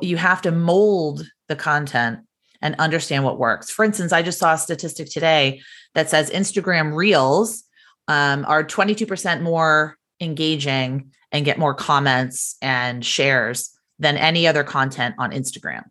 You 0.00 0.16
have 0.16 0.42
to 0.42 0.50
mold 0.50 1.26
the 1.48 1.56
content 1.56 2.20
and 2.60 2.74
understand 2.78 3.24
what 3.24 3.38
works. 3.38 3.70
For 3.70 3.84
instance, 3.84 4.12
I 4.12 4.22
just 4.22 4.38
saw 4.38 4.54
a 4.54 4.58
statistic 4.58 5.10
today 5.10 5.60
that 5.94 6.10
says 6.10 6.30
Instagram 6.30 6.94
Reels 6.94 7.64
um, 8.08 8.44
are 8.48 8.64
22% 8.64 9.42
more 9.42 9.96
engaging 10.20 11.12
and 11.32 11.44
get 11.44 11.58
more 11.58 11.74
comments 11.74 12.56
and 12.62 13.04
shares 13.04 13.70
than 13.98 14.16
any 14.16 14.46
other 14.46 14.64
content 14.64 15.14
on 15.18 15.32
Instagram. 15.32 15.84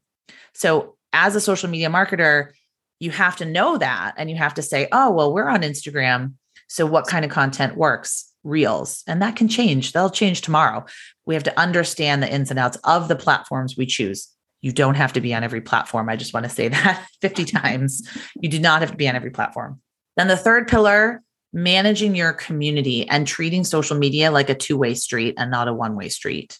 So, 0.54 0.96
as 1.14 1.36
a 1.36 1.42
social 1.42 1.70
media 1.70 1.90
marketer, 1.90 2.52
you 3.00 3.12
have 3.12 3.36
to 3.38 3.46
know 3.46 3.78
that 3.78 4.16
and 4.18 4.30
you 4.30 4.36
have 4.36 4.54
to 4.56 4.62
say, 4.62 4.88
oh, 4.92 5.12
well, 5.12 5.34
we're 5.34 5.48
on 5.48 5.62
Instagram. 5.62 6.34
So, 6.68 6.86
what 6.86 7.08
kind 7.08 7.24
of 7.24 7.32
content 7.32 7.78
works? 7.78 8.32
Reels. 8.44 9.04
And 9.08 9.22
that 9.22 9.36
can 9.36 9.48
change. 9.48 9.92
They'll 9.92 10.10
change 10.10 10.42
tomorrow. 10.42 10.86
We 11.26 11.34
have 11.34 11.44
to 11.44 11.60
understand 11.60 12.24
the 12.24 12.32
ins 12.32 12.50
and 12.50 12.60
outs 12.60 12.78
of 12.84 13.08
the 13.08 13.16
platforms 13.16 13.76
we 13.78 13.86
choose. 13.86 14.30
You 14.62 14.72
don't 14.72 14.96
have 14.96 15.14
to 15.14 15.22
be 15.22 15.34
on 15.34 15.44
every 15.44 15.62
platform. 15.62 16.10
I 16.10 16.16
just 16.16 16.34
want 16.34 16.46
to 16.46 16.50
say 16.50 16.68
that 16.70 17.08
50 17.22 17.46
times. 17.46 18.08
You 18.42 18.50
do 18.50 18.60
not 18.60 18.82
have 18.82 18.92
to 18.92 18.98
be 18.98 19.08
on 19.08 19.16
every 19.16 19.32
platform. 19.32 19.82
Then 20.16 20.28
the 20.28 20.38
third 20.38 20.68
pillar 20.68 21.22
managing 21.58 22.16
your 22.16 22.34
community 22.34 23.10
and 23.10 23.26
treating 23.26 23.64
social 23.64 23.98
media 23.98 24.30
like 24.30 24.48
a 24.48 24.54
two 24.54 24.78
way 24.78 24.94
street 24.94 25.34
and 25.40 25.50
not 25.50 25.68
a 25.68 25.74
one 25.74 25.96
way 25.96 26.08
street. 26.08 26.60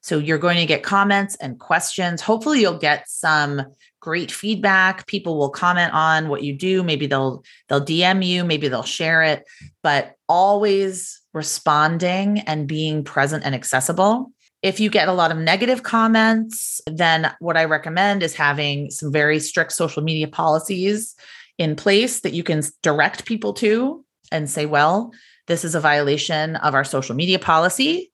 So 0.00 0.16
you're 0.18 0.38
going 0.38 0.56
to 0.56 0.64
get 0.64 0.82
comments 0.82 1.34
and 1.36 1.60
questions. 1.60 2.22
Hopefully 2.22 2.62
you'll 2.62 2.78
get 2.78 3.10
some 3.10 3.62
great 4.00 4.32
feedback. 4.32 5.06
People 5.06 5.36
will 5.36 5.50
comment 5.50 5.92
on 5.92 6.30
what 6.30 6.42
you 6.42 6.54
do. 6.54 6.82
Maybe 6.82 7.06
they'll 7.06 7.44
they'll 7.68 7.84
DM 7.84 8.24
you, 8.24 8.42
maybe 8.42 8.68
they'll 8.68 8.82
share 8.82 9.22
it, 9.22 9.44
but 9.82 10.14
always 10.30 11.20
responding 11.34 12.40
and 12.40 12.66
being 12.66 13.04
present 13.04 13.44
and 13.44 13.54
accessible. 13.54 14.32
If 14.62 14.80
you 14.80 14.88
get 14.88 15.08
a 15.08 15.12
lot 15.12 15.30
of 15.30 15.36
negative 15.36 15.82
comments, 15.82 16.80
then 16.86 17.34
what 17.38 17.58
I 17.58 17.66
recommend 17.66 18.22
is 18.22 18.34
having 18.34 18.90
some 18.90 19.12
very 19.12 19.40
strict 19.40 19.72
social 19.72 20.02
media 20.02 20.26
policies 20.26 21.14
in 21.58 21.76
place 21.76 22.20
that 22.20 22.32
you 22.32 22.42
can 22.42 22.62
direct 22.82 23.26
people 23.26 23.52
to 23.52 24.04
and 24.30 24.48
say, 24.48 24.66
well, 24.66 25.12
this 25.46 25.64
is 25.64 25.74
a 25.74 25.80
violation 25.80 26.56
of 26.56 26.74
our 26.74 26.84
social 26.84 27.14
media 27.14 27.38
policy. 27.38 28.12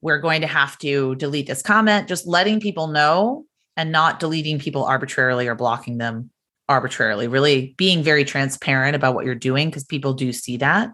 We're 0.00 0.18
going 0.18 0.42
to 0.42 0.46
have 0.46 0.76
to 0.78 1.14
delete 1.16 1.46
this 1.46 1.62
comment, 1.62 2.08
just 2.08 2.26
letting 2.26 2.60
people 2.60 2.88
know 2.88 3.46
and 3.76 3.90
not 3.90 4.20
deleting 4.20 4.58
people 4.58 4.84
arbitrarily 4.84 5.48
or 5.48 5.54
blocking 5.54 5.98
them 5.98 6.30
arbitrarily, 6.68 7.28
really 7.28 7.74
being 7.76 8.02
very 8.02 8.24
transparent 8.24 8.96
about 8.96 9.14
what 9.14 9.24
you're 9.24 9.34
doing 9.34 9.68
because 9.68 9.84
people 9.84 10.12
do 10.12 10.32
see 10.32 10.56
that. 10.58 10.90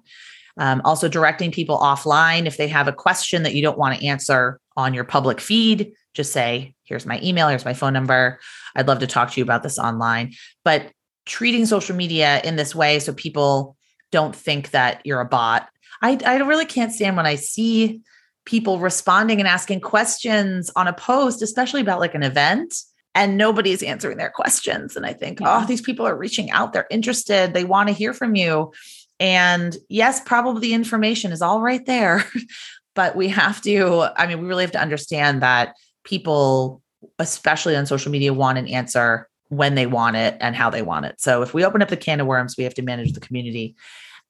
Um, 0.56 0.82
also, 0.84 1.08
directing 1.08 1.52
people 1.52 1.78
offline 1.78 2.46
if 2.46 2.56
they 2.56 2.68
have 2.68 2.88
a 2.88 2.92
question 2.92 3.44
that 3.44 3.54
you 3.54 3.62
don't 3.62 3.78
want 3.78 3.98
to 3.98 4.06
answer 4.06 4.60
on 4.76 4.94
your 4.94 5.04
public 5.04 5.40
feed, 5.40 5.92
just 6.14 6.32
say, 6.32 6.74
here's 6.84 7.06
my 7.06 7.20
email, 7.22 7.48
here's 7.48 7.64
my 7.64 7.74
phone 7.74 7.92
number. 7.92 8.40
I'd 8.74 8.88
love 8.88 8.98
to 9.00 9.06
talk 9.06 9.30
to 9.30 9.40
you 9.40 9.44
about 9.44 9.62
this 9.62 9.78
online. 9.78 10.34
But 10.64 10.90
treating 11.26 11.66
social 11.66 11.94
media 11.94 12.40
in 12.42 12.56
this 12.56 12.74
way 12.74 12.98
so 12.98 13.12
people 13.12 13.76
don't 14.10 14.34
think 14.34 14.70
that 14.70 15.00
you're 15.04 15.20
a 15.20 15.26
bot. 15.26 15.68
I, 16.02 16.18
I 16.24 16.36
really 16.38 16.66
can't 16.66 16.92
stand 16.92 17.16
when 17.16 17.26
I 17.26 17.34
see 17.34 18.00
people 18.44 18.78
responding 18.78 19.38
and 19.38 19.48
asking 19.48 19.80
questions 19.80 20.70
on 20.76 20.88
a 20.88 20.92
post, 20.92 21.42
especially 21.42 21.80
about 21.80 22.00
like 22.00 22.14
an 22.14 22.22
event, 22.22 22.74
and 23.14 23.36
nobody's 23.36 23.82
answering 23.82 24.18
their 24.18 24.30
questions. 24.30 24.96
And 24.96 25.04
I 25.04 25.12
think, 25.12 25.40
yeah. 25.40 25.62
oh, 25.62 25.66
these 25.66 25.80
people 25.80 26.06
are 26.06 26.16
reaching 26.16 26.50
out. 26.50 26.72
They're 26.72 26.86
interested. 26.90 27.52
They 27.52 27.64
want 27.64 27.88
to 27.88 27.94
hear 27.94 28.12
from 28.12 28.34
you. 28.34 28.72
And 29.18 29.76
yes, 29.88 30.20
probably 30.20 30.60
the 30.62 30.74
information 30.74 31.32
is 31.32 31.42
all 31.42 31.60
right 31.60 31.84
there. 31.86 32.24
but 32.94 33.14
we 33.16 33.28
have 33.28 33.60
to, 33.62 34.08
I 34.16 34.26
mean, 34.26 34.40
we 34.40 34.48
really 34.48 34.64
have 34.64 34.72
to 34.72 34.80
understand 34.80 35.42
that 35.42 35.74
people, 36.04 36.82
especially 37.18 37.76
on 37.76 37.86
social 37.86 38.10
media, 38.10 38.32
want 38.32 38.58
an 38.58 38.66
answer 38.66 39.28
when 39.50 39.74
they 39.74 39.86
want 39.86 40.16
it 40.16 40.36
and 40.40 40.56
how 40.56 40.70
they 40.70 40.80
want 40.80 41.04
it. 41.04 41.20
So 41.20 41.42
if 41.42 41.52
we 41.52 41.64
open 41.64 41.82
up 41.82 41.88
the 41.88 41.96
can 41.96 42.20
of 42.20 42.26
worms, 42.26 42.56
we 42.56 42.64
have 42.64 42.74
to 42.74 42.82
manage 42.82 43.12
the 43.12 43.20
community. 43.20 43.76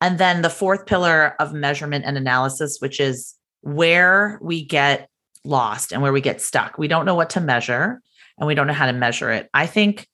And 0.01 0.19
then 0.19 0.43
the 0.43 0.51
fourth 0.51 0.87
pillar 0.87 1.35
of 1.39 1.53
measurement 1.53 2.07
and 2.07 2.17
analysis, 2.17 2.79
which 2.81 2.99
is 2.99 3.35
where 3.61 4.39
we 4.43 4.65
get 4.65 5.09
lost 5.45 5.93
and 5.93 6.01
where 6.01 6.13
we 6.13 6.23
get 6.23 6.41
stuck. 6.41 6.79
We 6.79 6.89
don't 6.89 7.05
know 7.05 7.15
what 7.15 7.31
to 7.31 7.41
measure 7.41 8.01
and 8.39 8.47
we 8.47 8.55
don't 8.55 8.67
know 8.67 8.73
how 8.73 8.87
to 8.87 8.95
measure 8.95 9.31
it. 9.31 9.51
I 9.53 9.67
think 9.67 10.09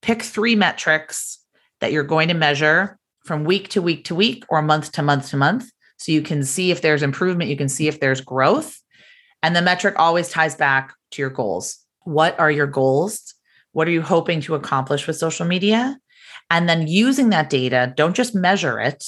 pick 0.00 0.22
three 0.22 0.56
metrics 0.56 1.38
that 1.80 1.92
you're 1.92 2.02
going 2.02 2.28
to 2.28 2.34
measure 2.34 2.98
from 3.24 3.44
week 3.44 3.68
to 3.70 3.82
week 3.82 4.04
to 4.04 4.14
week 4.14 4.44
or 4.48 4.62
month 4.62 4.92
to 4.92 5.02
month 5.02 5.30
to 5.30 5.36
month. 5.36 5.70
So 5.98 6.12
you 6.12 6.22
can 6.22 6.44
see 6.44 6.70
if 6.70 6.80
there's 6.80 7.02
improvement, 7.02 7.50
you 7.50 7.56
can 7.56 7.68
see 7.68 7.88
if 7.88 8.00
there's 8.00 8.22
growth. 8.22 8.80
And 9.42 9.54
the 9.54 9.62
metric 9.62 9.96
always 9.98 10.30
ties 10.30 10.54
back 10.54 10.94
to 11.12 11.22
your 11.22 11.30
goals. 11.30 11.78
What 12.04 12.38
are 12.40 12.50
your 12.50 12.66
goals? 12.66 13.34
What 13.76 13.86
are 13.88 13.90
you 13.90 14.00
hoping 14.00 14.40
to 14.40 14.54
accomplish 14.54 15.06
with 15.06 15.18
social 15.18 15.44
media? 15.44 15.98
And 16.48 16.66
then 16.66 16.86
using 16.86 17.28
that 17.28 17.50
data, 17.50 17.92
don't 17.94 18.16
just 18.16 18.34
measure 18.34 18.80
it, 18.80 19.04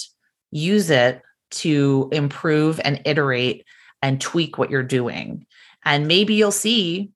use 0.51 0.91
it 0.91 1.23
to 1.53 2.11
improve 2.13 2.79
and 2.85 3.01
iterate 3.07 3.65
and 4.03 4.21
tweak 4.21 4.59
what 4.59 4.69
you're 4.71 4.83
doing. 4.83 5.47
And 5.87 6.07
maybe 6.07 6.35
you'll 6.35 6.53
see 6.53 7.13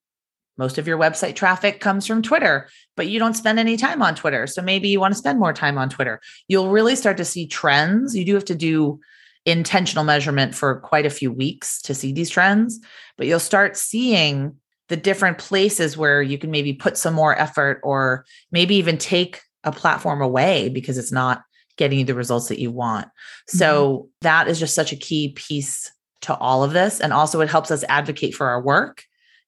most 0.56 0.78
of 0.78 0.88
your 0.88 0.96
website 0.96 1.36
traffic 1.36 1.78
comes 1.78 2.06
from 2.06 2.22
Twitter, 2.22 2.70
but 2.96 3.08
you 3.08 3.18
don't 3.18 3.34
spend 3.34 3.58
any 3.58 3.76
time 3.76 4.00
on 4.00 4.14
Twitter. 4.14 4.46
So 4.46 4.62
maybe 4.62 4.88
you 4.88 4.98
want 4.98 5.12
to 5.12 5.18
spend 5.18 5.38
more 5.38 5.52
time 5.52 5.76
on 5.76 5.90
Twitter. 5.90 6.22
You'll 6.48 6.70
really 6.70 6.96
start 6.96 7.18
to 7.18 7.24
see 7.26 7.46
trends. 7.46 8.16
You 8.16 8.24
do 8.24 8.32
have 8.32 8.46
to 8.46 8.54
do 8.54 8.98
intentional 9.44 10.04
measurement 10.04 10.54
for 10.54 10.80
quite 10.80 11.04
a 11.04 11.10
few 11.10 11.30
weeks 11.30 11.82
to 11.82 11.92
see 11.92 12.14
these 12.14 12.30
trends, 12.30 12.80
but 13.18 13.26
you'll 13.26 13.38
start 13.38 13.76
seeing 13.76 14.56
the 14.92 14.96
different 14.98 15.38
places 15.38 15.96
where 15.96 16.20
you 16.20 16.36
can 16.36 16.50
maybe 16.50 16.74
put 16.74 16.98
some 16.98 17.14
more 17.14 17.34
effort 17.38 17.80
or 17.82 18.26
maybe 18.50 18.74
even 18.74 18.98
take 18.98 19.40
a 19.64 19.72
platform 19.72 20.20
away 20.20 20.68
because 20.68 20.98
it's 20.98 21.10
not 21.10 21.44
getting 21.78 22.00
you 22.00 22.04
the 22.04 22.14
results 22.14 22.48
that 22.48 22.60
you 22.60 22.70
want. 22.70 23.08
So 23.48 23.96
mm-hmm. 23.96 24.06
that 24.20 24.48
is 24.48 24.60
just 24.60 24.74
such 24.74 24.92
a 24.92 24.96
key 24.96 25.32
piece 25.32 25.90
to 26.20 26.36
all 26.36 26.62
of 26.62 26.74
this. 26.74 27.00
And 27.00 27.10
also, 27.10 27.40
it 27.40 27.48
helps 27.48 27.70
us 27.70 27.84
advocate 27.88 28.34
for 28.34 28.48
our 28.48 28.60
work 28.60 29.04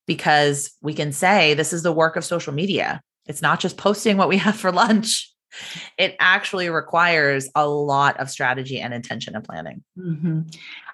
because 0.07 0.71
we 0.81 0.95
can 0.95 1.13
say 1.13 1.53
this 1.53 1.75
is 1.75 1.83
the 1.83 1.93
work 1.93 2.17
of 2.17 2.25
social 2.25 2.55
media. 2.55 3.03
It's 3.27 3.43
not 3.43 3.61
just 3.61 3.77
posting 3.77 4.17
what 4.17 4.31
we 4.31 4.39
have 4.39 4.57
for 4.57 4.73
lunch. 4.73 5.31
It 5.99 6.17
actually 6.21 6.71
requires 6.71 7.51
a 7.55 7.69
lot 7.69 8.19
of 8.19 8.31
strategy 8.31 8.81
and 8.81 8.95
intention 8.95 9.37
and 9.37 9.45
planning. 9.45 9.85
Mm-hmm. 9.99 10.41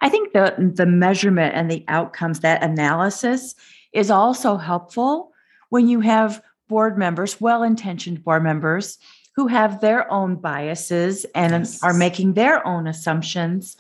I 0.00 0.08
think 0.08 0.32
the 0.32 0.72
the 0.74 0.86
measurement 0.86 1.54
and 1.54 1.70
the 1.70 1.84
outcomes, 1.86 2.40
that 2.40 2.64
analysis, 2.64 3.54
is 3.92 4.10
also 4.10 4.56
helpful 4.56 5.32
when 5.68 5.88
you 5.88 6.00
have 6.00 6.42
board 6.68 6.96
members, 6.96 7.40
well-intentioned 7.40 8.22
board 8.22 8.42
members, 8.42 8.98
who 9.36 9.46
have 9.46 9.80
their 9.80 10.10
own 10.10 10.36
biases 10.36 11.24
and 11.34 11.52
yes. 11.52 11.82
are 11.82 11.94
making 11.94 12.34
their 12.34 12.66
own 12.66 12.86
assumptions, 12.86 13.76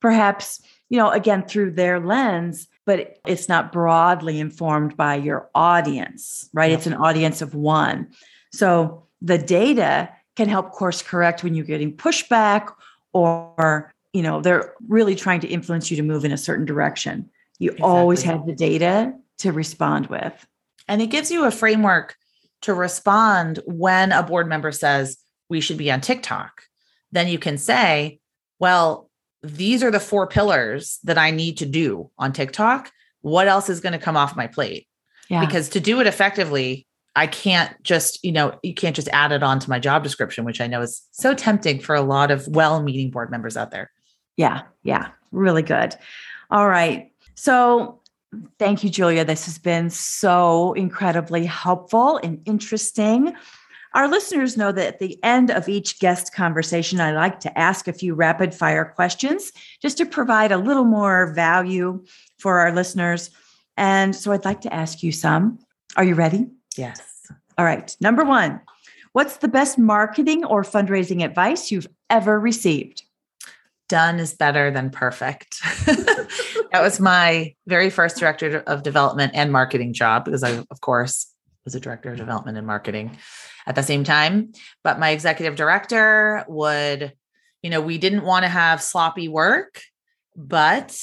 perhaps 0.00 0.62
you 0.92 0.98
know, 0.98 1.08
again, 1.10 1.42
through 1.42 1.70
their 1.70 1.98
lens, 1.98 2.68
but 2.84 3.18
it's 3.26 3.48
not 3.48 3.72
broadly 3.72 4.38
informed 4.38 4.94
by 4.94 5.14
your 5.14 5.48
audience, 5.54 6.50
right? 6.52 6.70
It's 6.70 6.86
an 6.86 6.92
audience 6.92 7.40
of 7.40 7.54
one. 7.54 8.08
So 8.52 9.02
the 9.22 9.38
data 9.38 10.10
can 10.36 10.50
help 10.50 10.70
course 10.70 11.00
correct 11.00 11.42
when 11.42 11.54
you're 11.54 11.64
getting 11.64 11.96
pushback 11.96 12.74
or, 13.14 13.90
you 14.12 14.20
know, 14.20 14.42
they're 14.42 14.74
really 14.86 15.14
trying 15.14 15.40
to 15.40 15.48
influence 15.48 15.90
you 15.90 15.96
to 15.96 16.02
move 16.02 16.26
in 16.26 16.32
a 16.32 16.36
certain 16.36 16.66
direction. 16.66 17.30
You 17.58 17.70
exactly. 17.70 17.90
always 17.90 18.22
have 18.24 18.44
the 18.44 18.54
data 18.54 19.14
to 19.42 19.52
respond 19.52 20.06
with. 20.06 20.46
And 20.88 21.02
it 21.02 21.08
gives 21.08 21.30
you 21.30 21.44
a 21.44 21.50
framework 21.50 22.14
to 22.62 22.74
respond 22.74 23.58
when 23.66 24.12
a 24.12 24.22
board 24.22 24.48
member 24.48 24.70
says, 24.70 25.18
we 25.48 25.60
should 25.60 25.76
be 25.76 25.90
on 25.90 26.00
TikTok. 26.00 26.62
Then 27.10 27.26
you 27.28 27.38
can 27.38 27.58
say, 27.58 28.20
well, 28.60 29.10
these 29.42 29.82
are 29.82 29.90
the 29.90 30.00
four 30.00 30.28
pillars 30.28 31.00
that 31.02 31.18
I 31.18 31.32
need 31.32 31.58
to 31.58 31.66
do 31.66 32.10
on 32.18 32.32
TikTok. 32.32 32.90
What 33.22 33.48
else 33.48 33.68
is 33.68 33.80
going 33.80 33.92
to 33.92 33.98
come 33.98 34.16
off 34.16 34.36
my 34.36 34.46
plate? 34.46 34.86
Yeah. 35.28 35.44
Because 35.44 35.68
to 35.70 35.80
do 35.80 36.00
it 36.00 36.06
effectively, 36.06 36.86
I 37.16 37.26
can't 37.26 37.74
just, 37.82 38.22
you 38.24 38.30
know, 38.30 38.58
you 38.62 38.74
can't 38.74 38.94
just 38.94 39.08
add 39.08 39.32
it 39.32 39.42
on 39.42 39.58
to 39.58 39.70
my 39.70 39.80
job 39.80 40.04
description, 40.04 40.44
which 40.44 40.60
I 40.60 40.68
know 40.68 40.82
is 40.82 41.02
so 41.10 41.34
tempting 41.34 41.80
for 41.80 41.96
a 41.96 42.00
lot 42.00 42.30
of 42.30 42.46
well 42.46 42.80
meaning 42.80 43.10
board 43.10 43.30
members 43.30 43.56
out 43.56 43.72
there. 43.72 43.90
Yeah. 44.36 44.62
Yeah. 44.84 45.08
Really 45.32 45.62
good. 45.62 45.96
All 46.50 46.68
right. 46.68 47.10
So 47.34 48.01
thank 48.58 48.84
you, 48.84 48.90
Julia. 48.90 49.24
This 49.24 49.46
has 49.46 49.58
been 49.58 49.90
so 49.90 50.72
incredibly 50.74 51.44
helpful 51.46 52.18
and 52.22 52.40
interesting. 52.44 53.34
Our 53.94 54.08
listeners 54.08 54.56
know 54.56 54.72
that 54.72 54.86
at 54.86 54.98
the 55.00 55.22
end 55.22 55.50
of 55.50 55.68
each 55.68 56.00
guest 56.00 56.34
conversation, 56.34 57.00
I 57.00 57.12
like 57.12 57.40
to 57.40 57.58
ask 57.58 57.88
a 57.88 57.92
few 57.92 58.14
rapid 58.14 58.54
fire 58.54 58.86
questions 58.86 59.52
just 59.82 59.98
to 59.98 60.06
provide 60.06 60.50
a 60.50 60.56
little 60.56 60.84
more 60.84 61.32
value 61.34 62.02
for 62.38 62.60
our 62.60 62.72
listeners. 62.72 63.30
And 63.76 64.16
so 64.16 64.32
I'd 64.32 64.46
like 64.46 64.62
to 64.62 64.72
ask 64.72 65.02
you 65.02 65.12
some. 65.12 65.58
Are 65.96 66.04
you 66.04 66.14
ready? 66.14 66.46
Yes. 66.76 67.30
All 67.58 67.66
right. 67.66 67.94
Number 68.00 68.24
one 68.24 68.60
What's 69.12 69.36
the 69.36 69.48
best 69.48 69.78
marketing 69.78 70.44
or 70.46 70.62
fundraising 70.62 71.22
advice 71.22 71.70
you've 71.70 71.88
ever 72.08 72.40
received? 72.40 73.02
Done 73.92 74.20
is 74.20 74.32
better 74.32 74.70
than 74.70 74.88
perfect. 74.88 75.60
that 75.84 76.80
was 76.80 76.98
my 76.98 77.54
very 77.66 77.90
first 77.90 78.16
director 78.16 78.60
of 78.66 78.82
development 78.82 79.32
and 79.34 79.52
marketing 79.52 79.92
job 79.92 80.24
because 80.24 80.42
I, 80.42 80.64
of 80.70 80.80
course, 80.80 81.30
was 81.66 81.74
a 81.74 81.80
director 81.80 82.10
of 82.10 82.16
development 82.16 82.56
and 82.56 82.66
marketing 82.66 83.18
at 83.66 83.74
the 83.74 83.82
same 83.82 84.02
time. 84.02 84.52
But 84.82 84.98
my 84.98 85.10
executive 85.10 85.56
director 85.56 86.42
would, 86.48 87.12
you 87.60 87.68
know, 87.68 87.82
we 87.82 87.98
didn't 87.98 88.24
want 88.24 88.44
to 88.44 88.48
have 88.48 88.80
sloppy 88.80 89.28
work, 89.28 89.82
but 90.34 90.98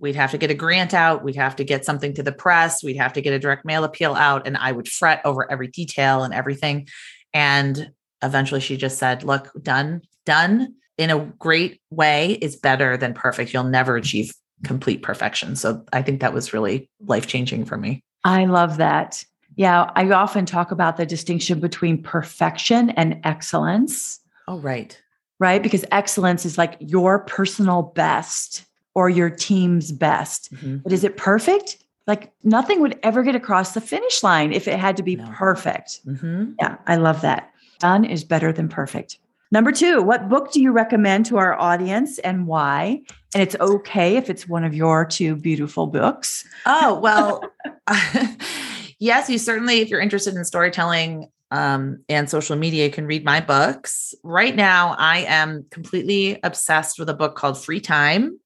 we'd 0.00 0.16
have 0.16 0.32
to 0.32 0.38
get 0.38 0.50
a 0.50 0.54
grant 0.54 0.92
out. 0.92 1.22
We'd 1.22 1.36
have 1.36 1.54
to 1.54 1.64
get 1.64 1.84
something 1.84 2.14
to 2.14 2.24
the 2.24 2.32
press. 2.32 2.82
We'd 2.82 2.96
have 2.96 3.12
to 3.12 3.20
get 3.20 3.32
a 3.32 3.38
direct 3.38 3.64
mail 3.64 3.84
appeal 3.84 4.14
out. 4.14 4.44
And 4.44 4.56
I 4.56 4.72
would 4.72 4.88
fret 4.88 5.20
over 5.24 5.48
every 5.48 5.68
detail 5.68 6.24
and 6.24 6.34
everything. 6.34 6.88
And 7.32 7.92
eventually 8.24 8.60
she 8.60 8.76
just 8.76 8.98
said, 8.98 9.22
look, 9.22 9.52
done, 9.62 10.02
done 10.26 10.74
in 10.98 11.10
a 11.10 11.18
great 11.38 11.80
way 11.90 12.32
is 12.40 12.56
better 12.56 12.96
than 12.96 13.14
perfect. 13.14 13.52
You'll 13.52 13.64
never 13.64 13.96
achieve 13.96 14.34
complete 14.64 15.02
perfection. 15.02 15.56
So 15.56 15.84
I 15.92 16.02
think 16.02 16.20
that 16.20 16.32
was 16.32 16.52
really 16.52 16.88
life 17.06 17.26
changing 17.26 17.64
for 17.64 17.76
me. 17.76 18.02
I 18.24 18.44
love 18.46 18.76
that. 18.78 19.24
Yeah, 19.56 19.90
I 19.94 20.10
often 20.10 20.46
talk 20.46 20.70
about 20.70 20.96
the 20.96 21.06
distinction 21.06 21.60
between 21.60 22.02
perfection 22.02 22.90
and 22.90 23.20
excellence. 23.24 24.20
Oh, 24.48 24.58
right. 24.58 25.00
Right. 25.38 25.62
Because 25.62 25.84
excellence 25.90 26.44
is 26.44 26.58
like 26.58 26.76
your 26.80 27.20
personal 27.20 27.82
best 27.82 28.64
or 28.94 29.10
your 29.10 29.30
team's 29.30 29.92
best. 29.92 30.52
Mm-hmm. 30.54 30.78
But 30.78 30.92
is 30.92 31.04
it 31.04 31.16
perfect? 31.16 31.78
Like 32.06 32.32
nothing 32.42 32.80
would 32.80 32.98
ever 33.02 33.22
get 33.22 33.34
across 33.34 33.74
the 33.74 33.80
finish 33.80 34.22
line 34.22 34.52
if 34.52 34.68
it 34.68 34.78
had 34.78 34.96
to 34.96 35.02
be 35.02 35.16
no. 35.16 35.28
perfect. 35.34 36.00
Mm-hmm. 36.06 36.52
Yeah, 36.60 36.76
I 36.86 36.96
love 36.96 37.20
that. 37.22 37.50
Done 37.78 38.04
is 38.04 38.24
better 38.24 38.52
than 38.52 38.68
perfect. 38.68 39.18
Number 39.52 39.72
two, 39.72 40.02
what 40.02 40.28
book 40.28 40.52
do 40.52 40.60
you 40.60 40.72
recommend 40.72 41.26
to 41.26 41.36
our 41.38 41.58
audience 41.58 42.18
and 42.18 42.46
why? 42.46 43.02
And 43.34 43.42
it's 43.42 43.56
okay 43.60 44.16
if 44.16 44.28
it's 44.30 44.48
one 44.48 44.64
of 44.64 44.74
your 44.74 45.04
two 45.04 45.36
beautiful 45.36 45.86
books. 45.86 46.44
Oh, 46.66 46.98
well, 46.98 47.44
yes, 48.98 49.28
you 49.30 49.38
certainly, 49.38 49.80
if 49.80 49.88
you're 49.88 50.00
interested 50.00 50.34
in 50.34 50.44
storytelling 50.44 51.28
um, 51.50 52.02
and 52.08 52.28
social 52.28 52.56
media, 52.56 52.86
you 52.86 52.90
can 52.90 53.06
read 53.06 53.24
my 53.24 53.40
books. 53.40 54.14
Right 54.22 54.56
now, 54.56 54.96
I 54.98 55.18
am 55.28 55.66
completely 55.70 56.40
obsessed 56.42 56.98
with 56.98 57.08
a 57.08 57.14
book 57.14 57.36
called 57.36 57.62
Free 57.62 57.80
Time 57.80 58.40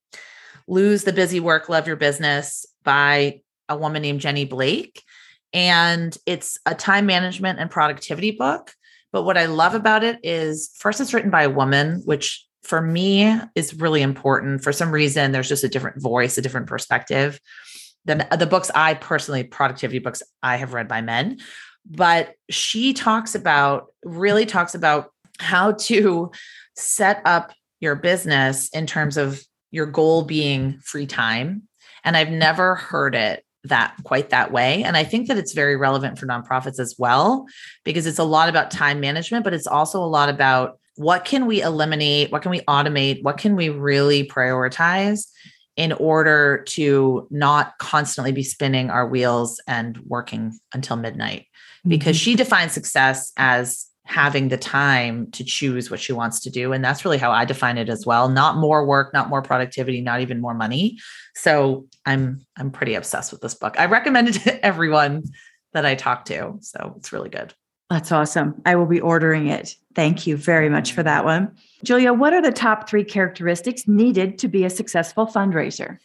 Lose 0.66 1.04
the 1.04 1.12
Busy 1.14 1.40
Work, 1.40 1.70
Love 1.70 1.86
Your 1.86 1.96
Business 1.96 2.66
by 2.84 3.40
a 3.68 3.76
woman 3.76 4.02
named 4.02 4.20
Jenny 4.20 4.44
Blake. 4.44 5.02
And 5.54 6.16
it's 6.26 6.58
a 6.66 6.74
time 6.74 7.06
management 7.06 7.58
and 7.58 7.70
productivity 7.70 8.32
book. 8.32 8.74
But 9.12 9.22
what 9.22 9.38
I 9.38 9.46
love 9.46 9.74
about 9.74 10.04
it 10.04 10.18
is 10.22 10.70
first, 10.78 11.00
it's 11.00 11.14
written 11.14 11.30
by 11.30 11.42
a 11.42 11.50
woman, 11.50 12.02
which 12.04 12.46
for 12.62 12.80
me 12.80 13.34
is 13.54 13.74
really 13.74 14.02
important. 14.02 14.62
For 14.62 14.72
some 14.72 14.90
reason, 14.90 15.32
there's 15.32 15.48
just 15.48 15.64
a 15.64 15.68
different 15.68 16.02
voice, 16.02 16.36
a 16.36 16.42
different 16.42 16.66
perspective 16.66 17.40
than 18.04 18.26
the 18.38 18.46
books 18.46 18.70
I 18.74 18.94
personally, 18.94 19.44
productivity 19.44 19.98
books 19.98 20.22
I 20.42 20.56
have 20.56 20.74
read 20.74 20.88
by 20.88 21.00
men, 21.00 21.38
but 21.88 22.34
she 22.50 22.92
talks 22.92 23.34
about, 23.34 23.86
really 24.04 24.46
talks 24.46 24.74
about 24.74 25.12
how 25.38 25.72
to 25.72 26.30
set 26.76 27.22
up 27.24 27.52
your 27.80 27.94
business 27.94 28.68
in 28.70 28.86
terms 28.86 29.16
of 29.16 29.42
your 29.70 29.86
goal 29.86 30.22
being 30.22 30.78
free 30.82 31.06
time. 31.06 31.62
And 32.04 32.16
I've 32.16 32.30
never 32.30 32.74
heard 32.74 33.14
it 33.14 33.44
that 33.68 33.94
quite 34.04 34.30
that 34.30 34.52
way. 34.52 34.82
And 34.82 34.96
I 34.96 35.04
think 35.04 35.28
that 35.28 35.38
it's 35.38 35.52
very 35.52 35.76
relevant 35.76 36.18
for 36.18 36.26
nonprofits 36.26 36.78
as 36.78 36.94
well, 36.98 37.46
because 37.84 38.06
it's 38.06 38.18
a 38.18 38.24
lot 38.24 38.48
about 38.48 38.70
time 38.70 39.00
management, 39.00 39.44
but 39.44 39.54
it's 39.54 39.66
also 39.66 40.02
a 40.02 40.06
lot 40.06 40.28
about 40.28 40.78
what 40.96 41.24
can 41.24 41.46
we 41.46 41.62
eliminate? 41.62 42.32
What 42.32 42.42
can 42.42 42.50
we 42.50 42.60
automate? 42.62 43.22
What 43.22 43.38
can 43.38 43.54
we 43.54 43.68
really 43.68 44.26
prioritize 44.26 45.28
in 45.76 45.92
order 45.92 46.64
to 46.66 47.28
not 47.30 47.78
constantly 47.78 48.32
be 48.32 48.42
spinning 48.42 48.90
our 48.90 49.06
wheels 49.06 49.60
and 49.68 49.96
working 50.06 50.58
until 50.74 50.96
midnight 50.96 51.46
because 51.86 52.16
mm-hmm. 52.16 52.24
she 52.24 52.34
defines 52.34 52.72
success 52.72 53.32
as 53.36 53.86
having 54.08 54.48
the 54.48 54.56
time 54.56 55.30
to 55.32 55.44
choose 55.44 55.90
what 55.90 56.00
she 56.00 56.14
wants 56.14 56.40
to 56.40 56.50
do 56.50 56.72
and 56.72 56.82
that's 56.82 57.04
really 57.04 57.18
how 57.18 57.30
i 57.30 57.44
define 57.44 57.76
it 57.76 57.90
as 57.90 58.06
well 58.06 58.28
not 58.30 58.56
more 58.56 58.86
work 58.86 59.12
not 59.12 59.28
more 59.28 59.42
productivity 59.42 60.00
not 60.00 60.22
even 60.22 60.40
more 60.40 60.54
money 60.54 60.98
so 61.34 61.86
i'm 62.06 62.40
i'm 62.56 62.70
pretty 62.70 62.94
obsessed 62.94 63.30
with 63.30 63.42
this 63.42 63.54
book 63.54 63.78
i 63.78 63.84
recommend 63.84 64.28
it 64.28 64.32
to 64.32 64.64
everyone 64.64 65.22
that 65.74 65.84
i 65.84 65.94
talk 65.94 66.24
to 66.24 66.56
so 66.60 66.94
it's 66.96 67.12
really 67.12 67.28
good 67.28 67.52
That's 67.90 68.12
awesome. 68.12 68.60
I 68.66 68.76
will 68.76 68.86
be 68.86 69.00
ordering 69.00 69.46
it. 69.48 69.74
Thank 69.94 70.26
you 70.26 70.36
very 70.36 70.68
much 70.68 70.92
for 70.92 71.02
that 71.02 71.24
one. 71.24 71.56
Julia, 71.84 72.12
what 72.12 72.34
are 72.34 72.42
the 72.42 72.52
top 72.52 72.86
three 72.86 73.04
characteristics 73.04 73.88
needed 73.88 74.38
to 74.40 74.48
be 74.48 74.64
a 74.64 74.70
successful 74.70 75.26
fundraiser? 75.26 75.96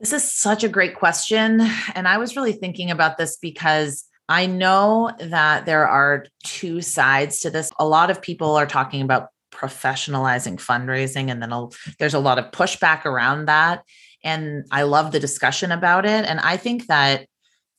This 0.00 0.12
is 0.12 0.24
such 0.24 0.64
a 0.64 0.68
great 0.68 0.96
question. 0.96 1.60
And 1.94 2.08
I 2.08 2.18
was 2.18 2.34
really 2.34 2.52
thinking 2.52 2.90
about 2.90 3.18
this 3.18 3.36
because 3.36 4.07
I 4.28 4.46
know 4.46 5.10
that 5.18 5.64
there 5.64 5.88
are 5.88 6.26
two 6.44 6.82
sides 6.82 7.40
to 7.40 7.50
this. 7.50 7.70
A 7.78 7.86
lot 7.86 8.10
of 8.10 8.20
people 8.20 8.56
are 8.56 8.66
talking 8.66 9.00
about 9.02 9.28
professionalizing 9.50 10.56
fundraising, 10.56 11.30
and 11.30 11.42
then 11.42 11.68
there's 11.98 12.14
a 12.14 12.18
lot 12.18 12.38
of 12.38 12.50
pushback 12.50 13.04
around 13.04 13.46
that. 13.46 13.82
And 14.22 14.64
I 14.70 14.82
love 14.82 15.12
the 15.12 15.20
discussion 15.20 15.72
about 15.72 16.04
it. 16.04 16.24
And 16.26 16.40
I 16.40 16.56
think 16.56 16.86
that 16.86 17.26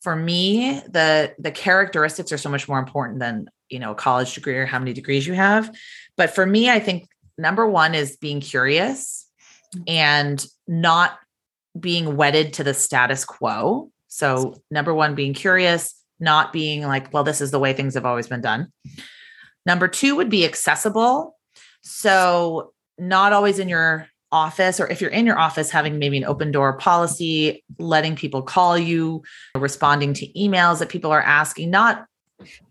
for 0.02 0.16
me, 0.16 0.82
the 0.88 1.34
the 1.38 1.52
characteristics 1.52 2.32
are 2.32 2.38
so 2.38 2.50
much 2.50 2.68
more 2.68 2.80
important 2.80 3.20
than 3.20 3.50
you 3.70 3.80
know 3.80 3.92
a 3.92 3.96
college 3.96 4.34
degree 4.34 4.58
or 4.58 4.66
how 4.66 4.80
many 4.80 4.94
degrees 4.94 5.28
you 5.28 5.34
have. 5.34 5.74
But 6.18 6.34
for 6.34 6.46
me, 6.46 6.70
I 6.70 6.80
think 6.80 7.08
number 7.38 7.68
one 7.68 7.94
is 7.94 8.18
being 8.18 8.40
curious 8.40 9.28
mm. 9.76 9.84
and 9.88 10.46
not 10.68 11.20
being 11.80 12.16
wedded 12.16 12.54
to 12.54 12.64
the 12.64 12.74
status 12.74 13.26
quo. 13.26 13.92
So 14.08 14.56
number 14.72 14.94
one, 14.94 15.16
being 15.16 15.34
curious, 15.34 15.99
not 16.20 16.54
being 16.54 16.84
like, 16.84 17.14
well, 17.14 17.24
this 17.24 17.42
is 17.42 17.52
the 17.52 17.60
way 17.60 17.74
things 17.74 17.94
have 17.94 18.06
always 18.06 18.28
been 18.28 18.42
done. 18.42 18.72
Number 19.66 19.88
two 19.88 20.16
would 20.16 20.30
be 20.30 20.46
accessible. 20.46 21.36
So, 21.82 22.74
not 22.98 23.34
always 23.34 23.60
in 23.60 23.70
your 23.70 24.08
office, 24.32 24.80
or 24.80 24.88
if 24.88 25.02
you're 25.02 25.10
in 25.10 25.26
your 25.26 25.40
office, 25.40 25.70
having 25.70 25.98
maybe 26.00 26.18
an 26.18 26.26
open 26.26 26.52
door 26.52 26.74
policy, 26.78 27.64
letting 27.78 28.16
people 28.16 28.42
call 28.42 28.78
you, 28.78 29.24
responding 29.56 30.14
to 30.16 30.28
emails 30.34 30.80
that 30.80 30.90
people 30.90 31.12
are 31.12 31.22
asking, 31.22 31.70
not 31.70 32.06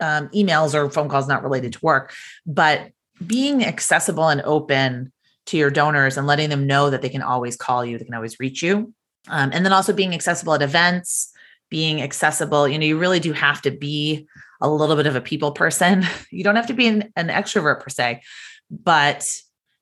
um, 0.01 0.29
emails 0.29 0.75
or 0.75 0.91
phone 0.91 1.09
calls 1.09 1.29
not 1.29 1.43
related 1.43 1.73
to 1.73 1.79
work, 1.83 2.13
but 2.47 2.93
being 3.27 3.65
accessible 3.65 4.29
and 4.29 4.43
open 4.43 5.13
to 5.47 5.57
your 5.57 5.71
donors 5.71 6.17
and 6.17 6.27
letting 6.27 6.51
them 6.51 6.67
know 6.67 6.91
that 6.91 7.03
they 7.03 7.09
can 7.09 7.23
always 7.23 7.57
call 7.57 7.85
you, 7.85 7.99
they 7.99 8.05
can 8.05 8.15
always 8.15 8.39
reach 8.39 8.63
you. 8.63 8.93
Um, 9.29 9.51
and 9.53 9.65
then 9.65 9.73
also 9.73 9.93
being 9.93 10.15
accessible 10.15 10.55
at 10.55 10.63
events, 10.63 11.33
being 11.71 12.03
accessible. 12.03 12.69
You 12.69 12.79
know, 12.79 12.87
you 12.87 12.99
really 12.99 13.21
do 13.21 13.33
have 13.33 13.63
to 13.63 13.71
be 13.71 14.27
a 14.61 14.69
little 14.69 14.97
bit 14.97 15.07
of 15.07 15.17
a 15.17 15.21
people 15.21 15.53
person. 15.53 16.05
You 16.31 16.45
don't 16.45 16.57
have 16.57 16.67
to 16.67 16.75
be 16.75 16.87
an, 16.87 17.13
an 17.17 17.29
extrovert 17.29 17.81
per 17.81 17.89
se, 17.89 18.23
but 18.71 19.27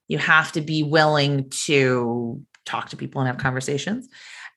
you 0.08 0.18
have 0.18 0.52
to 0.52 0.60
be 0.60 0.82
willing 0.82 1.50
to 1.50 2.40
talk 2.64 2.90
to 2.90 2.96
people 2.96 3.20
and 3.20 3.28
have 3.28 3.38
conversations. 3.38 4.08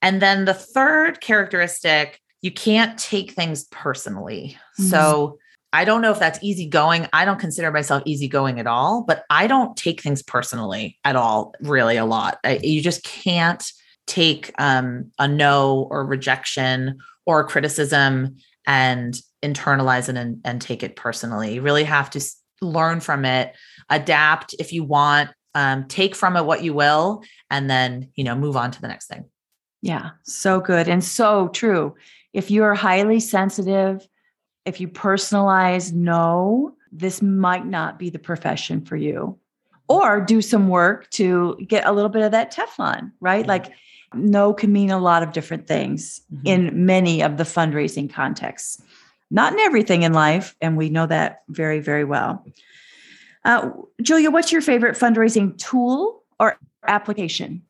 And 0.02 0.22
then 0.22 0.46
the 0.46 0.54
third 0.54 1.20
characteristic, 1.20 2.20
you 2.42 2.52
can't 2.52 2.98
take 2.98 3.32
things 3.32 3.66
personally. 3.66 4.58
Mm-hmm. 4.80 4.90
So 4.90 5.40
I 5.74 5.86
don't 5.86 6.02
know 6.02 6.12
if 6.12 6.20
that's 6.20 6.40
easygoing. 6.42 7.08
I 7.14 7.26
don't 7.26 7.40
consider 7.40 7.72
myself 7.72 8.04
easygoing 8.06 8.60
at 8.60 8.68
all, 8.68 9.04
but 9.04 9.24
I 9.30 9.48
don't 9.48 9.76
take 9.76 10.02
things 10.02 10.24
personally 10.24 10.98
at 11.04 11.16
all, 11.16 11.54
really, 11.62 11.98
a 11.98 12.06
lot. 12.06 12.40
I, 12.44 12.60
you 12.64 12.82
just 12.82 13.04
can't 13.04 13.64
take 14.08 14.52
um, 14.58 15.12
a 15.20 15.28
no 15.28 15.88
or 15.92 16.06
rejection 16.06 16.98
or 17.30 17.44
criticism 17.44 18.38
and 18.66 19.22
internalize 19.44 20.10
it 20.10 20.18
and, 20.18 20.42
and 20.44 20.60
take 20.60 20.82
it 20.82 20.96
personally. 20.96 21.54
You 21.54 21.62
really 21.62 21.84
have 21.84 22.10
to 22.10 22.22
learn 22.60 23.02
from 23.02 23.24
it, 23.24 23.56
adapt 23.88 24.56
if 24.58 24.74
you 24.74 24.84
want, 24.84 25.30
um, 25.54 25.88
take 25.88 26.16
from 26.16 26.36
it 26.36 26.46
what 26.46 26.64
you 26.64 26.74
will, 26.74 27.22
and 27.52 27.70
then, 27.70 28.10
you 28.16 28.24
know, 28.24 28.34
move 28.34 28.58
on 28.58 28.72
to 28.72 28.82
the 28.82 28.88
next 28.88 29.06
thing. 29.06 29.26
Yeah, 29.84 30.10
so 30.24 30.60
good 30.60 30.88
and 30.88 31.04
so 31.04 31.50
true. 31.50 31.94
If 32.34 32.50
you're 32.50 32.74
highly 32.74 33.20
sensitive, 33.20 34.08
if 34.66 34.82
you 34.82 34.88
personalize 34.88 35.94
no, 35.94 36.74
this 36.92 37.22
might 37.22 37.68
not 37.68 38.00
be 38.00 38.10
the 38.10 38.18
profession 38.18 38.84
for 38.84 38.96
you. 38.96 39.38
Or 39.88 40.20
do 40.20 40.42
some 40.42 40.68
work 40.68 41.12
to 41.12 41.58
get 41.68 41.86
a 41.86 41.92
little 41.92 42.10
bit 42.10 42.24
of 42.24 42.32
that 42.32 42.52
Teflon, 42.52 43.12
right? 43.20 43.46
Like 43.46 43.72
no 44.14 44.54
can 44.54 44.72
mean 44.72 44.92
a 44.92 45.00
lot 45.00 45.24
of 45.24 45.34
different 45.34 45.68
things 45.68 46.22
mm-hmm. 46.34 46.48
in 46.48 46.86
many 46.86 47.22
of 47.22 47.38
the 47.38 47.44
fundraising 47.44 48.12
contexts. 48.12 48.82
Not 49.32 49.54
in 49.54 49.60
everything 49.60 50.04
in 50.04 50.14
life, 50.14 50.56
and 50.60 50.76
we 50.76 50.90
know 50.90 51.06
that 51.06 51.44
very, 51.50 51.80
very 51.80 52.04
well. 52.04 52.44
Uh, 53.46 53.70
Julia, 54.02 54.32
what's 54.32 54.52
your 54.52 54.62
favorite 54.62 54.98
fundraising 54.98 55.58
tool 55.58 56.24
or 56.40 56.58
application? 56.88 57.62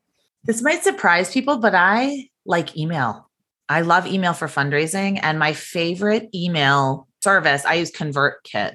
This 0.44 0.62
might 0.62 0.82
surprise 0.82 1.32
people, 1.32 1.58
but 1.58 1.74
I 1.74 2.30
like 2.46 2.76
email. 2.76 3.30
I 3.68 3.82
love 3.82 4.06
email 4.06 4.32
for 4.32 4.48
fundraising. 4.48 5.20
And 5.22 5.38
my 5.38 5.52
favorite 5.52 6.28
email 6.34 7.06
service, 7.22 7.64
I 7.64 7.74
use 7.74 7.92
ConvertKit 7.92 8.72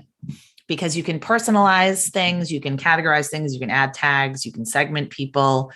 because 0.68 0.96
you 0.96 1.04
can 1.04 1.20
personalize 1.20 2.12
things, 2.12 2.52
you 2.52 2.62
can 2.62 2.78
categorize 2.78 3.30
things, 3.30 3.54
you 3.54 3.60
can 3.60 3.70
add 3.70 3.94
tags, 3.94 4.46
you 4.46 4.52
can 4.52 4.66
segment 4.66 5.10
people. 5.10 5.72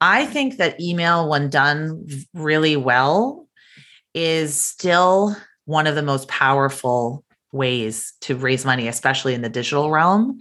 I 0.00 0.26
think 0.26 0.58
that 0.58 0.80
email, 0.80 1.28
when 1.28 1.48
done 1.48 2.06
really 2.34 2.76
well, 2.76 3.46
is 4.14 4.58
still 4.58 5.36
one 5.64 5.86
of 5.86 5.94
the 5.94 6.02
most 6.02 6.28
powerful 6.28 7.24
ways 7.52 8.12
to 8.22 8.36
raise 8.36 8.64
money, 8.64 8.88
especially 8.88 9.34
in 9.34 9.42
the 9.42 9.48
digital 9.48 9.90
realm. 9.90 10.38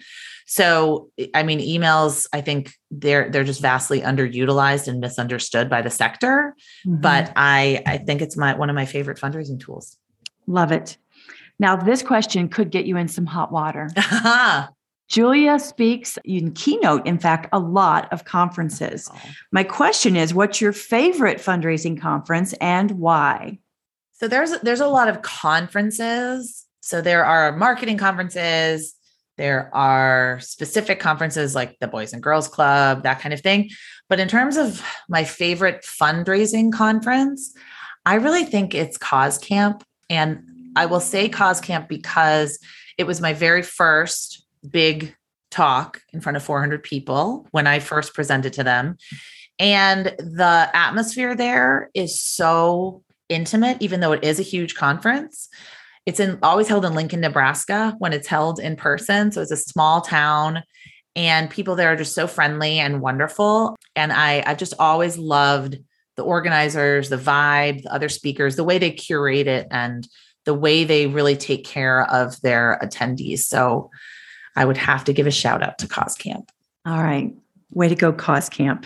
So, 0.47 1.09
I 1.33 1.43
mean, 1.43 1.59
emails, 1.59 2.27
I 2.31 2.41
think 2.41 2.73
they're 2.91 3.29
they're 3.29 3.43
just 3.43 3.61
vastly 3.61 4.01
underutilized 4.01 4.87
and 4.87 4.99
misunderstood 4.99 5.69
by 5.69 5.81
the 5.81 5.89
sector. 5.89 6.55
Mm-hmm. 6.85 7.01
But 7.01 7.33
I 7.35 7.81
I 7.85 7.97
think 7.97 8.21
it's 8.21 8.37
my 8.37 8.55
one 8.55 8.69
of 8.69 8.75
my 8.75 8.85
favorite 8.85 9.17
fundraising 9.17 9.59
tools. 9.59 9.97
Love 10.47 10.71
it. 10.71 10.97
Now, 11.57 11.75
this 11.75 12.03
question 12.03 12.49
could 12.49 12.69
get 12.69 12.85
you 12.85 12.97
in 12.97 13.07
some 13.07 13.25
hot 13.25 13.51
water. 13.51 13.89
Julia 15.07 15.59
speaks 15.59 16.17
in 16.25 16.51
keynote, 16.53 17.05
in 17.05 17.19
fact, 17.19 17.47
a 17.53 17.59
lot 17.59 18.11
of 18.11 18.25
conferences. 18.25 19.09
Oh. 19.13 19.19
My 19.51 19.63
question 19.63 20.15
is 20.15 20.33
what's 20.33 20.59
your 20.59 20.73
favorite 20.73 21.37
fundraising 21.37 21.99
conference 21.99 22.53
and 22.53 22.91
why? 22.91 23.59
So 24.13 24.27
there's 24.27 24.59
there's 24.61 24.79
a 24.79 24.87
lot 24.87 25.07
of 25.07 25.21
conferences. 25.21 26.65
So 26.81 27.01
there 27.01 27.25
are 27.25 27.55
marketing 27.55 27.97
conferences, 27.97 28.95
there 29.37 29.69
are 29.75 30.39
specific 30.39 30.99
conferences 30.99 31.55
like 31.55 31.77
the 31.79 31.87
Boys 31.87 32.13
and 32.13 32.23
Girls 32.23 32.47
Club, 32.47 33.03
that 33.03 33.19
kind 33.19 33.33
of 33.33 33.41
thing. 33.41 33.69
But 34.07 34.19
in 34.19 34.27
terms 34.27 34.55
of 34.55 34.83
my 35.09 35.23
favorite 35.23 35.81
fundraising 35.83 36.71
conference, 36.71 37.53
I 38.05 38.15
really 38.15 38.45
think 38.45 38.73
it's 38.73 38.97
Cause 38.97 39.37
Camp. 39.37 39.83
And 40.09 40.43
I 40.75 40.85
will 40.85 40.99
say 40.99 41.27
Cause 41.27 41.59
Camp 41.59 41.89
because 41.89 42.59
it 42.97 43.05
was 43.05 43.19
my 43.19 43.33
very 43.33 43.61
first 43.61 44.44
big 44.65 45.15
talk 45.51 46.01
in 46.12 46.21
front 46.21 46.36
of 46.36 46.43
400 46.43 46.84
people 46.84 47.47
when 47.51 47.67
I 47.67 47.80
first 47.80 48.13
presented 48.13 48.54
to 48.54 48.63
them. 48.63 48.97
And 49.58 50.06
the 50.17 50.69
atmosphere 50.73 51.36
there 51.36 51.89
is 51.93 52.19
so 52.19 53.04
intimate, 53.30 53.78
even 53.80 54.01
though 54.01 54.12
it 54.12 54.23
is 54.23 54.39
a 54.39 54.43
huge 54.43 54.75
conference. 54.75 55.47
It's 56.06 56.19
in 56.19 56.38
always 56.43 56.67
held 56.67 56.86
in 56.86 56.93
Lincoln, 56.93 57.21
Nebraska 57.21 57.95
when 57.97 58.13
it's 58.13 58.28
held 58.28 58.60
in 58.60 58.75
person. 58.75 59.32
So 59.32 59.41
it's 59.41 59.51
a 59.51 59.58
small 59.58 60.01
town 60.01 60.62
and 61.15 61.49
people 61.49 61.75
there 61.75 61.91
are 61.91 61.95
just 61.95 62.13
so 62.13 62.28
friendly 62.28 62.80
and 62.80 63.01
wonderful. 63.01 63.78
And 63.95 64.12
I, 64.12 64.43
I 64.45 64.54
just 64.56 64.73
always 64.78 65.17
loved 65.17 65.78
the 66.17 66.23
organizers, 66.23 67.10
the 67.10 67.17
vibe, 67.17 67.84
the 67.84 67.93
other 67.93 68.10
speakers, 68.10 68.56
the 68.56 68.63
way 68.63 68.78
they 68.78 68.91
curate 68.91 69.47
it 69.47 69.67
and 69.71 70.08
the 70.45 70.54
way 70.54 70.84
they 70.84 71.08
really 71.08 71.36
take 71.36 71.65
care 71.65 72.04
of 72.04 72.39
their 72.41 72.80
attendees. 72.84 73.39
So 73.39 73.89
I 74.55 74.65
would 74.65 74.77
have 74.77 75.03
to 75.05 75.13
give 75.13 75.27
a 75.27 75.31
shout 75.31 75.63
out 75.63 75.77
to 75.79 75.87
Cause 75.87 76.15
Camp. 76.15 76.51
All 76.85 77.01
right. 77.01 77.33
Way 77.71 77.89
to 77.89 77.95
go, 77.95 78.13
Cause 78.13 78.49
Camp. 78.49 78.85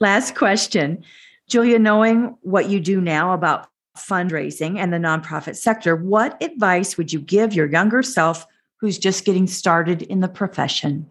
Last 0.00 0.34
question. 0.34 1.04
Julia, 1.48 1.78
knowing 1.78 2.36
what 2.42 2.68
you 2.68 2.80
do 2.80 3.00
now 3.00 3.32
about 3.34 3.68
fundraising 3.96 4.78
and 4.78 4.92
the 4.92 4.98
nonprofit 4.98 5.56
sector, 5.56 5.96
what 5.96 6.42
advice 6.42 6.96
would 6.96 7.12
you 7.12 7.20
give 7.20 7.52
your 7.52 7.66
younger 7.66 8.02
self 8.02 8.46
who's 8.76 8.98
just 8.98 9.24
getting 9.24 9.46
started 9.46 10.02
in 10.02 10.20
the 10.20 10.28
profession? 10.28 11.10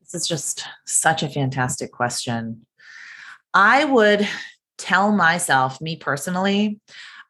This 0.00 0.14
is 0.14 0.28
just 0.28 0.64
such 0.84 1.22
a 1.22 1.28
fantastic 1.28 1.92
question. 1.92 2.64
I 3.52 3.84
would 3.84 4.26
tell 4.78 5.12
myself, 5.12 5.80
me 5.80 5.96
personally, 5.96 6.80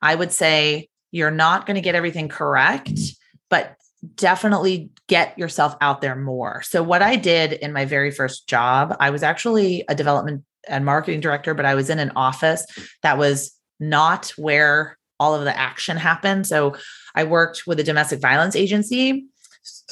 I 0.03 0.14
would 0.14 0.33
say, 0.33 0.89
you're 1.11 1.31
not 1.31 1.64
going 1.66 1.76
to 1.76 1.81
get 1.81 1.95
everything 1.95 2.28
correct, 2.28 2.99
but 3.49 3.76
definitely 4.15 4.91
get 5.09 5.39
yourself 5.39 5.77
out 5.81 6.01
there 6.01 6.17
more. 6.17 6.63
So, 6.63 6.83
what 6.83 7.03
I 7.03 7.17
did 7.17 7.53
in 7.53 7.73
my 7.73 7.85
very 7.85 8.11
first 8.11 8.49
job, 8.49 8.97
I 9.01 9.11
was 9.11 9.23
actually 9.23 9.85
a 9.89 9.95
development 9.95 10.45
and 10.69 10.85
marketing 10.85 11.21
director, 11.21 11.55
but 11.55 11.65
I 11.65 11.75
was 11.75 11.91
in 11.91 11.99
an 11.99 12.13
office 12.17 12.65
that 13.03 13.19
was 13.19 13.53
not 13.79 14.33
where 14.37 14.99
all 15.19 15.35
of 15.35 15.45
the 15.45 15.57
action 15.57 15.97
happened. 15.97 16.47
So, 16.47 16.77
I 17.15 17.25
worked 17.25 17.67
with 17.67 17.81
a 17.81 17.85
domestic 17.85 18.21
violence 18.21 18.57
agency. 18.57 19.27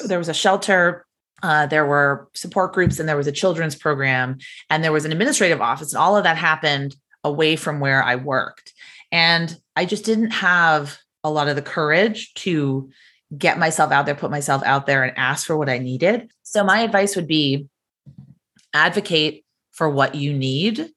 There 0.05 0.19
was 0.19 0.29
a 0.29 0.33
shelter, 0.33 1.05
uh, 1.43 1.67
there 1.67 1.85
were 1.85 2.29
support 2.33 2.73
groups, 2.73 2.99
and 2.99 3.07
there 3.07 3.17
was 3.17 3.27
a 3.27 3.31
children's 3.31 3.75
program, 3.75 4.37
and 4.69 4.83
there 4.83 4.91
was 4.91 5.05
an 5.05 5.11
administrative 5.11 5.61
office. 5.61 5.93
And 5.93 6.01
all 6.01 6.17
of 6.17 6.23
that 6.23 6.37
happened 6.37 6.95
away 7.23 7.55
from 7.55 7.79
where 7.79 8.03
I 8.03 8.15
worked. 8.15 8.73
And 9.11 9.57
I 9.75 9.85
just 9.85 10.05
didn't 10.05 10.31
have 10.31 10.97
a 11.23 11.29
lot 11.29 11.47
of 11.47 11.55
the 11.55 11.61
courage 11.61 12.33
to 12.35 12.89
get 13.37 13.57
myself 13.57 13.91
out 13.91 14.05
there, 14.05 14.15
put 14.15 14.31
myself 14.31 14.61
out 14.63 14.85
there 14.85 15.03
and 15.03 15.17
ask 15.17 15.45
for 15.45 15.57
what 15.57 15.69
I 15.69 15.77
needed. 15.77 16.29
So 16.43 16.63
my 16.63 16.81
advice 16.81 17.15
would 17.15 17.27
be 17.27 17.67
advocate 18.73 19.43
for 19.71 19.89
what 19.89 20.15
you 20.15 20.33
need 20.33 20.89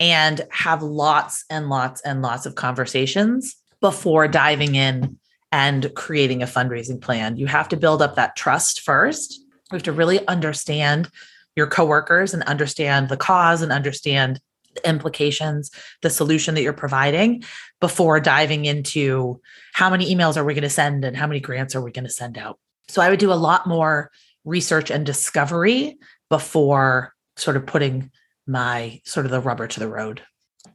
and 0.00 0.40
have 0.50 0.82
lots 0.82 1.44
and 1.50 1.68
lots 1.68 2.00
and 2.02 2.22
lots 2.22 2.46
of 2.46 2.54
conversations 2.54 3.56
before 3.80 4.28
diving 4.28 4.74
in 4.74 5.18
and 5.50 5.92
creating 5.94 6.42
a 6.42 6.46
fundraising 6.46 7.00
plan. 7.00 7.36
You 7.36 7.46
have 7.46 7.68
to 7.68 7.76
build 7.76 8.02
up 8.02 8.16
that 8.16 8.36
trust 8.36 8.80
first. 8.80 9.38
You 9.38 9.76
have 9.76 9.82
to 9.84 9.92
really 9.92 10.26
understand 10.26 11.10
your 11.56 11.66
coworkers 11.66 12.34
and 12.34 12.42
understand 12.44 13.08
the 13.08 13.16
cause 13.16 13.62
and 13.62 13.72
understand 13.72 14.40
implications, 14.84 15.70
the 16.02 16.10
solution 16.10 16.54
that 16.54 16.62
you're 16.62 16.72
providing 16.72 17.42
before 17.80 18.20
diving 18.20 18.64
into 18.64 19.40
how 19.74 19.90
many 19.90 20.14
emails 20.14 20.36
are 20.36 20.44
we 20.44 20.54
going 20.54 20.62
to 20.62 20.70
send 20.70 21.04
and 21.04 21.16
how 21.16 21.26
many 21.26 21.40
grants 21.40 21.74
are 21.74 21.82
we 21.82 21.92
going 21.92 22.04
to 22.04 22.10
send 22.10 22.38
out. 22.38 22.58
So 22.88 23.02
I 23.02 23.10
would 23.10 23.18
do 23.18 23.32
a 23.32 23.34
lot 23.34 23.66
more 23.66 24.10
research 24.44 24.90
and 24.90 25.04
discovery 25.04 25.98
before 26.30 27.14
sort 27.36 27.56
of 27.56 27.66
putting 27.66 28.10
my 28.46 29.00
sort 29.04 29.26
of 29.26 29.32
the 29.32 29.40
rubber 29.40 29.66
to 29.66 29.80
the 29.80 29.88
road. 29.88 30.22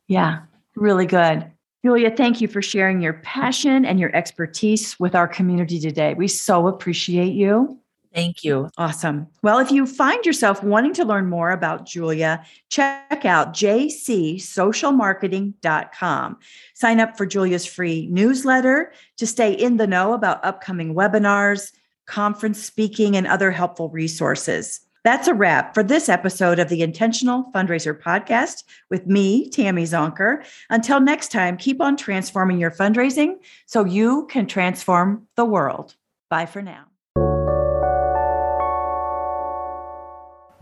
Yeah, 0.07 0.41
really 0.75 1.05
good. 1.05 1.49
Julia, 1.83 2.11
thank 2.11 2.39
you 2.39 2.47
for 2.47 2.61
sharing 2.61 3.01
your 3.01 3.13
passion 3.13 3.83
and 3.83 3.99
your 3.99 4.15
expertise 4.15 4.97
with 4.99 5.15
our 5.15 5.27
community 5.27 5.79
today. 5.79 6.13
We 6.13 6.29
so 6.29 6.67
appreciate 6.67 7.33
you. 7.33 7.77
Thank 8.13 8.43
you. 8.43 8.69
Awesome. 8.77 9.25
Well, 9.41 9.57
if 9.57 9.71
you 9.71 9.87
find 9.87 10.23
yourself 10.23 10.61
wanting 10.61 10.93
to 10.93 11.03
learn 11.03 11.29
more 11.29 11.49
about 11.49 11.87
Julia, 11.87 12.45
check 12.69 13.25
out 13.25 13.53
jcsocialmarketing.com. 13.53 16.37
Sign 16.75 16.99
up 16.99 17.17
for 17.17 17.25
Julia's 17.25 17.65
free 17.65 18.07
newsletter 18.11 18.93
to 19.17 19.25
stay 19.25 19.51
in 19.51 19.77
the 19.77 19.87
know 19.87 20.13
about 20.13 20.45
upcoming 20.45 20.93
webinars, 20.93 21.71
conference 22.05 22.63
speaking, 22.63 23.17
and 23.17 23.25
other 23.25 23.49
helpful 23.49 23.89
resources. 23.89 24.81
That's 25.03 25.27
a 25.27 25.33
wrap 25.33 25.73
for 25.73 25.83
this 25.83 26.07
episode 26.07 26.59
of 26.59 26.69
the 26.69 26.81
Intentional 26.81 27.51
Fundraiser 27.53 27.99
Podcast 27.99 28.63
with 28.89 29.07
me, 29.07 29.49
Tammy 29.49 29.83
Zonker. 29.83 30.45
Until 30.69 31.01
next 31.01 31.31
time, 31.31 31.57
keep 31.57 31.81
on 31.81 31.97
transforming 31.97 32.59
your 32.59 32.71
fundraising 32.71 33.37
so 33.65 33.83
you 33.83 34.27
can 34.27 34.45
transform 34.45 35.27
the 35.35 35.45
world. 35.45 35.95
Bye 36.29 36.45
for 36.45 36.61
now. 36.61 36.92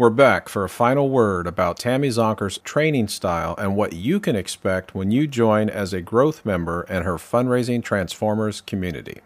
We're 0.01 0.09
back 0.09 0.49
for 0.49 0.63
a 0.63 0.67
final 0.67 1.11
word 1.11 1.45
about 1.45 1.77
Tammy 1.77 2.07
Zonker's 2.07 2.57
training 2.57 3.07
style 3.09 3.53
and 3.59 3.75
what 3.75 3.93
you 3.93 4.19
can 4.19 4.35
expect 4.35 4.95
when 4.95 5.11
you 5.11 5.27
join 5.27 5.69
as 5.69 5.93
a 5.93 6.01
growth 6.01 6.43
member 6.43 6.81
in 6.89 7.03
her 7.03 7.17
Fundraising 7.17 7.83
Transformers 7.83 8.61
community. 8.61 9.21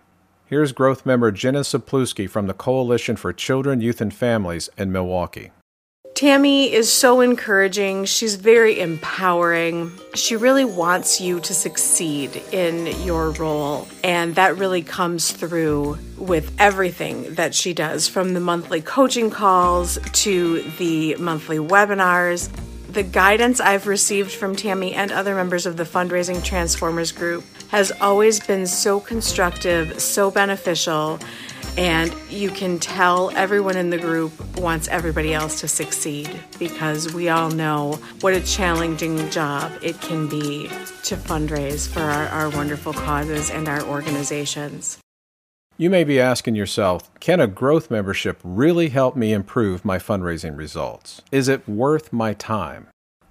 Here's 0.45 0.73
growth 0.73 1.05
member 1.05 1.32
Jenna 1.32 1.61
Sapluski 1.61 2.30
from 2.30 2.47
the 2.47 2.53
Coalition 2.53 3.15
for 3.15 3.32
Children, 3.32 3.80
Youth, 3.80 4.01
and 4.01 4.13
Families 4.13 4.69
in 4.78 4.91
Milwaukee. 4.91 5.51
Tammy 6.16 6.72
is 6.72 6.89
so 6.89 7.20
encouraging. 7.20 8.05
She's 8.05 8.36
very 8.36 8.80
empowering. 8.80 9.91
She 10.13 10.38
really 10.38 10.63
wants 10.63 11.20
you 11.20 11.41
to 11.41 11.53
succeed 11.53 12.41
in 12.53 12.88
your 13.03 13.32
role. 13.32 13.86
And 14.01 14.34
that 14.36 14.57
really 14.57 14.82
comes 14.82 15.34
through 15.34 15.97
with 16.18 16.55
everything 16.57 17.36
that 17.36 17.53
she 17.53 17.74
does 17.74 18.07
from 18.07 18.34
the 18.34 18.39
monthly 18.39 18.80
coaching 18.80 19.30
calls 19.30 19.99
to 20.13 20.61
the 20.78 21.16
monthly 21.16 21.57
webinars. 21.57 22.49
The 22.89 23.03
guidance 23.03 23.59
I've 23.59 23.86
received 23.86 24.32
from 24.32 24.55
Tammy 24.55 24.93
and 24.93 25.11
other 25.11 25.36
members 25.36 25.66
of 25.66 25.76
the 25.76 25.84
Fundraising 25.84 26.41
Transformers 26.41 27.11
group 27.11 27.43
has 27.72 27.91
always 27.99 28.39
been 28.39 28.68
so 28.68 29.01
constructive, 29.01 29.99
so 29.99 30.32
beneficial, 30.32 31.20
and 31.78 32.15
you 32.30 32.49
can 32.49 32.80
tell 32.80 33.32
everyone 33.32 33.76
in 33.76 33.89
the 33.89 33.97
group 33.97 34.32
wants 34.57 34.88
everybody 34.88 35.34
else 35.34 35.59
to 35.61 35.67
succeed 35.67 36.30
because 36.57 37.13
we 37.13 37.30
all 37.30 37.49
know 37.49 37.99
what 38.21 38.34
a 38.34 38.41
challenging 38.41 39.30
job 39.30 39.71
it 39.82 39.99
can 40.01 40.28
be 40.28 40.67
to 41.03 41.15
fundraise 41.15 41.88
for 41.88 42.01
our, 42.01 42.28
our 42.28 42.49
wonderful 42.49 42.93
causes 42.93 43.49
and 43.49 43.67
our 43.67 43.84
organizations. 43.84 44.99
You 45.78 45.89
may 45.89 46.05
be 46.05 46.21
asking 46.21 46.55
yourself, 46.55 47.13
can 47.19 47.41
a 47.41 47.47
growth 47.47 47.91
membership 47.91 48.39
really 48.45 48.89
help 48.89 49.17
me 49.17 49.34
improve 49.34 49.84
my 49.84 49.97
fundraising 49.97 50.55
results? 50.55 51.21
Is 51.34 51.49
it 51.49 51.67
worth 51.67 52.13
my 52.13 52.34
time? 52.34 52.88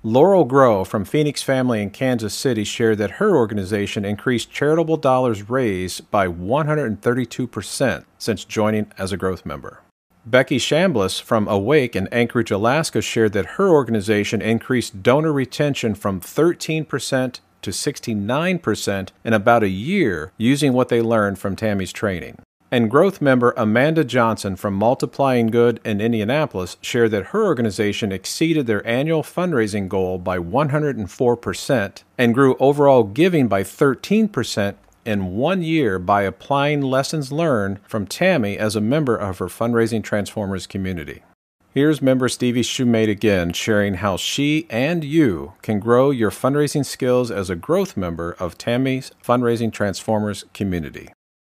Laurel 0.07 0.44
Grow 0.44 0.84
from 0.84 1.07
Phoenix 1.07 1.42
Family 1.42 1.80
in 1.80 1.88
Kansas 1.88 2.34
City 2.34 2.62
shared 2.62 2.98
that 2.98 3.12
her 3.12 3.34
organization 3.34 4.05
increased 4.05 4.50
charitable 4.50 4.98
dollars 4.98 5.48
raised 5.48 6.11
by 6.11 6.28
132% 6.28 8.05
since 8.18 8.44
joining 8.44 8.92
as 8.98 9.12
a 9.12 9.16
growth 9.16 9.46
member. 9.46 9.80
Becky 10.26 10.59
Shambliss 10.59 11.22
from 11.22 11.46
AWAIC 11.46 11.96
in 11.96 12.09
Anchorage, 12.09 12.50
Alaska 12.50 13.00
shared 13.00 13.32
that 13.32 13.57
her 13.57 13.70
organization 13.70 14.42
increased 14.42 15.02
donor 15.02 15.32
retention 15.32 15.94
from 15.94 16.20
13% 16.20 17.40
to 17.62 17.70
69% 17.70 19.09
in 19.24 19.32
about 19.32 19.62
a 19.62 19.68
year 19.68 20.32
using 20.36 20.74
what 20.74 20.90
they 20.90 21.00
learned 21.00 21.38
from 21.38 21.57
Tammy's 21.57 21.94
training. 21.94 22.36
And 22.75 22.91
growth 22.91 23.20
member 23.20 23.55
Amanda 23.57 24.03
Johnson 24.03 24.57
from 24.57 24.75
Multiplying 24.75 25.47
Good 25.47 25.79
in 25.85 26.01
Indianapolis 26.01 26.77
shared 26.81 27.12
that 27.12 27.27
her 27.27 27.45
organization 27.45 28.11
exceeded 28.11 28.66
their 28.66 28.85
annual 28.85 29.22
fundraising 29.22 29.89
goal 29.89 30.18
by 30.18 30.39
104% 30.39 32.03
and 32.18 32.35
grew 32.35 32.57
overall 32.59 33.05
giving 33.05 33.47
by 33.47 33.62
13% 33.62 34.75
in 35.05 35.37
one 35.37 35.62
year 35.62 36.01
by 36.01 36.22
applying 36.22 36.81
lessons 36.81 37.31
learned 37.31 37.79
from 37.87 38.09
Tammy 38.09 38.59
as 38.59 38.75
a 38.75 38.81
member 38.81 39.14
of 39.14 39.39
her 39.39 39.47
Fundraising 39.47 40.03
Transformers 40.03 40.66
community. 40.66 41.22
Here's 41.70 42.03
member 42.03 42.29
Stevie 42.29 42.62
Shumate 42.62 43.09
again 43.09 43.53
sharing 43.53 43.95
how 43.95 44.16
she 44.16 44.66
and 44.68 45.05
you 45.05 45.53
can 45.62 45.79
grow 45.79 46.11
your 46.11 46.33
fundraising 46.33 46.85
skills 46.85 47.31
as 47.31 47.51
a 47.51 47.55
growth 47.55 47.97
member 47.97 48.35
of 48.41 48.59
Tammy's 48.59 49.12
Fundraising 49.22 49.72
Transformers 49.72 50.45
community. 50.53 51.11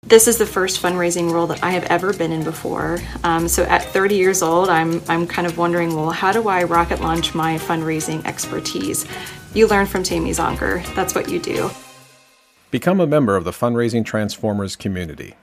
This 0.06 0.26
is 0.26 0.38
the 0.38 0.46
first 0.46 0.82
fundraising 0.82 1.30
role 1.30 1.46
that 1.48 1.62
I 1.62 1.70
have 1.70 1.84
ever 1.84 2.12
been 2.14 2.32
in 2.32 2.42
before. 2.42 2.98
Um, 3.22 3.46
so 3.46 3.64
at 3.64 3.84
30 3.84 4.16
years 4.16 4.42
old, 4.42 4.70
I'm, 4.70 5.02
I'm 5.08 5.26
kind 5.26 5.46
of 5.46 5.58
wondering, 5.58 5.94
well, 5.94 6.10
how 6.10 6.32
do 6.32 6.48
I 6.48 6.64
rocket 6.64 7.00
launch 7.00 7.34
my 7.34 7.58
fundraising 7.58 8.24
expertise? 8.24 9.06
You 9.54 9.68
learn 9.68 9.86
from 9.86 10.02
Tammy 10.02 10.30
Zonker. 10.30 10.82
That's 10.94 11.14
what 11.14 11.28
you 11.28 11.38
do. 11.38 11.70
Become 12.70 12.98
a 12.98 13.06
member 13.06 13.36
of 13.36 13.44
the 13.44 13.50
Fundraising 13.50 14.04
Transformers 14.04 14.74
community. 14.74 15.34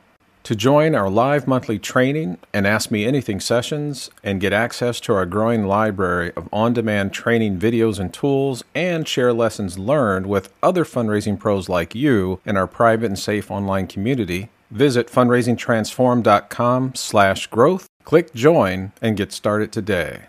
To 0.47 0.55
join 0.55 0.95
our 0.95 1.09
live 1.09 1.45
monthly 1.45 1.77
training 1.77 2.37
and 2.53 2.65
Ask 2.65 2.89
Me 2.89 3.03
Anything 3.03 3.41
sessions 3.41 4.09
and 4.23 4.39
get 4.39 4.53
access 4.53 5.01
to 5.01 5.13
our 5.13 5.25
growing 5.25 5.65
library 5.65 6.31
of 6.37 6.47
on 6.53 6.71
demand 6.71 7.11
training 7.11 7.59
videos 7.59 7.99
and 7.99 8.13
tools 8.13 8.63
and 8.73 9.05
share 9.05 9.33
lessons 9.33 9.77
learned 9.77 10.27
with 10.27 10.53
other 10.63 10.85
fundraising 10.85 11.37
pros 11.37 11.67
like 11.67 11.93
you 11.93 12.39
in 12.45 12.55
our 12.55 12.65
private 12.65 13.07
and 13.07 13.19
safe 13.19 13.51
online 13.51 13.87
community, 13.87 14.47
visit 14.71 15.07
fundraisingtransform.com 15.07 16.95
slash 16.95 17.47
growth, 17.47 17.87
click 18.05 18.33
join, 18.33 18.93
and 19.01 19.17
get 19.17 19.33
started 19.33 19.73
today. 19.73 20.27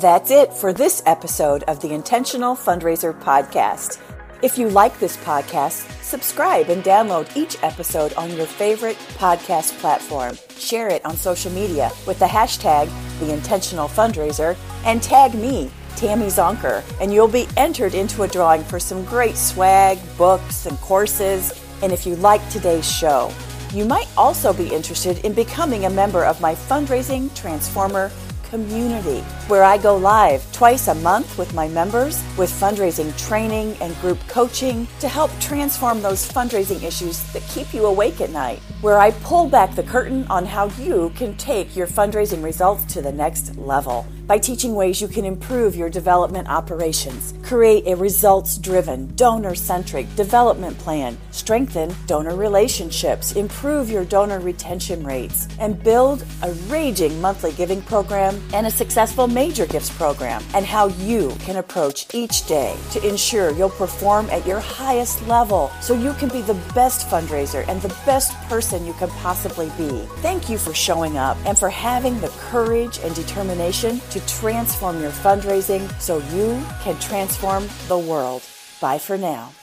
That's 0.00 0.32
it 0.32 0.52
for 0.52 0.72
this 0.72 1.04
episode 1.06 1.62
of 1.64 1.78
the 1.82 1.92
Intentional 1.94 2.56
Fundraiser 2.56 3.16
Podcast. 3.22 4.00
If 4.42 4.56
you 4.56 4.70
like 4.70 4.98
this 4.98 5.18
podcast, 5.18 6.02
subscribe 6.02 6.70
and 6.70 6.82
download 6.82 7.36
each 7.36 7.58
episode 7.62 8.14
on 8.14 8.34
your 8.34 8.46
favorite 8.46 8.96
podcast 9.18 9.78
platform. 9.80 10.34
Share 10.56 10.88
it 10.88 11.04
on 11.04 11.14
social 11.14 11.52
media 11.52 11.90
with 12.06 12.18
the 12.18 12.24
hashtag 12.24 12.90
The 13.20 13.34
Intentional 13.34 13.86
Fundraiser 13.86 14.56
and 14.86 15.02
tag 15.02 15.34
me, 15.34 15.70
Tammy 15.94 16.28
Zonker, 16.28 16.82
and 17.02 17.12
you'll 17.12 17.28
be 17.28 17.48
entered 17.58 17.92
into 17.92 18.22
a 18.22 18.28
drawing 18.28 18.64
for 18.64 18.80
some 18.80 19.04
great 19.04 19.36
swag, 19.36 19.98
books, 20.16 20.64
and 20.64 20.78
courses. 20.78 21.52
And 21.82 21.92
if 21.92 22.06
you 22.06 22.16
like 22.16 22.46
today's 22.48 22.90
show, 22.90 23.30
you 23.74 23.84
might 23.84 24.08
also 24.16 24.54
be 24.54 24.68
interested 24.68 25.22
in 25.22 25.34
becoming 25.34 25.84
a 25.84 25.90
member 25.90 26.24
of 26.24 26.40
my 26.40 26.54
Fundraising 26.54 27.34
Transformer 27.34 28.10
community, 28.44 29.22
where 29.50 29.64
I 29.64 29.78
go 29.78 29.96
live 29.96 30.40
twice 30.52 30.86
a 30.86 30.94
month 30.94 31.36
with 31.36 31.52
my 31.54 31.66
members 31.66 32.22
with 32.38 32.52
fundraising 32.52 33.10
training 33.18 33.76
and 33.80 33.98
group 34.00 34.20
coaching 34.28 34.86
to 35.00 35.08
help 35.08 35.32
transform 35.40 36.00
those 36.00 36.30
fundraising 36.30 36.84
issues 36.84 37.20
that 37.32 37.42
keep 37.48 37.74
you 37.74 37.86
awake 37.86 38.20
at 38.20 38.30
night, 38.30 38.60
where 38.80 39.00
I 39.00 39.10
pull 39.10 39.48
back 39.48 39.74
the 39.74 39.82
curtain 39.82 40.24
on 40.30 40.46
how 40.46 40.68
you 40.78 41.10
can 41.16 41.36
take 41.36 41.74
your 41.74 41.88
fundraising 41.88 42.44
results 42.44 42.84
to 42.94 43.02
the 43.02 43.10
next 43.10 43.56
level 43.56 44.06
by 44.30 44.38
teaching 44.38 44.76
ways 44.76 45.00
you 45.00 45.08
can 45.08 45.24
improve 45.24 45.74
your 45.74 45.90
development 45.90 46.48
operations, 46.48 47.34
create 47.42 47.84
a 47.88 47.96
results 47.96 48.58
driven, 48.58 49.12
donor 49.16 49.56
centric 49.56 50.06
development 50.14 50.78
plan, 50.78 51.18
strengthen 51.32 51.92
donor 52.06 52.36
relationships, 52.36 53.32
improve 53.32 53.90
your 53.90 54.04
donor 54.04 54.38
retention 54.38 55.02
rates, 55.02 55.48
and 55.58 55.82
build 55.82 56.24
a 56.44 56.52
raging 56.68 57.20
monthly 57.20 57.50
giving 57.54 57.82
program 57.82 58.40
and 58.54 58.68
a 58.68 58.70
successful 58.70 59.26
major 59.40 59.66
gifts 59.74 59.90
program, 60.02 60.42
and 60.54 60.66
how 60.66 60.88
you 61.08 61.30
can 61.46 61.56
approach 61.56 61.98
each 62.14 62.46
day 62.46 62.76
to 62.92 62.98
ensure 63.08 63.50
you'll 63.52 63.78
perform 63.84 64.28
at 64.36 64.46
your 64.46 64.60
highest 64.60 65.16
level 65.26 65.70
so 65.80 65.94
you 65.94 66.12
can 66.20 66.28
be 66.28 66.42
the 66.42 66.60
best 66.74 67.08
fundraiser 67.08 67.62
and 67.68 67.80
the 67.80 67.94
best 68.04 68.30
person 68.50 68.84
you 68.84 68.92
can 68.94 69.08
possibly 69.26 69.70
be. 69.78 69.92
Thank 70.26 70.50
you 70.50 70.58
for 70.58 70.74
showing 70.74 71.16
up 71.16 71.36
and 71.46 71.56
for 71.58 71.70
having 71.70 72.20
the 72.20 72.32
courage 72.50 72.98
and 73.04 73.14
determination 73.14 74.00
to 74.10 74.20
transform 74.26 75.00
your 75.00 75.12
fundraising 75.24 75.84
so 76.00 76.18
you 76.36 76.48
can 76.84 76.98
transform 76.98 77.62
the 77.88 77.98
world. 77.98 78.42
Bye 78.80 78.98
for 78.98 79.16
now. 79.16 79.59